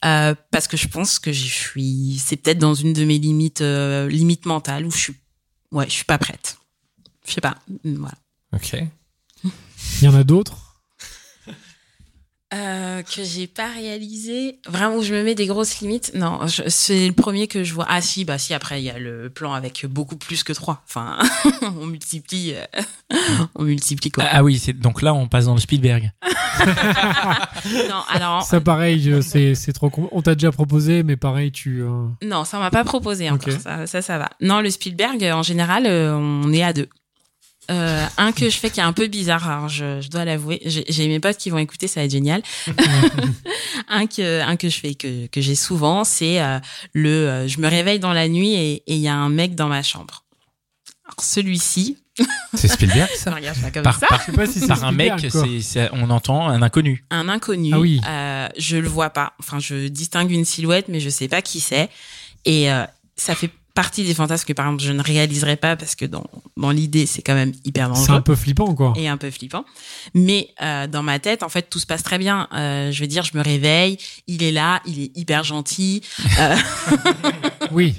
Euh, 0.05 0.35
parce 0.51 0.69
que 0.69 0.77
je 0.77 0.89
pense 0.89 1.19
que 1.19 1.33
je 1.33 1.45
suis, 1.45 2.21
c'est 2.23 2.37
peut-être 2.37 2.59
dans 2.59 2.75
une 2.75 2.93
de 2.93 3.05
mes 3.05 3.19
limites, 3.19 3.63
euh, 3.63 4.09
limites 4.09 4.47
mentales 4.47 4.85
où 4.85 4.91
je 4.91 4.99
suis, 4.99 5.15
ouais, 5.73 5.87
je 5.87 5.93
suis 5.93 6.05
pas 6.05 6.19
prête. 6.19 6.59
Je 7.27 7.33
sais 7.33 7.41
pas, 7.41 7.57
voilà. 7.85 8.15
Ok. 8.53 8.77
Il 9.45 10.05
y 10.05 10.09
en 10.09 10.15
a 10.15 10.25
d'autres? 10.25 10.66
Euh, 12.55 13.03
que 13.03 13.25
j'ai 13.25 13.49
pas 13.49 13.67
réalisé. 13.67 14.61
Vraiment, 14.69 14.97
où 14.99 15.03
je 15.03 15.13
me 15.13 15.25
mets 15.25 15.35
des 15.35 15.47
grosses 15.47 15.81
limites. 15.81 16.13
Non, 16.15 16.47
je- 16.47 16.63
c'est 16.69 17.09
le 17.09 17.13
premier 17.13 17.49
que 17.49 17.65
je 17.65 17.75
vois. 17.75 17.87
Ah 17.89 18.01
si, 18.01 18.25
bah 18.25 18.39
si, 18.39 18.55
après, 18.55 18.81
il 18.81 18.85
y 18.85 18.91
a 18.91 19.01
le 19.01 19.29
plan 19.31 19.53
avec 19.53 19.85
beaucoup 19.87 20.15
plus 20.17 20.45
que 20.45 20.53
trois. 20.53 20.81
Enfin, 20.87 21.19
on 21.81 21.87
multiplie, 21.87 22.55
euh, 22.55 22.83
on 23.57 23.65
multiplie 23.65 24.13
quoi. 24.13 24.25
Ah, 24.29 24.31
ah 24.35 24.45
oui, 24.45 24.59
c'est 24.61 24.73
donc 24.75 25.03
là 25.03 25.13
on 25.13 25.27
passe 25.27 25.47
dans 25.47 25.55
le 25.55 25.61
Spielberg. 25.61 26.13
Non, 27.89 28.03
alors, 28.09 28.43
Ça 28.43 28.61
pareil, 28.61 29.01
je- 29.03 29.21
c'est 29.21 29.55
c'est 29.55 29.73
trop. 29.73 29.91
com- 29.91 30.09
On 30.13 30.23
t'a 30.23 30.35
déjà 30.35 30.53
proposé, 30.53 31.03
mais 31.03 31.17
pareil, 31.17 31.51
tu. 31.53 31.83
euh, 31.83 32.07
non, 32.23 32.45
ça 32.45 32.59
on 32.59 32.61
m'a 32.61 32.71
pas 32.71 32.85
proposé 32.85 33.29
encore. 33.29 33.53
Ok. 33.55 33.61
Ça, 33.61 33.87
ça, 33.87 34.03
ça 34.03 34.19
va. 34.19 34.31
Non, 34.41 34.61
le 34.61 34.71
Spielberg, 34.71 35.23
en 35.35 35.43
général, 35.43 35.87
on 35.87 36.53
est 36.53 36.63
à 36.63 36.73
deux. 36.73 36.89
Euh, 37.71 38.07
un 38.17 38.33
que 38.33 38.49
je 38.49 38.57
fais 38.57 38.71
qui 38.71 38.81
est 38.81 38.85
un 38.85 38.93
peu 38.93 39.07
bizarre, 39.09 39.49
alors 39.49 39.69
je, 39.69 40.01
je 40.01 40.09
dois 40.09 40.25
l'avouer. 40.25 40.61
J'ai 40.65 41.09
mes 41.09 41.19
potes 41.21 41.37
qui 41.37 41.51
vont 41.51 41.59
écouter, 41.59 41.89
ça 41.89 42.01
va 42.01 42.05
être 42.05 42.13
génial. 42.13 42.43
un 43.89 44.07
que 44.07 44.41
un 44.43 44.57
que 44.57 44.69
je 44.69 44.79
fais 44.79 44.95
que 44.95 45.27
que 45.27 45.41
j'ai 45.41 45.55
souvent, 45.55 46.05
c'est 46.05 46.41
euh, 46.41 46.59
le 46.93 47.09
euh, 47.11 47.49
je 47.49 47.59
me 47.61 47.69
réveille 47.69 47.99
dans 47.99 48.13
la 48.13 48.29
nuit 48.29 48.55
et 48.55 48.83
il 48.87 48.99
y 48.99 49.09
a 49.09 49.15
un 49.15 49.29
mec 49.29 49.55
dans 49.55 49.69
ma 49.69 49.83
chambre. 49.83 50.25
Alors 51.05 51.21
celui-ci, 51.25 51.99
C'est 52.55 52.69
Spielberg, 52.69 53.09
ça 53.17 53.31
regarde 53.35 53.61
pas 53.61 53.71
comme 53.71 53.83
Par, 53.85 53.99
ça. 53.99 54.07
par, 54.09 54.21
Je 54.21 54.27
sais 54.27 54.33
pas 54.33 54.47
si 54.47 54.67
par 54.67 54.85
un 54.85 54.93
mec, 54.93 55.13
c'est, 55.63 55.89
on 55.93 56.11
entend 56.11 56.49
un 56.49 56.63
inconnu. 56.63 57.05
un 57.11 57.29
inconnu. 57.29 57.71
Ah 57.75 57.79
oui. 57.81 58.01
euh, 58.09 58.49
je 58.59 58.77
le 58.77 58.89
vois 58.89 59.11
pas. 59.11 59.35
Enfin, 59.39 59.59
je 59.61 59.89
distingue 59.89 60.31
une 60.33 60.45
silhouette, 60.45 60.87
mais 60.89 60.99
je 61.01 61.09
sais 61.11 61.29
pas 61.29 61.43
qui 61.43 61.61
c'est. 61.61 61.89
Et 62.45 62.73
euh, 62.73 62.85
ça 63.17 63.35
fait 63.35 63.51
partie 63.77 64.03
des 64.03 64.15
fantasmes 64.15 64.45
que 64.47 64.53
par 64.53 64.67
exemple 64.67 64.83
je 64.83 64.91
ne 64.91 65.03
réaliserai 65.03 65.55
pas 65.57 65.77
parce 65.77 65.95
que 65.95 66.05
dans, 66.07 66.25
dans 66.57 66.71
l'idée 66.73 67.07
c'est 67.07 67.23
quand 67.23 67.35
même 67.35 67.53
hyper 67.65 67.89
dangereux. 67.89 68.07
C'est 68.07 68.13
un 68.13 68.21
peu 68.23 68.35
flippant, 68.35 68.75
quoi. 68.75 68.93
Et 68.97 69.07
un 69.07 69.17
peu 69.17 69.31
flippant. 69.31 69.65
Mais 70.15 70.49
euh, 70.63 70.87
dans 70.89 71.03
ma 71.05 71.19
tête, 71.21 71.43
en 71.45 71.49
fait, 71.49 71.69
tout 71.71 71.79
se 71.79 71.87
passe 71.87 72.03
très 72.03 72.19
bien. 72.19 72.49
Euh, 72.55 72.91
je 72.91 73.01
veux 73.01 73.07
dire, 73.07 73.23
je 73.23 73.37
me 73.39 73.43
réveille, 73.43 73.99
il 74.27 74.43
est 74.43 74.51
là, 74.53 74.81
il 74.87 75.01
est 75.01 75.17
hyper 75.17 75.45
gentil. 75.45 76.03
Euh, 76.41 76.57
Oui. 77.73 77.95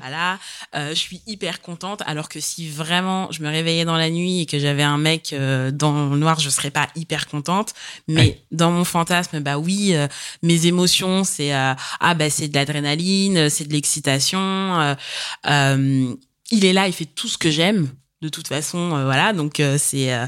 voilà, 0.00 0.38
euh, 0.76 0.90
je 0.90 0.94
suis 0.94 1.22
hyper 1.26 1.62
contente. 1.62 2.02
Alors 2.06 2.28
que 2.28 2.40
si 2.40 2.68
vraiment 2.68 3.28
je 3.32 3.42
me 3.42 3.48
réveillais 3.48 3.84
dans 3.86 3.96
la 3.96 4.10
nuit 4.10 4.42
et 4.42 4.46
que 4.46 4.58
j'avais 4.58 4.82
un 4.82 4.98
mec 4.98 5.30
euh, 5.32 5.70
dans 5.70 6.10
le 6.10 6.18
noir, 6.18 6.38
je 6.40 6.50
serais 6.50 6.70
pas 6.70 6.88
hyper 6.94 7.26
contente. 7.26 7.72
Mais 8.06 8.18
Ouais. 8.18 8.42
dans 8.52 8.70
mon 8.70 8.84
fantasme, 8.84 9.40
bah 9.40 9.58
oui, 9.58 9.94
euh, 9.94 10.06
mes 10.42 10.66
émotions, 10.66 11.24
c'est 11.24 11.54
euh, 11.54 11.72
ah 12.00 12.14
bah 12.14 12.28
c'est 12.30 12.48
de 12.48 12.54
l'adrénaline, 12.54 13.48
c'est 13.48 13.66
de 13.66 13.72
l'excitation. 13.72 14.38
Euh, 15.46 16.14
il 16.50 16.64
est 16.64 16.72
là, 16.72 16.86
il 16.86 16.92
fait 16.92 17.04
tout 17.06 17.28
ce 17.28 17.38
que 17.38 17.50
j'aime. 17.50 17.88
De 18.20 18.28
toute 18.28 18.48
façon, 18.48 18.96
euh, 18.96 19.04
voilà. 19.04 19.32
Donc 19.32 19.60
euh, 19.60 19.76
c'est 19.78 20.12
euh, 20.12 20.26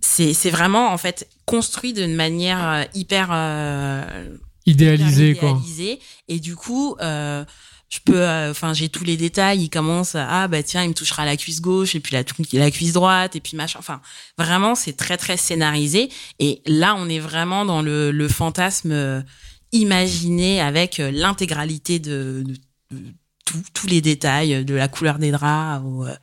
c'est 0.00 0.34
c'est 0.34 0.50
vraiment 0.50 0.92
en 0.92 0.98
fait 0.98 1.28
construit 1.46 1.92
d'une 1.92 2.14
manière 2.14 2.86
hyper 2.94 3.28
euh, 3.32 4.36
Idéalisé, 4.66 5.30
hyper 5.30 5.40
quoi. 5.40 5.48
idéalisé. 5.50 6.00
Et 6.28 6.38
du 6.40 6.54
coup, 6.56 6.96
je 7.00 7.98
peux, 8.04 8.26
enfin, 8.50 8.72
j'ai 8.74 8.88
tous 8.88 9.04
les 9.04 9.16
détails. 9.16 9.60
Il 9.64 9.68
commence, 9.70 10.14
à, 10.14 10.26
ah 10.42 10.48
bah 10.48 10.62
tiens, 10.62 10.82
il 10.82 10.88
me 10.90 10.94
touchera 10.94 11.24
la 11.26 11.36
cuisse 11.36 11.60
gauche 11.60 11.94
et 11.94 12.00
puis 12.00 12.14
la, 12.14 12.22
la 12.54 12.70
cuisse 12.70 12.92
droite 12.92 13.36
et 13.36 13.40
puis 13.40 13.56
machin. 13.56 13.78
Enfin, 13.80 14.00
vraiment, 14.38 14.74
c'est 14.74 14.96
très 14.96 15.16
très 15.16 15.36
scénarisé. 15.36 16.08
Et 16.38 16.62
là, 16.66 16.94
on 16.96 17.08
est 17.08 17.18
vraiment 17.18 17.64
dans 17.64 17.82
le, 17.82 18.12
le 18.12 18.28
fantasme 18.28 19.24
imaginé 19.72 20.60
avec 20.60 20.98
l'intégralité 20.98 21.98
de, 21.98 22.44
de- 22.46 22.96
de 22.96 23.02
tout- 23.44 23.62
tous 23.74 23.86
les 23.86 24.00
détails, 24.00 24.64
de 24.64 24.74
la 24.74 24.88
couleur 24.88 25.18
des 25.18 25.30
draps 25.30 25.84
au, 25.84 26.04
euh, 26.06 26.14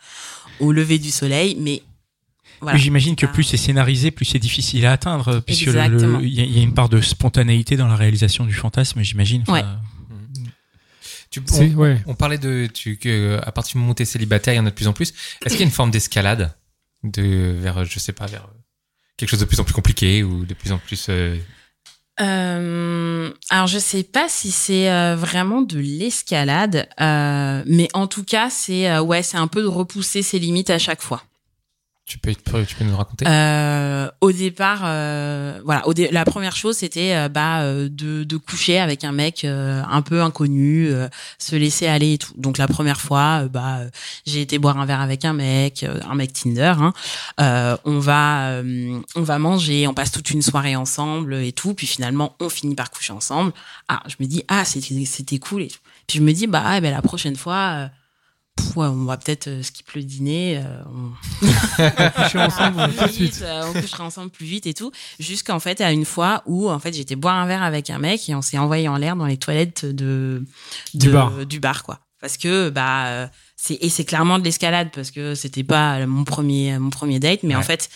au 0.59 0.71
lever 0.71 0.99
du 0.99 1.11
soleil. 1.11 1.55
Mais 1.59 1.81
voilà. 2.61 2.75
Oui, 2.77 2.81
J'imagine 2.83 3.15
que 3.15 3.25
Ah. 3.25 3.29
plus 3.29 3.43
c'est 3.43 3.57
scénarisé, 3.57 4.11
plus 4.11 4.25
c'est 4.25 4.39
difficile 4.39 4.85
à 4.85 4.91
atteindre, 4.93 5.39
puisque 5.39 5.61
il 5.67 5.73
y, 5.73 5.79
a- 5.79 5.85
il 6.45 6.57
y 6.57 6.59
a 6.59 6.63
une 6.63 6.73
part 6.73 6.89
de 6.89 6.99
spontanéité 7.01 7.77
dans 7.77 7.87
la 7.87 7.95
réalisation 7.95 8.45
du 8.45 8.53
fantasme, 8.53 9.01
j'imagine. 9.01 9.43
Enfin, 9.47 9.53
Ouais. 9.53 9.63
Tu, 11.31 11.41
on, 11.51 11.63
ouais. 11.75 12.01
on 12.07 12.15
parlait 12.15 12.39
de 12.39 12.67
tu, 12.73 12.97
que 12.97 13.39
à 13.43 13.51
partir 13.51 13.73
du 13.73 13.77
moment 13.79 13.91
où 13.91 13.93
t'es 13.93 14.03
célibataire, 14.05 14.55
il 14.55 14.57
y 14.57 14.59
en 14.59 14.65
a 14.65 14.71
de 14.71 14.75
plus 14.75 14.87
en 14.87 14.93
plus. 14.93 15.13
Est-ce 15.45 15.53
qu'il 15.53 15.59
y 15.59 15.63
a 15.63 15.65
une 15.67 15.71
forme 15.71 15.91
d'escalade 15.91 16.55
de 17.03 17.55
vers 17.61 17.85
je 17.85 17.99
sais 17.99 18.13
pas 18.13 18.25
vers 18.25 18.47
quelque 19.15 19.29
chose 19.29 19.39
de 19.39 19.45
plus 19.45 19.59
en 19.59 19.63
plus 19.63 19.73
compliqué 19.75 20.23
ou 20.23 20.43
de 20.45 20.53
plus 20.55 20.71
en 20.71 20.79
plus 20.79 21.05
euh, 21.09 21.37
Euh, 22.21 23.31
alors 23.49 23.67
je 23.67 23.79
sais 23.79 24.03
pas 24.03 24.27
si 24.27 24.51
c'est 24.51 24.91
euh, 24.91 25.15
vraiment 25.15 25.61
de 25.61 25.79
l'escalade, 25.79 26.89
euh, 26.99 27.63
mais 27.65 27.87
en 27.93 28.07
tout 28.07 28.25
cas 28.25 28.49
c'est 28.49 28.89
euh, 28.89 29.01
ouais 29.01 29.23
c'est 29.23 29.37
un 29.37 29.47
peu 29.47 29.61
de 29.61 29.67
repousser 29.67 30.21
ses 30.21 30.37
limites 30.37 30.69
à 30.69 30.79
chaque 30.79 31.01
fois. 31.01 31.23
Tu 32.09 32.17
peux 32.17 32.65
tu 32.65 32.75
peux 32.75 32.83
nous 32.83 32.97
raconter? 32.97 33.25
Euh, 33.27 34.09
au 34.19 34.31
départ, 34.31 34.81
euh, 34.83 35.61
voilà, 35.63 35.87
au 35.87 35.93
dé- 35.93 36.09
la 36.11 36.25
première 36.25 36.55
chose 36.55 36.75
c'était 36.77 37.13
euh, 37.13 37.29
bah 37.29 37.61
euh, 37.61 37.87
de, 37.89 38.23
de 38.23 38.37
coucher 38.37 38.79
avec 38.79 39.03
un 39.03 39.11
mec 39.11 39.45
euh, 39.45 39.83
un 39.87 40.01
peu 40.01 40.23
inconnu, 40.23 40.87
euh, 40.89 41.07
se 41.37 41.55
laisser 41.55 41.85
aller 41.85 42.13
et 42.13 42.17
tout. 42.17 42.33
Donc 42.35 42.57
la 42.57 42.67
première 42.67 42.99
fois, 42.99 43.43
bah 43.47 43.81
j'ai 44.25 44.41
été 44.41 44.57
boire 44.57 44.79
un 44.79 44.85
verre 44.85 45.01
avec 45.01 45.23
un 45.23 45.33
mec, 45.33 45.85
un 46.09 46.15
mec 46.15 46.33
Tinder. 46.33 46.73
Hein. 46.79 46.93
On 47.85 47.99
va 47.99 48.61
on 49.15 49.21
va 49.21 49.37
manger, 49.37 49.87
on 49.87 49.93
passe 49.93 50.11
toute 50.11 50.31
une 50.31 50.41
soirée 50.41 50.75
ensemble 50.75 51.35
et 51.35 51.51
tout. 51.51 51.75
Puis 51.75 51.85
finalement, 51.85 52.35
on 52.39 52.49
finit 52.49 52.75
par 52.75 52.89
coucher 52.89 53.13
ensemble. 53.13 53.51
Ah, 53.87 54.01
je 54.07 54.15
me 54.19 54.25
dis 54.25 54.43
ah 54.47 54.65
c'était 54.65 55.05
c'était 55.05 55.37
cool 55.37 55.61
et 55.61 55.67
tout. 55.67 55.79
Puis 56.07 56.17
je 56.17 56.23
me 56.23 56.33
dis 56.33 56.47
bah 56.47 56.63
ah, 56.65 56.81
ben 56.81 56.91
la 56.91 57.03
prochaine 57.03 57.35
fois. 57.35 57.89
Ouais, 58.75 58.87
on 58.87 59.05
va 59.05 59.17
peut-être 59.17 59.47
euh, 59.47 59.63
skip 59.63 59.91
le 59.93 60.03
dîner. 60.03 60.61
euh, 60.63 60.81
on, 60.93 61.11
Coucher 62.23 62.39
ensemble 62.39 62.89
plus 62.89 63.07
vite, 63.07 63.33
suite. 63.33 63.41
euh, 63.43 63.63
on 63.67 63.79
couchera 63.81 64.03
ensemble 64.03 64.29
plus 64.29 64.45
vite 64.45 64.67
et 64.67 64.73
tout. 64.73 64.91
Jusqu'en 65.19 65.59
fait, 65.59 65.81
à 65.81 65.91
une 65.91 66.05
fois 66.05 66.43
où, 66.45 66.69
en 66.69 66.79
fait, 66.79 66.93
j'étais 66.93 67.15
boire 67.15 67.35
un 67.35 67.45
verre 67.45 67.63
avec 67.63 67.89
un 67.89 67.99
mec 67.99 68.27
et 68.29 68.35
on 68.35 68.41
s'est 68.41 68.57
envoyé 68.57 68.87
en 68.87 68.97
l'air 68.97 69.15
dans 69.15 69.25
les 69.25 69.37
toilettes 69.37 69.85
de, 69.85 70.43
Du 70.93 71.09
bar. 71.09 71.45
du 71.45 71.59
bar, 71.59 71.83
quoi. 71.83 71.99
Parce 72.21 72.37
que, 72.37 72.69
bah, 72.69 73.29
c'est, 73.55 73.75
et 73.81 73.89
c'est 73.89 74.03
clairement 74.05 74.39
de 74.39 74.43
l'escalade 74.43 74.89
parce 74.93 75.09
que 75.11 75.35
c'était 75.35 75.63
pas 75.63 76.05
mon 76.05 76.23
premier, 76.25 76.77
mon 76.77 76.89
premier 76.89 77.19
date, 77.19 77.43
mais 77.43 77.55
en 77.55 77.61
fait, 77.63 77.89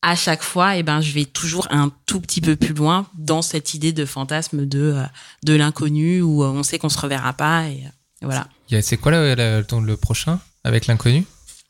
à 0.00 0.16
chaque 0.16 0.42
fois, 0.42 0.76
eh 0.76 0.82
ben, 0.82 1.00
je 1.00 1.12
vais 1.12 1.26
toujours 1.26 1.68
un 1.70 1.92
tout 2.06 2.20
petit 2.20 2.40
peu 2.40 2.56
plus 2.56 2.74
loin 2.74 3.06
dans 3.16 3.40
cette 3.42 3.74
idée 3.74 3.92
de 3.92 4.04
fantasme 4.04 4.66
de, 4.66 5.00
de 5.44 5.54
l'inconnu 5.54 6.22
où 6.22 6.42
on 6.42 6.62
sait 6.62 6.78
qu'on 6.78 6.88
se 6.88 6.98
reverra 6.98 7.34
pas 7.34 7.68
et, 7.68 7.84
et 8.20 8.24
voilà. 8.24 8.48
C'est 8.80 8.96
quoi 8.96 9.12
le, 9.12 9.34
le, 9.34 9.96
prochain 9.96 10.40
avec 10.64 10.86
l'inconnu? 10.86 11.24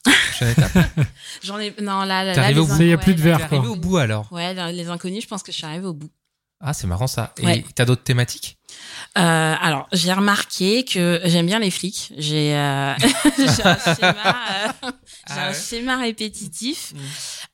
Prochaine 0.04 0.50
étape 0.50 0.72
J'en 1.42 1.58
ai, 1.58 1.74
non, 1.80 2.00
là, 2.02 2.24
là, 2.24 2.32
T'es 2.32 2.40
là, 2.40 2.44
arrivé 2.44 2.60
les 2.60 2.66
au 2.66 2.66
bout. 2.66 2.82
Il 2.82 2.88
y 2.88 2.92
a 2.92 2.98
plus 2.98 3.14
de 3.14 3.18
là, 3.18 3.24
verre, 3.38 3.48
quoi. 3.48 3.58
Arrivé 3.58 3.72
au 3.72 3.76
bout 3.76 3.96
alors? 3.96 4.32
Ouais, 4.32 4.72
les 4.72 4.88
inconnus, 4.88 5.22
je 5.22 5.28
pense 5.28 5.42
que 5.42 5.52
je 5.52 5.56
suis 5.56 5.66
arrivée 5.66 5.86
au 5.86 5.94
bout. 5.94 6.10
Ah 6.64 6.72
c'est 6.72 6.86
marrant 6.86 7.08
ça. 7.08 7.32
Et 7.38 7.44
Ouais. 7.44 7.64
t'as 7.74 7.84
d'autres 7.84 8.04
thématiques? 8.04 8.56
Euh, 9.18 9.54
alors, 9.60 9.88
j'ai 9.92 10.12
remarqué 10.12 10.84
que 10.84 11.20
j'aime 11.24 11.46
bien 11.46 11.58
les 11.58 11.72
flics. 11.72 12.12
J'ai 12.16 12.54
euh, 12.56 12.94
j'ai 13.36 13.66
un, 13.66 13.76
schéma, 13.78 14.36
euh, 14.84 14.90
Ah 15.26 15.46
un 15.46 15.48
ouais 15.48 15.54
schéma 15.54 15.96
répétitif. 15.98 16.92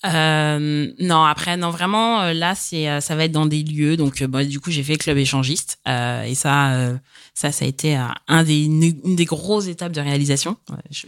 Euh, 0.06 0.92
non, 1.00 1.24
après, 1.24 1.56
non, 1.56 1.70
vraiment, 1.70 2.20
euh, 2.22 2.32
là, 2.32 2.54
c'est 2.54 2.88
euh, 2.88 3.00
ça 3.00 3.16
va 3.16 3.24
être 3.24 3.32
dans 3.32 3.46
des 3.46 3.62
lieux. 3.62 3.96
Donc, 3.96 4.22
euh, 4.22 4.26
bon, 4.28 4.46
du 4.46 4.60
coup, 4.60 4.70
j'ai 4.70 4.82
fait 4.84 4.96
club 4.96 5.18
échangiste. 5.18 5.78
Euh, 5.88 6.22
et 6.22 6.34
ça, 6.34 6.72
euh, 6.74 6.96
ça, 7.34 7.50
ça 7.50 7.64
a 7.64 7.68
été 7.68 7.98
un 8.28 8.42
des, 8.44 8.64
une, 8.64 9.16
des 9.16 9.24
grosses 9.24 9.66
étapes 9.66 9.92
de 9.92 10.00
réalisation. 10.00 10.56
Je, 10.90 11.06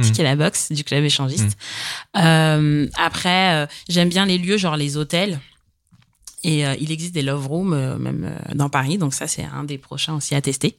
Mhm. 0.00 0.04
tiquer 0.04 0.22
la 0.22 0.36
box 0.36 0.70
du 0.70 0.84
club 0.84 1.02
échangiste. 1.02 1.58
Euh, 2.16 2.86
après, 2.96 3.66
j'aime 3.88 4.08
bien 4.08 4.26
les 4.26 4.38
lieux, 4.38 4.56
genre 4.56 4.76
les 4.76 4.96
hôtels. 4.96 5.40
Et 6.44 6.60
il 6.62 6.92
existe 6.92 7.12
des 7.14 7.22
love 7.22 7.48
rooms, 7.48 7.96
même 7.98 8.38
dans 8.54 8.68
Paris. 8.68 8.96
Donc, 8.98 9.12
ça, 9.12 9.26
c'est 9.26 9.42
un 9.42 9.64
des 9.64 9.76
prochains 9.76 10.14
aussi 10.14 10.36
à 10.36 10.40
tester. 10.40 10.76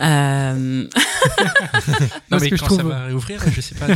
Euh, 0.00 0.86
Non, 2.30 2.38
mais 2.40 2.50
que 2.50 2.56
je 2.56 2.62
quand 2.62 2.70
ça 2.70 2.78
trouve- 2.78 2.90
va 2.90 3.04
réouvrir, 3.06 3.40
je 3.50 3.60
sais 3.60 3.74
pas. 3.74 3.86
oui, 3.88 3.94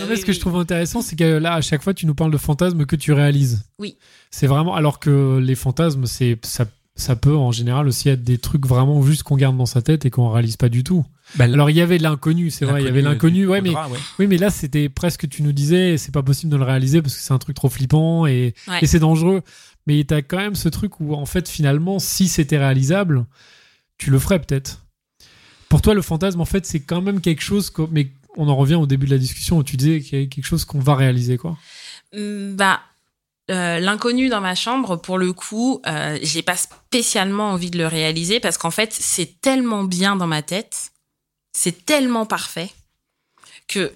Non, 0.00 0.06
mais 0.08 0.16
ce 0.16 0.24
que 0.24 0.32
je 0.32 0.40
trouve 0.40 0.56
intéressant, 0.56 1.02
c'est 1.02 1.16
que 1.16 1.24
là, 1.38 1.54
à 1.54 1.60
chaque 1.60 1.82
fois, 1.82 1.94
tu 1.94 2.06
nous 2.06 2.14
parles 2.14 2.30
de 2.32 2.38
fantasmes 2.38 2.86
que 2.86 2.96
tu 2.96 3.12
réalises. 3.12 3.64
Oui. 3.78 3.96
C'est 4.30 4.46
vraiment. 4.46 4.74
Alors 4.74 4.98
que 5.00 5.38
les 5.38 5.54
fantasmes, 5.54 6.06
c'est 6.06 6.38
ça, 6.42 6.64
ça 6.94 7.16
peut 7.16 7.34
en 7.36 7.52
général 7.52 7.86
aussi 7.88 8.08
être 8.08 8.22
des 8.22 8.38
trucs 8.38 8.66
vraiment 8.66 9.02
juste 9.02 9.22
qu'on 9.22 9.36
garde 9.36 9.56
dans 9.56 9.66
sa 9.66 9.82
tête 9.82 10.04
et 10.06 10.10
qu'on 10.10 10.30
réalise 10.30 10.56
pas 10.56 10.68
du 10.68 10.84
tout. 10.84 11.04
Bah, 11.36 11.44
Alors 11.44 11.70
il 11.70 11.76
y 11.76 11.80
avait 11.80 11.98
de 11.98 12.02
l'inconnu, 12.02 12.50
c'est 12.50 12.64
vrai, 12.66 12.82
il 12.82 12.84
y 12.84 12.88
avait 12.88 13.00
l'inconnu. 13.02 13.46
Ouais, 13.46 13.60
mais 13.62 13.70
Faudra, 13.70 13.88
ouais. 13.88 13.98
oui, 14.18 14.26
mais 14.26 14.36
là 14.38 14.50
c'était 14.50 14.88
presque. 14.88 15.28
Tu 15.28 15.42
nous 15.42 15.52
disais, 15.52 15.96
c'est 15.96 16.12
pas 16.12 16.22
possible 16.22 16.52
de 16.52 16.56
le 16.58 16.64
réaliser 16.64 17.00
parce 17.02 17.16
que 17.16 17.22
c'est 17.22 17.32
un 17.32 17.38
truc 17.38 17.56
trop 17.56 17.68
flippant 17.70 18.26
et, 18.26 18.54
Ouais. 18.68 18.78
et 18.82 18.86
c'est 18.86 18.98
dangereux. 18.98 19.42
Mais 19.86 20.04
t'as 20.04 20.22
quand 20.22 20.36
même 20.36 20.54
ce 20.54 20.68
truc 20.68 21.00
où 21.00 21.14
en 21.14 21.26
fait 21.26 21.48
finalement, 21.48 21.98
si 21.98 22.28
c'était 22.28 22.58
réalisable, 22.58 23.24
tu 24.02 24.10
le 24.10 24.18
ferais 24.18 24.40
peut-être. 24.40 24.84
Pour 25.68 25.80
toi, 25.80 25.94
le 25.94 26.02
fantasme, 26.02 26.40
en 26.40 26.44
fait, 26.44 26.66
c'est 26.66 26.80
quand 26.80 27.00
même 27.00 27.20
quelque 27.20 27.40
chose. 27.40 27.72
mais 27.92 28.08
on 28.36 28.48
en 28.48 28.56
revient 28.56 28.74
au 28.74 28.86
début 28.86 29.06
de 29.06 29.12
la 29.12 29.18
discussion 29.18 29.58
où 29.58 29.62
tu 29.62 29.76
disais 29.76 30.00
qu'il 30.00 30.20
y 30.20 30.24
a 30.24 30.26
quelque 30.26 30.44
chose 30.44 30.64
qu'on 30.64 30.80
va 30.80 30.96
réaliser, 30.96 31.38
quoi. 31.38 31.56
Hum, 32.12 32.56
Bah, 32.56 32.80
euh, 33.50 33.78
l'inconnu 33.78 34.28
dans 34.28 34.40
ma 34.40 34.56
chambre, 34.56 34.96
pour 34.96 35.18
le 35.18 35.32
coup, 35.32 35.80
euh, 35.86 36.18
j'ai 36.22 36.42
pas 36.42 36.56
spécialement 36.56 37.50
envie 37.50 37.70
de 37.70 37.78
le 37.78 37.86
réaliser 37.86 38.40
parce 38.40 38.58
qu'en 38.58 38.72
fait, 38.72 38.92
c'est 38.92 39.40
tellement 39.40 39.84
bien 39.84 40.16
dans 40.16 40.26
ma 40.26 40.42
tête, 40.42 40.90
c'est 41.52 41.84
tellement 41.84 42.26
parfait 42.26 42.70
que 43.68 43.92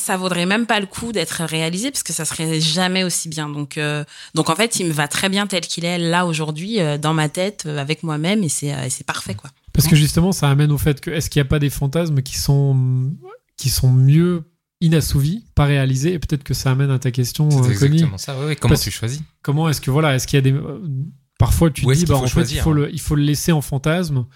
ça 0.00 0.16
vaudrait 0.16 0.46
même 0.46 0.66
pas 0.66 0.80
le 0.80 0.86
coup 0.86 1.12
d'être 1.12 1.44
réalisé 1.44 1.90
parce 1.92 2.02
que 2.02 2.12
ça 2.12 2.24
serait 2.24 2.60
jamais 2.60 3.04
aussi 3.04 3.28
bien. 3.28 3.48
Donc, 3.48 3.78
euh, 3.78 4.04
donc 4.34 4.50
en 4.50 4.56
fait, 4.56 4.80
il 4.80 4.86
me 4.86 4.92
va 4.92 5.06
très 5.06 5.28
bien 5.28 5.46
tel 5.46 5.60
qu'il 5.60 5.84
est 5.84 5.98
là 5.98 6.26
aujourd'hui 6.26 6.80
euh, 6.80 6.98
dans 6.98 7.14
ma 7.14 7.28
tête 7.28 7.64
euh, 7.66 7.78
avec 7.78 8.02
moi-même 8.02 8.42
et 8.42 8.48
c'est 8.48 8.72
euh, 8.74 8.88
parfait 9.06 9.34
quoi. 9.34 9.50
Parce 9.72 9.86
que 9.86 9.94
justement, 9.94 10.32
ça 10.32 10.50
amène 10.50 10.72
au 10.72 10.78
fait 10.78 11.00
que 11.00 11.10
est-ce 11.10 11.30
qu'il 11.30 11.40
n'y 11.40 11.46
a 11.46 11.48
pas 11.48 11.60
des 11.60 11.70
fantasmes 11.70 12.22
qui 12.22 12.36
sont, 12.38 13.12
qui 13.56 13.70
sont 13.70 13.92
mieux 13.92 14.42
inassouvis, 14.80 15.44
pas 15.54 15.64
réalisés 15.66 16.14
Et 16.14 16.18
peut-être 16.18 16.42
que 16.42 16.54
ça 16.54 16.72
amène 16.72 16.90
à 16.90 16.98
ta 16.98 17.10
question, 17.10 17.50
C'est 17.50 17.56
Connie. 17.60 17.70
exactement 17.72 18.18
ça. 18.18 18.38
Ouais, 18.38 18.46
ouais. 18.46 18.56
Comment 18.56 18.72
Parce- 18.72 18.82
tu 18.82 18.90
choisis 18.90 19.22
Comment 19.42 19.68
est-ce 19.68 19.80
que 19.80 19.90
voilà, 19.90 20.14
est-ce 20.16 20.26
qu'il 20.26 20.36
y 20.36 20.38
a 20.38 20.42
des 20.50 20.54
parfois 21.38 21.70
tu 21.70 21.86
dis 21.86 22.04
bah 22.04 22.16
faut 22.16 22.24
en 22.24 22.26
fait 22.26 22.52
il 22.52 22.60
faut 22.60 22.70
hein 22.70 22.74
le 22.74 22.92
il 22.92 23.00
faut 23.00 23.14
le 23.14 23.22
laisser 23.22 23.50
en 23.52 23.62
fantasme 23.62 24.26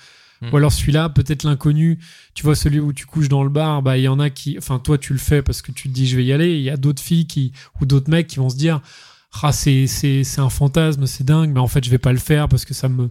Hmm. 0.44 0.52
ou 0.52 0.56
alors 0.56 0.72
celui-là 0.72 1.08
peut-être 1.08 1.44
l'inconnu 1.44 1.98
tu 2.34 2.42
vois 2.42 2.54
celui 2.54 2.80
où 2.80 2.92
tu 2.92 3.06
couches 3.06 3.28
dans 3.28 3.42
le 3.42 3.50
bar 3.50 3.82
bah 3.82 3.96
il 3.98 4.02
y 4.02 4.08
en 4.08 4.18
a 4.18 4.30
qui 4.30 4.56
enfin 4.58 4.78
toi 4.78 4.98
tu 4.98 5.12
le 5.12 5.18
fais 5.18 5.42
parce 5.42 5.62
que 5.62 5.72
tu 5.72 5.88
te 5.88 5.94
dis 5.94 6.06
je 6.06 6.16
vais 6.16 6.24
y 6.24 6.32
aller 6.32 6.56
il 6.56 6.62
y 6.62 6.70
a 6.70 6.76
d'autres 6.76 7.02
filles 7.02 7.26
qui 7.26 7.52
ou 7.80 7.86
d'autres 7.86 8.10
mecs 8.10 8.26
qui 8.26 8.36
vont 8.36 8.50
se 8.50 8.56
dire 8.56 8.80
ah 9.42 9.52
c'est 9.52 9.86
c'est 9.86 10.24
c'est 10.24 10.40
un 10.40 10.50
fantasme 10.50 11.06
c'est 11.06 11.24
dingue 11.24 11.50
mais 11.52 11.60
en 11.60 11.68
fait 11.68 11.84
je 11.84 11.90
vais 11.90 11.98
pas 11.98 12.12
le 12.12 12.18
faire 12.18 12.48
parce 12.48 12.64
que 12.64 12.74
ça 12.74 12.88
me 12.88 13.10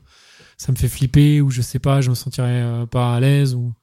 ça 0.57 0.71
me 0.71 0.77
fait 0.77 0.87
flipper 0.87 1.41
ou 1.41 1.49
je 1.51 1.61
sais 1.61 1.79
pas 1.79 2.01
je 2.01 2.09
me 2.09 2.15
sentirais 2.15 2.61
euh, 2.63 2.85
pas 2.85 3.15
à 3.15 3.19
l'aise 3.19 3.55
ou 3.55 3.73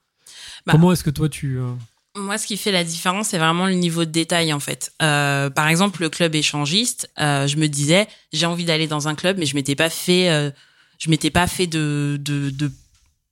Bah, 0.66 0.72
comment 0.72 0.92
est-ce 0.92 1.04
que 1.04 1.10
toi 1.10 1.28
tu 1.28 1.58
euh, 1.58 1.70
Moi, 2.16 2.38
ce 2.38 2.46
qui 2.46 2.56
fait 2.56 2.72
la 2.72 2.84
différence, 2.84 3.28
c'est 3.28 3.38
vraiment 3.38 3.66
le 3.66 3.74
niveau 3.74 4.04
de 4.04 4.10
détail, 4.10 4.52
en 4.52 4.60
fait. 4.60 4.92
Euh, 5.02 5.48
par 5.50 5.68
exemple, 5.68 6.02
le 6.02 6.08
club 6.08 6.34
échangiste, 6.34 7.10
euh, 7.20 7.46
je 7.46 7.56
me 7.56 7.66
disais, 7.68 8.08
j'ai 8.32 8.46
envie 8.46 8.64
d'aller 8.64 8.86
dans 8.88 9.06
un 9.08 9.14
club, 9.14 9.38
mais 9.38 9.46
je 9.46 9.54
m'étais 9.54 9.76
pas 9.76 9.90
fait, 9.90 10.28
euh, 10.30 10.50
je 10.98 11.08
m'étais 11.10 11.30
pas 11.30 11.46
fait 11.46 11.66
de, 11.66 12.18
de, 12.20 12.50
de, 12.50 12.70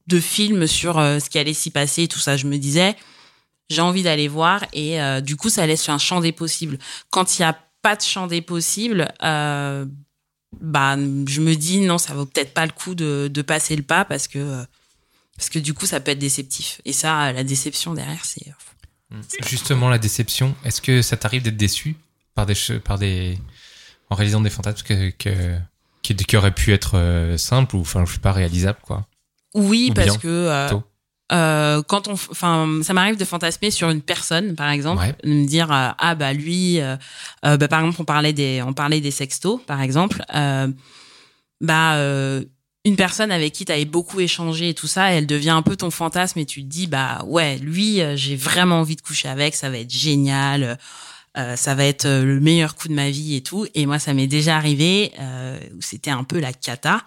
de 0.09 0.21
films 0.21 0.67
sur 0.67 0.99
euh, 0.99 1.21
ce 1.21 1.31
qui 1.31 1.39
allait 1.39 1.55
s'y 1.55 1.71
passer 1.71 2.05
et 2.05 2.09
tout 2.09 2.19
ça. 2.19 2.37
Je 2.37 2.47
me 2.47 2.57
disais, 2.57 2.97
j'ai 3.71 3.83
envie 3.83 4.03
d'aller 4.03 4.27
voir 4.27 4.65
et 4.73 5.01
euh, 5.01 5.21
du 5.21 5.37
coup, 5.37 5.51
ça 5.51 5.67
laisse 5.67 5.89
un 5.89 5.99
champ 5.99 6.21
des 6.21 6.33
possibles. 6.33 6.79
Quand 7.11 7.39
il 7.39 7.43
n'y 7.43 7.47
a 7.47 7.57
pas 7.83 7.95
de 7.95 8.03
champ 8.03 8.27
des 8.27 8.41
possibles, 8.41 9.13
euh, 9.23 9.85
bah, 10.61 10.97
je 10.97 11.41
me 11.41 11.55
dis 11.55 11.81
non, 11.81 11.99
ça 11.99 12.15
vaut 12.15 12.25
peut-être 12.25 12.55
pas 12.55 12.67
le 12.67 12.73
coup 12.73 12.95
de, 12.95 13.31
de 13.33 13.43
passer 13.43 13.77
le 13.77 13.83
pas 13.83 14.05
parce 14.05 14.27
que 14.27 14.65
parce 15.37 15.51
que 15.51 15.61
du 15.61 15.73
coup, 15.73 15.87
ça 15.87 16.01
peut 16.01 16.11
être 16.11 16.19
déceptif. 16.19 16.81
Et 16.85 16.93
ça, 16.93 17.33
la 17.33 17.45
déception 17.45 17.95
derrière, 17.95 18.25
c'est 18.25 18.53
Justement, 19.47 19.89
la 19.89 19.99
déception, 19.99 20.57
est-ce 20.65 20.83
que 20.83 21.01
ça 21.01 21.17
t'arrive 21.17 21.43
d'être 21.43 21.57
déçu 21.57 21.97
par 22.35 22.45
des, 22.45 22.55
par 22.85 22.99
des, 22.99 23.39
en 24.11 24.17
réalisant 24.17 24.41
des 24.41 24.51
fantasmes 24.51 24.85
que, 24.85 25.13
qui, 26.03 26.37
auraient 26.37 26.55
pu 26.55 26.73
être 26.73 27.37
simples 27.39 27.77
ou, 27.77 27.83
enfin, 27.83 28.05
je 28.05 28.15
sais 28.15 28.19
pas, 28.19 28.33
réalisables, 28.33 28.81
quoi? 28.83 29.07
Oui, 29.59 29.89
Ou 29.91 29.95
parce 29.95 30.07
bien, 30.09 30.17
que 30.17 30.27
euh, 30.29 30.69
euh, 31.33 31.83
quand 31.83 32.09
on, 32.09 32.13
enfin, 32.13 32.81
ça 32.83 32.93
m'arrive 32.95 33.17
de 33.19 33.25
fantasmer 33.25 33.71
sur 33.71 33.91
une 33.91 34.01
personne, 34.01 34.55
par 34.55 34.71
exemple, 34.71 35.03
Ouais. 35.03 35.15
de 35.25 35.29
me 35.29 35.47
dire 35.47 35.71
euh, 35.71 35.91
ah 35.99 36.15
bah 36.15 36.33
lui, 36.33 36.81
euh, 36.81 36.97
bah, 37.43 37.69
par 37.69 37.81
exemple 37.81 38.01
on 38.01 38.05
parlait 38.05 38.33
des, 38.33 38.63
on 38.63 38.73
parlait 38.73 39.01
des 39.03 39.11
sextos, 39.11 39.61
par 39.67 39.83
exemple, 39.83 40.23
bah 41.61 41.97
une 42.85 42.97
personne 42.97 43.31
avec 43.33 43.53
qui 43.53 43.65
tu 43.67 43.73
avais 43.73 43.85
beaucoup 43.85 44.21
échangé 44.21 44.71
et 44.71 44.75
tout 44.75 44.87
ça, 44.87 45.11
elle 45.13 45.27
devient 45.27 45.51
un 45.51 45.63
peu 45.63 45.77
ton 45.77 45.91
fantasme 45.91 46.39
et 46.39 46.47
tu 46.47 46.63
te 46.63 46.67
dis 46.69 46.87
bah 46.87 47.23
ouais 47.27 47.59
lui 47.59 48.01
j'ai 48.15 48.37
vraiment 48.37 48.77
envie 48.81 48.97
de 48.97 49.03
coucher 49.03 49.29
avec, 49.29 49.55
ça 49.55 49.69
va 49.69 49.79
être 49.79 49.93
génial. 49.93 50.79
ça 51.57 51.75
va 51.75 51.85
être 51.85 52.07
le 52.09 52.41
meilleur 52.41 52.75
coup 52.77 52.89
de 52.89 52.95
ma 52.95 53.11
vie 53.11 53.35
et 53.37 53.43
tout. 53.43 53.67
Et 53.75 53.85
moi, 53.87 53.99
ça 53.99 54.15
m'est 54.15 54.27
déjà 54.27 54.57
arrivé 54.57 55.13
où 55.77 55.83
c'était 55.83 56.11
un 56.11 56.25
peu 56.25 56.41
la 56.41 56.53
cata. 56.53 57.03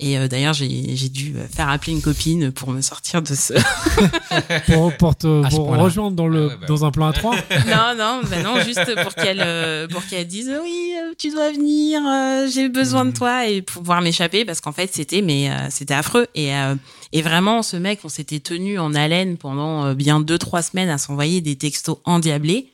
Et 0.00 0.18
euh, 0.18 0.28
d'ailleurs, 0.28 0.54
j'ai 0.54 0.96
j'ai 0.96 1.08
dû 1.08 1.34
euh, 1.36 1.46
faire 1.46 1.68
appeler 1.68 1.92
une 1.92 2.00
copine 2.00 2.50
pour 2.50 2.70
me 2.72 2.80
sortir 2.80 3.20
de 3.22 3.34
ce. 3.34 3.52
pour, 4.98 5.14
te 5.14 5.26
rejoindre 5.26 6.16
dans, 6.16 6.26
le, 6.26 6.48
Ah 6.50 6.54
ouais, 6.54 6.56
bah 6.60 6.66
dans 6.66 6.84
un 6.84 6.90
plan 6.90 7.08
à 7.08 7.12
trois. 7.12 7.36
non, 7.66 7.94
non, 7.96 8.20
ben 8.28 8.42
non, 8.42 8.60
juste 8.62 8.94
pour 9.02 9.14
qu'elle 9.14 9.42
euh, 9.44 9.86
pour 9.88 10.04
qu'elle 10.06 10.26
dise 10.26 10.50
oui, 10.62 10.94
euh, 10.96 11.12
tu 11.18 11.30
dois 11.30 11.52
venir, 11.52 12.00
euh, 12.06 12.48
j'ai 12.52 12.68
besoin 12.70 13.04
de 13.04 13.12
toi 13.12 13.46
et 13.46 13.60
pour 13.62 13.82
pouvoir 13.82 14.00
m'échapper 14.00 14.44
parce 14.44 14.60
qu'en 14.60 14.72
fait 14.72 14.90
c'était 14.92 15.22
mais 15.22 15.50
euh, 15.50 15.54
c'était 15.68 15.94
affreux. 15.94 16.26
Et 16.34 16.54
euh, 16.54 16.74
et 17.12 17.22
vraiment 17.22 17.62
ce 17.62 17.76
mec, 17.76 18.00
on 18.04 18.08
s'était 18.08 18.40
tenu 18.40 18.78
en 18.78 18.94
haleine 18.94 19.36
pendant 19.36 19.84
euh, 19.84 19.94
bien 19.94 20.20
deux 20.20 20.38
trois 20.38 20.62
semaines 20.62 20.90
à 20.90 20.98
s'envoyer 20.98 21.40
des 21.40 21.56
textos 21.56 21.98
endiablés. 22.04 22.68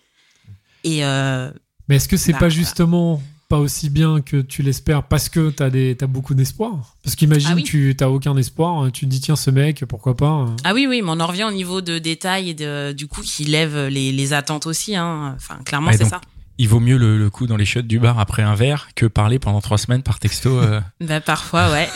Et 0.84 1.04
euh, 1.04 1.50
Mais 1.88 1.96
est-ce 1.96 2.08
que 2.08 2.16
c'est 2.16 2.32
Bah, 2.32 2.40
pas 2.40 2.48
justement 2.48 3.20
pas 3.48 3.58
aussi 3.58 3.90
bien 3.90 4.20
que 4.20 4.40
tu 4.40 4.62
l'espères 4.62 5.04
parce 5.04 5.28
que 5.28 5.50
t'as 5.50 5.70
des 5.70 5.96
t'as 5.96 6.06
beaucoup 6.06 6.34
d'espoir 6.34 6.96
Parce 7.04 7.14
qu'imagine 7.16 7.50
Ah 7.52 7.54
oui. 7.56 7.62
tu 7.62 7.94
t'as 7.96 8.08
aucun 8.08 8.36
espoir, 8.36 8.90
tu 8.92 9.04
te 9.06 9.10
dis 9.10 9.20
tiens 9.20 9.36
ce 9.36 9.50
mec 9.50 9.84
pourquoi 9.86 10.16
pas 10.16 10.28
hein. 10.28 10.56
ah 10.64 10.74
oui 10.74 10.86
oui, 10.88 11.00
mais 11.02 11.10
on 11.10 11.20
en 11.20 11.26
revient 11.26 11.44
au 11.44 11.52
niveau 11.52 11.80
de 11.80 11.98
détail 11.98 12.50
et 12.50 12.54
de 12.54 12.92
du 12.92 13.06
coup 13.06 13.20
qui 13.22 13.44
lève 13.44 13.86
les 13.86 14.10
les 14.12 14.32
attentes 14.32 14.66
aussi 14.66 14.96
hein. 14.96 15.34
Enfin 15.36 15.58
clairement 15.64 15.90
Ouais, 15.90 15.96
c'est 15.96 16.04
ça. 16.04 16.20
Il 16.58 16.68
vaut 16.68 16.80
mieux 16.80 16.96
le, 16.96 17.18
le 17.18 17.28
coup 17.28 17.46
dans 17.46 17.58
les 17.58 17.66
shots 17.66 17.82
du 17.82 17.98
bar 17.98 18.18
après 18.18 18.42
un 18.42 18.54
verre 18.54 18.88
que 18.94 19.04
parler 19.04 19.38
pendant 19.38 19.60
trois 19.60 19.76
semaines 19.76 20.02
par 20.02 20.18
texto. 20.18 20.58
euh. 20.58 20.80
Bah 21.02 21.20
parfois 21.20 21.70
ouais. 21.70 21.88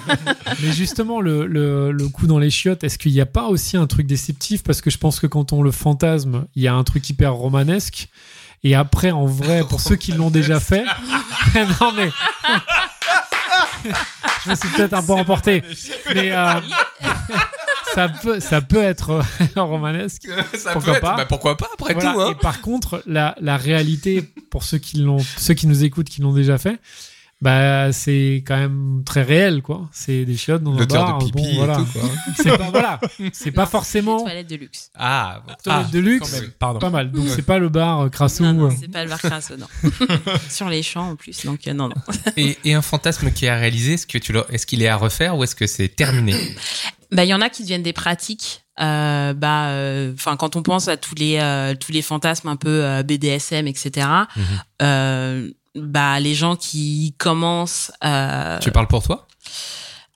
Mais 0.62 0.72
justement, 0.72 1.20
le, 1.20 1.46
le, 1.46 1.92
le 1.92 2.08
coup 2.08 2.26
dans 2.26 2.38
les 2.38 2.48
chiottes, 2.50 2.84
est-ce 2.84 2.96
qu'il 2.98 3.12
n'y 3.12 3.20
a 3.20 3.26
pas 3.26 3.48
aussi 3.48 3.76
un 3.76 3.86
truc 3.86 4.06
déceptif? 4.06 4.62
Parce 4.62 4.80
que 4.80 4.88
je 4.90 4.96
pense 4.98 5.20
que 5.20 5.26
quand 5.26 5.52
on 5.52 5.62
le 5.62 5.70
fantasme, 5.70 6.46
il 6.56 6.62
y 6.62 6.68
a 6.68 6.74
un 6.74 6.84
truc 6.84 7.08
hyper 7.10 7.34
romanesque. 7.34 8.08
Et 8.64 8.74
après, 8.74 9.10
en 9.10 9.24
vrai, 9.26 9.62
pour 9.68 9.80
ceux 9.80 9.96
qui 9.96 10.12
l'ont 10.12 10.30
déjà 10.30 10.60
fait. 10.60 10.84
non, 11.80 11.92
mais. 11.96 12.10
je 14.44 14.50
me 14.50 14.54
suis 14.54 14.68
peut-être 14.70 14.94
un 14.94 15.02
peu 15.02 15.12
emporté. 15.12 15.62
Mais 16.14 16.32
euh, 16.32 16.54
ça, 17.94 18.08
peut, 18.08 18.40
ça 18.40 18.60
peut 18.60 18.82
être 18.82 19.10
euh, 19.56 19.62
romanesque. 19.62 20.28
Ça 20.56 20.72
Pourquoi 20.72 20.92
peut 20.94 20.98
être- 20.98 21.00
pas 21.02 21.16
bah, 21.16 21.26
pourquoi 21.26 21.56
pas, 21.56 21.68
après 21.72 21.94
Voilà. 21.94 22.12
tout, 22.12 22.20
hein. 22.20 22.30
Et 22.32 22.34
par 22.34 22.60
contre, 22.60 23.02
la, 23.06 23.34
la 23.40 23.56
réalité, 23.56 24.22
pour 24.50 24.64
ceux 24.64 24.78
qui, 24.78 24.98
l'ont, 24.98 25.18
ceux 25.36 25.54
qui 25.54 25.66
nous 25.66 25.84
écoutent, 25.84 26.08
qui 26.08 26.20
l'ont 26.20 26.32
déjà 26.32 26.58
fait, 26.58 26.78
bah, 27.40 27.92
c'est 27.92 28.42
quand 28.46 28.56
même 28.56 29.02
très 29.06 29.22
réel, 29.22 29.62
quoi. 29.62 29.88
C'est 29.92 30.24
des 30.24 30.36
chiottes 30.36 30.62
dans 30.62 30.74
un 30.74 30.78
L'odeur 30.78 31.06
bar. 31.06 31.18
de 31.18 31.24
pipi 31.26 31.38
bon, 31.38 31.48
et 31.48 31.54
voilà. 31.56 31.78
C'est 32.36 32.56
pas, 32.58 32.70
voilà. 32.70 33.00
C'est 33.32 33.52
pas 33.52 33.66
forcément 33.66 34.18
toilettes 34.20 34.50
de 34.50 34.56
luxe. 34.56 34.90
Ah, 34.96 35.42
bon. 35.46 35.54
toilette 35.62 35.86
Ah, 35.88 35.92
de 35.92 35.98
luxe. 36.00 36.42
pardon. 36.58 36.80
Pas 36.80 36.90
mal. 36.90 37.12
Donc, 37.12 37.28
c'est 37.28 37.42
pas 37.42 37.58
le 37.58 37.68
bar 37.68 38.00
euh, 38.00 38.08
Crasso. 38.08 38.42
Non, 38.42 38.52
non, 38.52 38.66
euh. 38.66 38.74
c'est 38.80 38.90
pas 38.90 39.04
le 39.04 39.10
bar 39.10 39.20
crasso, 39.20 39.54
non. 39.56 39.66
Sur 40.50 40.68
les 40.68 40.82
champs 40.82 41.10
en 41.10 41.16
plus, 41.16 41.44
donc 41.44 41.68
euh, 41.68 41.72
non, 41.74 41.88
non. 41.88 41.94
Et, 42.36 42.58
et 42.64 42.74
un 42.74 42.82
fantasme 42.82 43.30
qui 43.30 43.46
est 43.46 43.48
à 43.50 43.56
réaliser, 43.56 43.94
est-ce 43.94 44.06
que 44.06 44.18
tu 44.18 44.36
est-ce 44.50 44.66
qu'il 44.66 44.82
est 44.82 44.88
à 44.88 44.96
refaire 44.96 45.36
ou 45.36 45.44
est-ce 45.44 45.54
que 45.54 45.66
c'est 45.66 45.88
terminé? 45.88 46.34
Bah, 47.10 47.24
il 47.24 47.28
y 47.28 47.32
en 47.32 47.40
a 47.40 47.48
qui 47.48 47.62
deviennent 47.62 47.82
des 47.82 47.94
pratiques. 47.94 48.64
Euh, 48.80 49.32
bah, 49.32 49.68
euh, 49.68 50.12
enfin, 50.12 50.36
quand 50.36 50.56
on 50.56 50.62
pense 50.62 50.88
à 50.88 50.98
tous 50.98 51.14
les 51.14 51.38
euh, 51.40 51.74
tous 51.74 51.90
les 51.90 52.02
fantasmes 52.02 52.48
un 52.48 52.56
peu 52.56 52.84
euh, 52.84 53.02
BDSM, 53.02 53.66
etc. 53.66 54.06
bah, 55.74 56.18
les 56.20 56.34
gens 56.34 56.56
qui 56.56 57.14
commencent. 57.18 57.92
euh, 58.04 58.58
Tu 58.60 58.70
parles 58.70 58.88
pour 58.88 59.02
toi? 59.02 59.26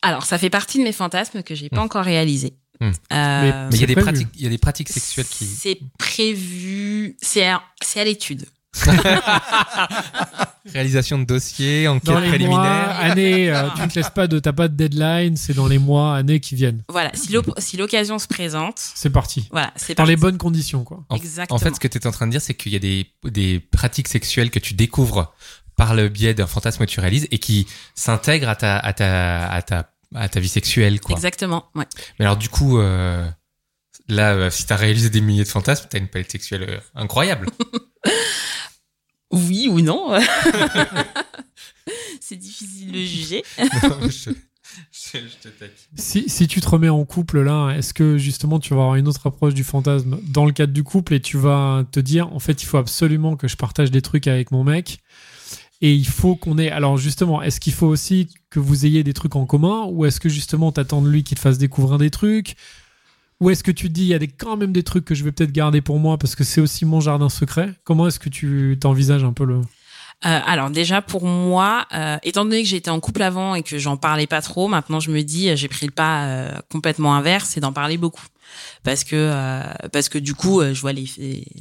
Alors, 0.03 0.25
ça 0.25 0.37
fait 0.39 0.51
partie 0.51 0.79
de 0.79 0.83
mes 0.85 0.93
fantasmes 0.93 1.43
que 1.43 1.55
j'ai 1.55 1.69
pas 1.69 1.77
Mhm. 1.77 1.83
encore 1.85 2.05
réalisés. 2.05 2.55
Mhm. 2.81 2.93
Euh, 3.13 3.69
Mais- 3.71 3.77
il 3.77 3.81
y 3.81 3.85
a 3.85 3.87
des 3.87 3.95
pratiques, 3.95 4.29
il 4.35 4.43
y 4.43 4.47
a 4.47 4.51
des 4.51 4.59
pratiques 4.59 4.89
sexuelles 4.89 5.27
qui. 5.27 5.47
C'est 5.47 5.79
prévu. 5.99 7.17
C'est 7.23 7.47
à, 7.47 7.63
c'est 7.83 8.01
à 8.01 8.05
l'étude. 8.05 8.47
Réalisation 10.73 11.19
de 11.19 11.25
dossiers, 11.25 11.89
enquête 11.89 12.05
Dans 12.05 12.21
les 12.21 12.27
mois, 12.27 12.61
préliminaire. 12.61 13.01
années, 13.01 13.51
euh, 13.51 13.69
tu 13.75 13.83
ne 13.83 13.87
te 13.89 13.95
laisses 13.99 14.11
pas 14.11 14.27
de, 14.29 14.39
t'as 14.39 14.53
pas 14.53 14.69
de 14.69 14.75
deadline, 14.77 15.37
c'est 15.37 15.55
dans 15.55 15.67
les 15.67 15.79
mois, 15.79 16.17
années 16.17 16.41
qui 16.41 16.55
viennent. 16.55 16.83
Voilà. 16.89 17.11
Si 17.15 17.33
l'op- 17.33 17.53
si 17.59 17.77
l'occasion 17.77 18.19
se 18.19 18.29
présente, 18.29 18.79
C'est 18.79 19.11
parti. 19.11 19.49
voilà, 19.51 19.73
c'est 19.77 19.95
Dans 19.95 20.05
parti. 20.05 20.11
les 20.13 20.17
bonnes 20.17 20.39
conditions, 20.39 20.85
quoi. 20.85 21.05
En, 21.09 21.17
Exactement. 21.17 21.57
en 21.57 21.59
fait, 21.59 21.75
ce 21.75 21.81
que 21.81 21.89
tu 21.89 21.99
es 21.99 22.07
en 22.07 22.13
train 22.13 22.27
de 22.27 22.31
dire, 22.33 22.41
c'est 22.41 22.55
qu'il 22.55 22.73
y 22.73 22.77
a 22.77 22.79
des, 22.79 23.07
des 23.25 23.59
pratiques 23.61 24.09
sexuelles 24.09 24.51
que 24.51 24.59
tu 24.61 24.75
découvres 24.75 25.35
par 25.77 25.95
le 25.95 26.09
biais 26.09 26.33
d'un 26.35 26.47
fantasme 26.47 26.85
que 26.87 26.91
tu 26.91 27.01
réalises 27.01 27.27
et 27.31 27.39
qui 27.39 27.67
s'intègrent 27.95 28.49
à 28.49 28.57
ta, 28.57 28.79
à 28.79 28.93
ta, 28.93 29.49
à 29.51 29.63
ta, 29.63 29.91
à 30.15 30.29
ta 30.29 30.41
vie 30.41 30.49
sexuelle, 30.49 31.01
quoi. 31.01 31.17
Exactement. 31.17 31.65
Ouais. 31.75 31.87
Mais 32.19 32.25
alors, 32.25 32.37
du 32.37 32.49
coup, 32.49 32.79
euh, 32.79 33.29
là, 34.09 34.33
euh, 34.35 34.51
si 34.51 34.65
t'as 34.67 34.77
réalisé 34.77 35.11
des 35.11 35.21
milliers 35.21 35.45
de 35.45 35.49
fantasmes, 35.49 35.87
t'as 35.91 35.99
une 35.99 36.09
palette 36.09 36.31
sexuelle 36.31 36.67
euh, 36.69 36.79
incroyable. 36.95 37.49
Oui 39.33 39.69
ou 39.71 39.81
non 39.81 40.19
C'est 42.21 42.37
difficile 42.37 42.93
de 42.93 42.99
juger. 43.05 43.43
Non, 43.83 44.09
je, 44.09 44.31
je, 44.31 45.19
je 45.19 45.37
te 45.43 45.49
taquine. 45.49 45.97
Si, 45.97 46.29
si 46.29 46.47
tu 46.47 46.61
te 46.61 46.69
remets 46.69 46.89
en 46.89 47.05
couple 47.05 47.43
là, 47.43 47.73
est-ce 47.73 47.93
que 47.93 48.17
justement 48.17 48.59
tu 48.59 48.75
vas 48.75 48.81
avoir 48.83 48.97
une 48.97 49.09
autre 49.09 49.27
approche 49.27 49.55
du 49.55 49.65
fantasme 49.65 50.19
dans 50.29 50.47
le 50.47 50.53
cadre 50.53 50.73
du 50.73 50.83
couple 50.83 51.15
et 51.15 51.21
tu 51.21 51.37
vas 51.37 51.85
te 51.91 52.01
dire 52.01 52.33
en 52.33 52.39
fait 52.39 52.63
il 52.63 52.67
faut 52.67 52.79
absolument 52.79 53.37
que 53.37 53.49
je 53.49 53.57
partage 53.57 53.91
des 53.91 54.01
trucs 54.01 54.27
avec 54.29 54.51
mon 54.51 54.65
mec 54.65 55.01
et 55.83 55.93
il 55.93 56.07
faut 56.07 56.37
qu'on 56.37 56.57
ait 56.59 56.71
alors 56.71 56.97
justement 56.97 57.43
est-ce 57.43 57.61
qu'il 57.61 57.75
faut 57.75 57.89
aussi 57.89 58.29
que 58.49 58.61
vous 58.61 58.87
ayez 58.87 59.03
des 59.03 59.13
trucs 59.13 59.37
en 59.37 59.45
commun 59.45 59.85
ou 59.91 60.07
est-ce 60.07 60.21
que 60.21 60.29
justement 60.31 60.73
t'attends 60.73 61.03
de 61.03 61.09
lui 61.09 61.23
qu'il 61.25 61.37
te 61.37 61.43
fasse 61.43 61.59
découvrir 61.59 61.99
des 61.99 62.11
trucs 62.11 62.57
ou 63.43 63.51
est-ce 63.51 63.65
que 63.65 63.73
tu 63.73 63.89
te 63.89 63.93
dis 63.93 64.03
il 64.03 64.09
y 64.09 64.15
a 64.15 64.21
des, 64.21 64.29
quand 64.29 64.57
même 64.57 64.73
des 64.73 64.85
trucs 64.85 65.05
que 65.05 65.17
je 65.17 65.25
vais 65.25 65.33
peut-être 65.33 65.51
garder 65.51 65.81
pour 65.81 65.99
moi 65.99 66.17
parce 66.17 66.37
que 66.37 66.45
c'est 66.45 66.61
aussi 66.61 66.85
mon 66.85 67.01
jardin 67.01 67.29
secret? 67.29 67.75
Comment 67.83 68.07
est-ce 68.07 68.21
que 68.21 68.29
tu 68.29 68.79
t'envisages 68.81 69.25
un 69.25 69.33
peu 69.33 69.45
le? 69.45 69.57
Euh, 69.57 69.61
alors 70.47 70.71
déjà 70.71 71.03
pour 71.03 71.25
moi, 71.25 71.87
euh, 71.93 72.19
étant 72.23 72.45
donné 72.45 72.63
que 72.63 72.69
j'étais 72.69 72.91
en 72.91 73.01
couple 73.01 73.21
avant 73.21 73.57
et 73.57 73.65
que 73.65 73.79
j'en 73.79 73.97
parlais 73.97 74.29
pas 74.29 74.43
trop, 74.43 74.69
maintenant 74.69 75.01
je 75.01 75.11
me 75.11 75.23
dis 75.23 75.55
j'ai 75.57 75.67
pris 75.67 75.87
le 75.87 75.91
pas 75.91 76.27
euh, 76.27 76.53
complètement 76.71 77.17
inverse, 77.17 77.49
c'est 77.49 77.59
d'en 77.59 77.73
parler 77.73 77.97
beaucoup 77.97 78.23
parce 78.85 79.03
que 79.03 79.33
parce 79.93 80.09
que 80.09 80.19
du 80.19 80.35
coup 80.35 80.63
je 80.63 80.81
vois 80.81 80.93
les 80.93 81.09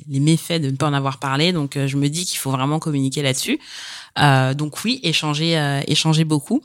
les 0.07 0.19
méfaits 0.19 0.61
de 0.61 0.69
ne 0.69 0.75
pas 0.75 0.87
en 0.87 0.93
avoir 0.93 1.17
parlé, 1.17 1.51
donc 1.51 1.79
je 1.83 1.97
me 1.97 2.09
dis 2.09 2.25
qu'il 2.25 2.37
faut 2.37 2.51
vraiment 2.51 2.77
communiquer 2.77 3.23
là-dessus. 3.23 3.59
Donc 4.57 4.83
oui, 4.83 4.99
échanger 5.01 5.81
échanger 5.87 6.25
beaucoup. 6.25 6.61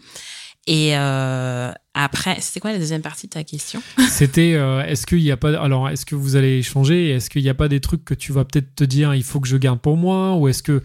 Et 0.67 0.97
euh, 0.97 1.71
après, 1.95 2.41
c'était 2.41 2.59
quoi 2.59 2.73
la 2.73 2.79
deuxième 2.79 3.03
partie 3.03 3.29
de 3.29 3.33
ta 3.33 3.45
question? 3.45 3.81
C'était 4.09 4.55
euh, 4.55 4.85
est-ce 4.85 5.07
qu'il 5.07 5.21
y 5.21 5.31
a 5.31 5.37
pas 5.37 5.57
alors 5.61 5.89
est-ce 5.89 6.05
que 6.05 6.15
vous 6.17 6.35
allez 6.37 6.59
échanger 6.59 7.11
est-ce 7.11 7.31
qu'il 7.31 7.43
n'y 7.43 7.49
a 7.49 7.55
pas 7.55 7.69
des 7.69 7.81
trucs 7.81 8.05
que 8.05 8.15
tu 8.15 8.33
vas 8.33 8.45
peut-être 8.45 8.75
te 8.75 8.85
dire 8.85 9.15
il 9.15 9.23
faut 9.23 9.41
que 9.41 9.49
je 9.49 9.57
garde 9.57 9.81
pour 9.81 9.97
moi? 9.97 10.35
Ou 10.37 10.49
est-ce 10.49 10.63
que 10.63 10.83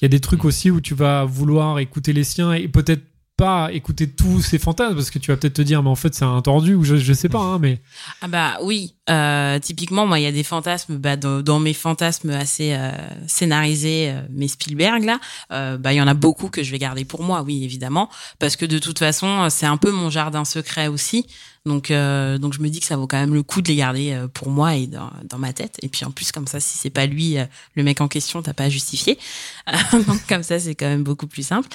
il 0.00 0.04
y 0.04 0.06
a 0.06 0.08
des 0.08 0.20
trucs 0.20 0.44
aussi 0.44 0.70
où 0.70 0.80
tu 0.80 0.94
vas 0.94 1.24
vouloir 1.24 1.78
écouter 1.78 2.12
les 2.12 2.24
siens 2.24 2.52
et 2.52 2.66
peut-être 2.68 3.02
pas 3.36 3.70
écouter 3.72 4.08
tous 4.08 4.42
ces 4.42 4.58
fantasmes? 4.58 4.96
Parce 4.96 5.10
que 5.10 5.18
tu 5.18 5.30
vas 5.30 5.36
peut-être 5.36 5.54
te 5.54 5.62
dire 5.62 5.82
mais 5.82 5.90
en 5.90 5.94
fait 5.94 6.12
c'est 6.14 6.24
un 6.24 6.42
tordu 6.42 6.74
ou 6.74 6.82
je, 6.82 6.96
je 6.96 7.12
sais 7.12 7.28
pas 7.28 7.38
hein, 7.38 7.58
mais 7.60 7.80
Ah 8.22 8.28
bah 8.28 8.58
oui, 8.62 8.96
euh, 9.10 9.58
typiquement 9.58 10.06
moi 10.06 10.18
il 10.18 10.22
y 10.22 10.26
a 10.26 10.32
des 10.32 10.44
fantasmes 10.44 10.96
bah, 10.96 11.16
dans, 11.16 11.42
dans 11.42 11.58
mes 11.58 11.74
fantasmes 11.74 12.30
assez 12.30 12.72
euh, 12.74 12.92
scénarisés, 13.26 14.10
euh, 14.10 14.22
mes 14.30 14.48
Spielberg 14.48 15.04
là, 15.04 15.18
euh, 15.52 15.76
bah 15.76 15.92
il 15.92 15.96
y 15.96 16.02
en 16.02 16.06
a 16.06 16.14
beaucoup 16.14 16.48
que 16.48 16.62
je 16.62 16.70
vais 16.70 16.78
garder 16.78 17.04
pour 17.04 17.22
moi, 17.22 17.42
oui 17.42 17.64
évidemment, 17.64 18.08
parce 18.38 18.56
que 18.56 18.64
de 18.64 18.78
toute 18.78 18.98
façon 18.98 19.48
c'est 19.50 19.66
un 19.66 19.76
peu 19.76 19.90
mon 19.90 20.10
jardin 20.10 20.44
secret 20.44 20.86
aussi, 20.88 21.26
donc 21.66 21.90
euh, 21.90 22.38
donc 22.38 22.54
je 22.54 22.60
me 22.60 22.68
dis 22.68 22.80
que 22.80 22.86
ça 22.86 22.96
vaut 22.96 23.06
quand 23.06 23.18
même 23.18 23.34
le 23.34 23.42
coup 23.42 23.60
de 23.60 23.68
les 23.68 23.76
garder 23.76 24.12
euh, 24.12 24.28
pour 24.28 24.48
moi 24.48 24.76
et 24.76 24.86
dans, 24.86 25.10
dans 25.24 25.38
ma 25.38 25.52
tête, 25.52 25.76
et 25.82 25.88
puis 25.88 26.04
en 26.04 26.10
plus 26.10 26.32
comme 26.32 26.46
ça 26.46 26.60
si 26.60 26.78
c'est 26.78 26.90
pas 26.90 27.06
lui 27.06 27.38
euh, 27.38 27.44
le 27.74 27.82
mec 27.82 28.00
en 28.00 28.08
question 28.08 28.42
t'as 28.42 28.54
pas 28.54 28.64
à 28.64 28.68
justifier, 28.68 29.18
donc 29.92 30.26
comme 30.28 30.42
ça 30.42 30.58
c'est 30.58 30.74
quand 30.74 30.86
même 30.86 31.02
beaucoup 31.04 31.26
plus 31.26 31.46
simple. 31.46 31.68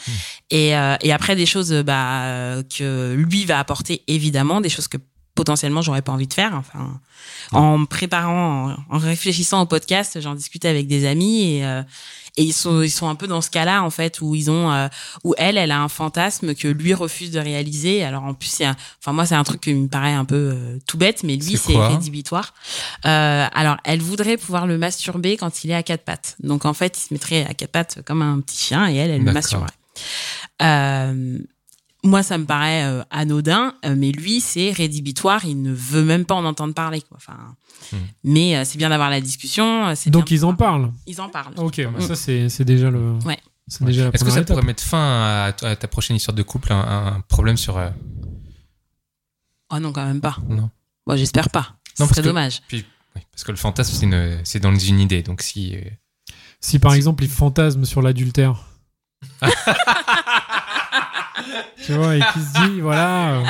Et, 0.49 0.75
euh, 0.75 0.95
et 1.01 1.11
après 1.11 1.35
des 1.35 1.45
choses 1.45 1.71
euh, 1.73 1.83
bah, 1.83 2.23
euh, 2.23 2.63
que 2.63 3.13
lui 3.15 3.45
va 3.45 3.59
apporter 3.59 4.03
évidemment, 4.07 4.61
des 4.61 4.69
choses 4.69 4.87
que 4.87 4.97
potentiellement 5.35 5.81
j'aurais 5.81 6.01
pas 6.01 6.11
envie 6.11 6.27
de 6.27 6.33
faire. 6.33 6.53
Enfin, 6.55 6.99
en 7.51 7.77
me 7.77 7.85
préparant, 7.85 8.71
en, 8.89 8.95
en 8.95 8.97
réfléchissant 8.97 9.61
au 9.61 9.65
podcast, 9.65 10.19
j'en 10.21 10.33
discutais 10.33 10.67
avec 10.69 10.87
des 10.87 11.05
amis 11.05 11.57
et 11.57 11.65
euh, 11.65 11.83
et 12.37 12.43
ils 12.43 12.53
sont 12.53 12.81
ils 12.81 12.91
sont 12.91 13.07
un 13.07 13.15
peu 13.15 13.27
dans 13.27 13.41
ce 13.41 13.49
cas-là 13.49 13.83
en 13.83 13.89
fait 13.89 14.19
où 14.21 14.35
ils 14.35 14.51
ont 14.51 14.71
euh, 14.71 14.87
où 15.23 15.33
elle 15.37 15.57
elle 15.57 15.71
a 15.71 15.79
un 15.81 15.87
fantasme 15.87 16.53
que 16.53 16.67
lui 16.67 16.93
refuse 16.93 17.31
de 17.31 17.39
réaliser. 17.39 18.03
Alors 18.03 18.23
en 18.23 18.33
plus 18.33 18.49
c'est 18.49 18.67
enfin 18.67 19.13
moi 19.13 19.25
c'est 19.25 19.35
un 19.35 19.43
truc 19.43 19.61
qui 19.61 19.73
me 19.73 19.87
paraît 19.87 20.13
un 20.13 20.25
peu 20.25 20.51
euh, 20.53 20.77
tout 20.87 20.97
bête 20.97 21.23
mais 21.23 21.35
lui 21.35 21.57
C'est 21.57 21.77
rédhibitoire. 21.77 22.53
Euh, 23.05 23.47
alors 23.53 23.77
elle 23.83 24.01
voudrait 24.01 24.37
pouvoir 24.37 24.67
le 24.67 24.77
masturber 24.77 25.37
quand 25.37 25.63
il 25.63 25.71
est 25.71 25.75
à 25.75 25.83
quatre 25.83 26.03
pattes. 26.03 26.35
Donc 26.41 26.65
en 26.65 26.73
fait 26.73 26.97
il 26.97 27.01
se 27.01 27.13
mettrait 27.13 27.45
à 27.45 27.53
quatre 27.53 27.71
pattes 27.71 27.99
comme 28.05 28.21
un 28.21 28.39
petit 28.41 28.57
chien 28.57 28.89
et 28.89 28.95
elle 28.95 29.11
elle 29.11 29.23
le 29.23 29.31
masturberait. 29.31 29.71
Euh, 30.61 31.39
moi, 32.05 32.23
ça 32.23 32.37
me 32.37 32.45
paraît 32.45 32.85
euh, 32.85 33.03
anodin, 33.09 33.73
euh, 33.85 33.95
mais 33.97 34.11
lui, 34.11 34.39
c'est 34.39 34.71
rédhibitoire. 34.71 35.43
Il 35.45 35.61
ne 35.61 35.73
veut 35.73 36.03
même 36.03 36.23
pas 36.25 36.35
en 36.35 36.45
entendre 36.45 36.73
parler. 36.73 37.01
Quoi. 37.01 37.17
Enfin, 37.17 37.37
Hmm. 37.91 37.97
mais 38.23 38.55
euh, 38.57 38.63
c'est 38.65 38.77
bien 38.79 38.89
d'avoir 38.89 39.09
la 39.11 39.21
discussion. 39.21 39.93
c'est 39.95 40.09
Donc 40.09 40.31
ils 40.31 40.43
en 40.45 40.55
parlent. 40.55 40.91
Ils 41.05 41.21
en 41.21 41.29
parlent. 41.29 41.53
Ok, 41.57 41.81
bah, 41.83 41.91
Mm. 41.99 42.01
ça 42.01 42.15
c'est 42.15 42.49
c'est 42.49 42.65
déjà 42.65 42.89
le. 42.89 43.11
Ouais. 43.25 43.37
C'est 43.67 43.83
Est-ce 43.87 44.23
que 44.23 44.29
ça 44.31 44.37
étape. 44.41 44.47
pourrait 44.47 44.61
mettre 44.65 44.81
fin 44.83 44.97
à, 44.97 45.53
à 45.67 45.75
ta 45.75 45.87
prochaine 45.87 46.15
histoire 46.15 46.33
de 46.35 46.41
couple, 46.43 46.71
un, 46.73 46.79
un 47.15 47.21
problème 47.27 47.57
sur... 47.57 47.77
euh, 47.77 47.89
Oh 49.71 49.79
non, 49.79 49.91
quand 49.91 50.05
même 50.05 50.21
pas. 50.21 50.37
Non. 50.47 50.69
Bon, 51.07 51.15
j'espère 51.15 51.49
pas. 51.49 51.75
Ce 51.97 52.03
Non, 52.03 52.09
que- 52.09 52.21
dommage. 52.21 52.61
Puis, 52.67 52.85
oui, 53.15 53.21
parce 53.31 53.43
que 53.43 53.51
le 53.51 53.57
fantasme, 53.57 53.95
c'est 53.95 54.39
c'est 54.43 54.59
dans 54.59 54.73
une 54.75 54.99
idée. 54.99 55.21
Donc 55.23 55.41
si... 55.41 55.75
euh, 55.75 55.81
Si 56.61 56.79
par 56.79 56.93
exemple 56.93 57.23
il 57.23 57.29
fantasme 57.29 57.85
sur 57.85 58.01
l'adultère. 58.01 58.65
tu 61.85 61.93
vois, 61.93 62.15
et 62.15 62.21
qui 62.33 62.39
se 62.39 62.67
dit, 62.67 62.81
voilà, 62.81 63.35
euh, 63.39 63.43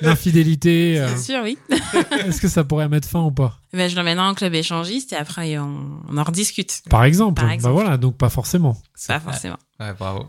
l'infidélité, 0.00 0.96
euh, 1.00 1.06
Bien 1.06 1.16
sûr, 1.16 1.40
oui. 1.42 1.58
est-ce 2.26 2.40
que 2.40 2.48
ça 2.48 2.64
pourrait 2.64 2.88
mettre 2.88 3.08
fin 3.08 3.20
ou 3.20 3.30
pas? 3.30 3.58
Ben, 3.72 3.88
je 3.88 3.96
l'emmènerai 3.96 4.26
en 4.26 4.34
club 4.34 4.54
échangiste 4.54 5.12
et 5.12 5.16
après, 5.16 5.58
on, 5.58 6.00
on 6.08 6.16
en 6.18 6.22
rediscute. 6.24 6.82
Par 6.90 7.04
exemple. 7.04 7.40
Par 7.40 7.50
exemple. 7.50 7.74
Bah 7.74 7.82
voilà, 7.82 7.96
donc 7.96 8.16
pas 8.16 8.28
forcément. 8.30 8.76
Pas 9.06 9.20
forcément. 9.20 9.58
Ouais, 9.80 9.92
bravo. 9.98 10.26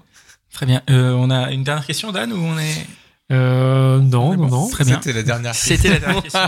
Très 0.53 0.65
bien. 0.65 0.81
Euh, 0.89 1.11
on 1.13 1.29
a 1.29 1.51
une 1.51 1.63
dernière 1.63 1.85
question, 1.85 2.11
Dan, 2.11 2.31
ou 2.31 2.37
on 2.37 2.57
est? 2.59 2.87
Euh, 3.31 3.99
non, 3.99 4.35
non, 4.35 4.47
non. 4.47 4.69
Très 4.69 4.83
bien. 4.83 4.95
C'était 5.01 5.13
la 5.13 5.23
dernière. 5.23 5.55
C'était 5.55 5.89
la 5.89 5.99
dernière 5.99 6.21
question. 6.21 6.39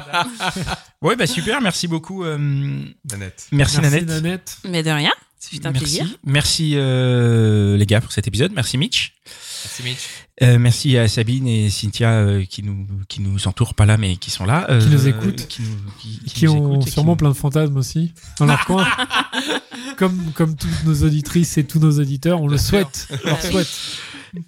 ouais, 1.02 1.16
bah 1.16 1.26
super. 1.26 1.62
Merci 1.62 1.88
beaucoup. 1.88 2.24
euh, 2.24 2.38
Nanette. 2.38 3.48
merci, 3.52 3.80
Nanette. 3.82 4.08
Nanette. 4.08 4.58
Mais 4.66 4.84
de 4.84 4.92
rien. 4.92 5.12
Ce 5.40 5.50
fut 5.50 5.66
un 5.66 5.72
Merci. 5.72 5.80
plaisir. 5.84 6.08
Merci 6.26 6.74
euh, 6.76 7.78
les 7.78 7.86
gars 7.86 8.02
pour 8.02 8.12
cet 8.12 8.28
épisode. 8.28 8.52
Merci 8.54 8.78
Mitch. 8.78 9.14
Merci 9.66 9.84
Mitch. 9.84 10.00
Euh, 10.44 10.60
merci 10.60 10.98
à 10.98 11.08
Sabine 11.08 11.48
et 11.48 11.70
Cynthia 11.70 12.10
euh, 12.12 12.44
qui 12.46 12.62
nous 12.62 12.86
qui 13.08 13.22
nous 13.22 13.48
entourent 13.48 13.74
pas 13.74 13.86
là 13.86 13.98
mais 13.98 14.16
qui 14.18 14.30
sont 14.32 14.46
là. 14.46 14.66
euh, 14.70 14.80
Qui 14.80 14.88
nous 14.90 15.08
écoutent. 15.08 15.48
Qui, 15.48 15.62
nous, 15.64 15.70
qui, 16.00 16.20
Qui 16.26 16.46
nous 16.46 16.52
ont 16.52 16.58
écoutent 16.74 16.82
et 16.82 16.86
qui 16.86 16.92
sûrement 16.92 17.12
nous- 17.14 17.16
plein 17.18 17.30
de 17.30 17.34
fantasmes 17.36 17.78
aussi 17.78 18.14
dans 18.40 18.46
leur 18.46 18.64
coin. 18.66 18.86
comme, 19.98 20.32
comme 20.34 20.56
toutes 20.56 20.84
nos 20.86 21.04
auditrices 21.04 21.58
et 21.58 21.64
tous 21.64 21.80
nos 21.80 22.00
auditeurs, 22.00 22.42
on 22.42 22.48
le 22.48 22.58
souhaite. 22.58 23.08
On 23.24 23.30
leur 23.30 23.42
souhaite. 23.42 23.68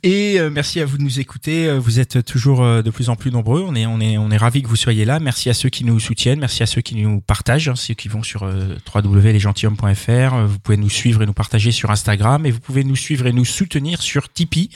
Et 0.04 0.40
euh, 0.40 0.50
merci 0.50 0.80
à 0.82 0.86
vous 0.86 0.98
de 0.98 1.04
nous 1.04 1.20
écouter. 1.20 1.68
Euh, 1.68 1.80
Vous 1.80 2.00
êtes 2.00 2.24
toujours 2.26 2.64
euh, 2.64 2.82
de 2.82 2.90
plus 2.90 3.10
en 3.10 3.16
plus 3.16 3.32
nombreux. 3.32 3.64
On 3.68 3.76
est, 3.76 3.86
on 3.86 4.00
est, 4.00 4.18
on 4.18 4.30
est 4.32 4.38
ravis 4.38 4.62
que 4.62 4.68
vous 4.68 4.76
soyez 4.76 5.06
là. 5.06 5.20
Merci 5.20 5.50
à 5.50 5.54
ceux 5.54 5.70
qui 5.70 5.84
nous 5.84 6.00
soutiennent. 6.00 6.40
Merci 6.40 6.64
à 6.64 6.66
ceux 6.66 6.82
qui 6.82 6.96
nous 6.96 7.22
partagent. 7.22 7.70
hein, 7.70 7.76
ceux 7.76 7.94
qui 7.94 8.08
vont 8.08 8.24
sur 8.24 8.44
euh, 8.44 8.76
www.lesgentilhommes.fr. 8.94 10.46
Vous 10.48 10.60
pouvez 10.60 10.78
nous 10.78 10.90
suivre 10.90 11.24
et 11.24 11.26
nous 11.26 11.34
partager 11.34 11.72
sur 11.72 11.92
Instagram. 11.92 12.46
Et 12.46 12.52
vous 12.52 12.60
pouvez 12.60 12.84
nous 12.84 12.96
suivre 12.96 13.28
et 13.28 13.34
nous 13.34 13.46
soutenir 13.46 14.02
sur 14.02 14.32
Tipeee. 14.32 14.70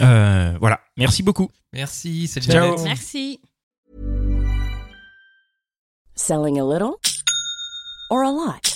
Euh, 0.00 0.52
voilà. 0.60 0.80
Merci 0.96 1.22
beaucoup. 1.22 1.50
Merci. 1.72 2.28
Salut 2.28 2.46
Ciao. 2.46 2.82
Merci. 2.84 3.40
Selling 6.14 6.58
a 6.58 6.64
little 6.64 6.94
or 8.10 8.22
a 8.22 8.30
lot? 8.30 8.75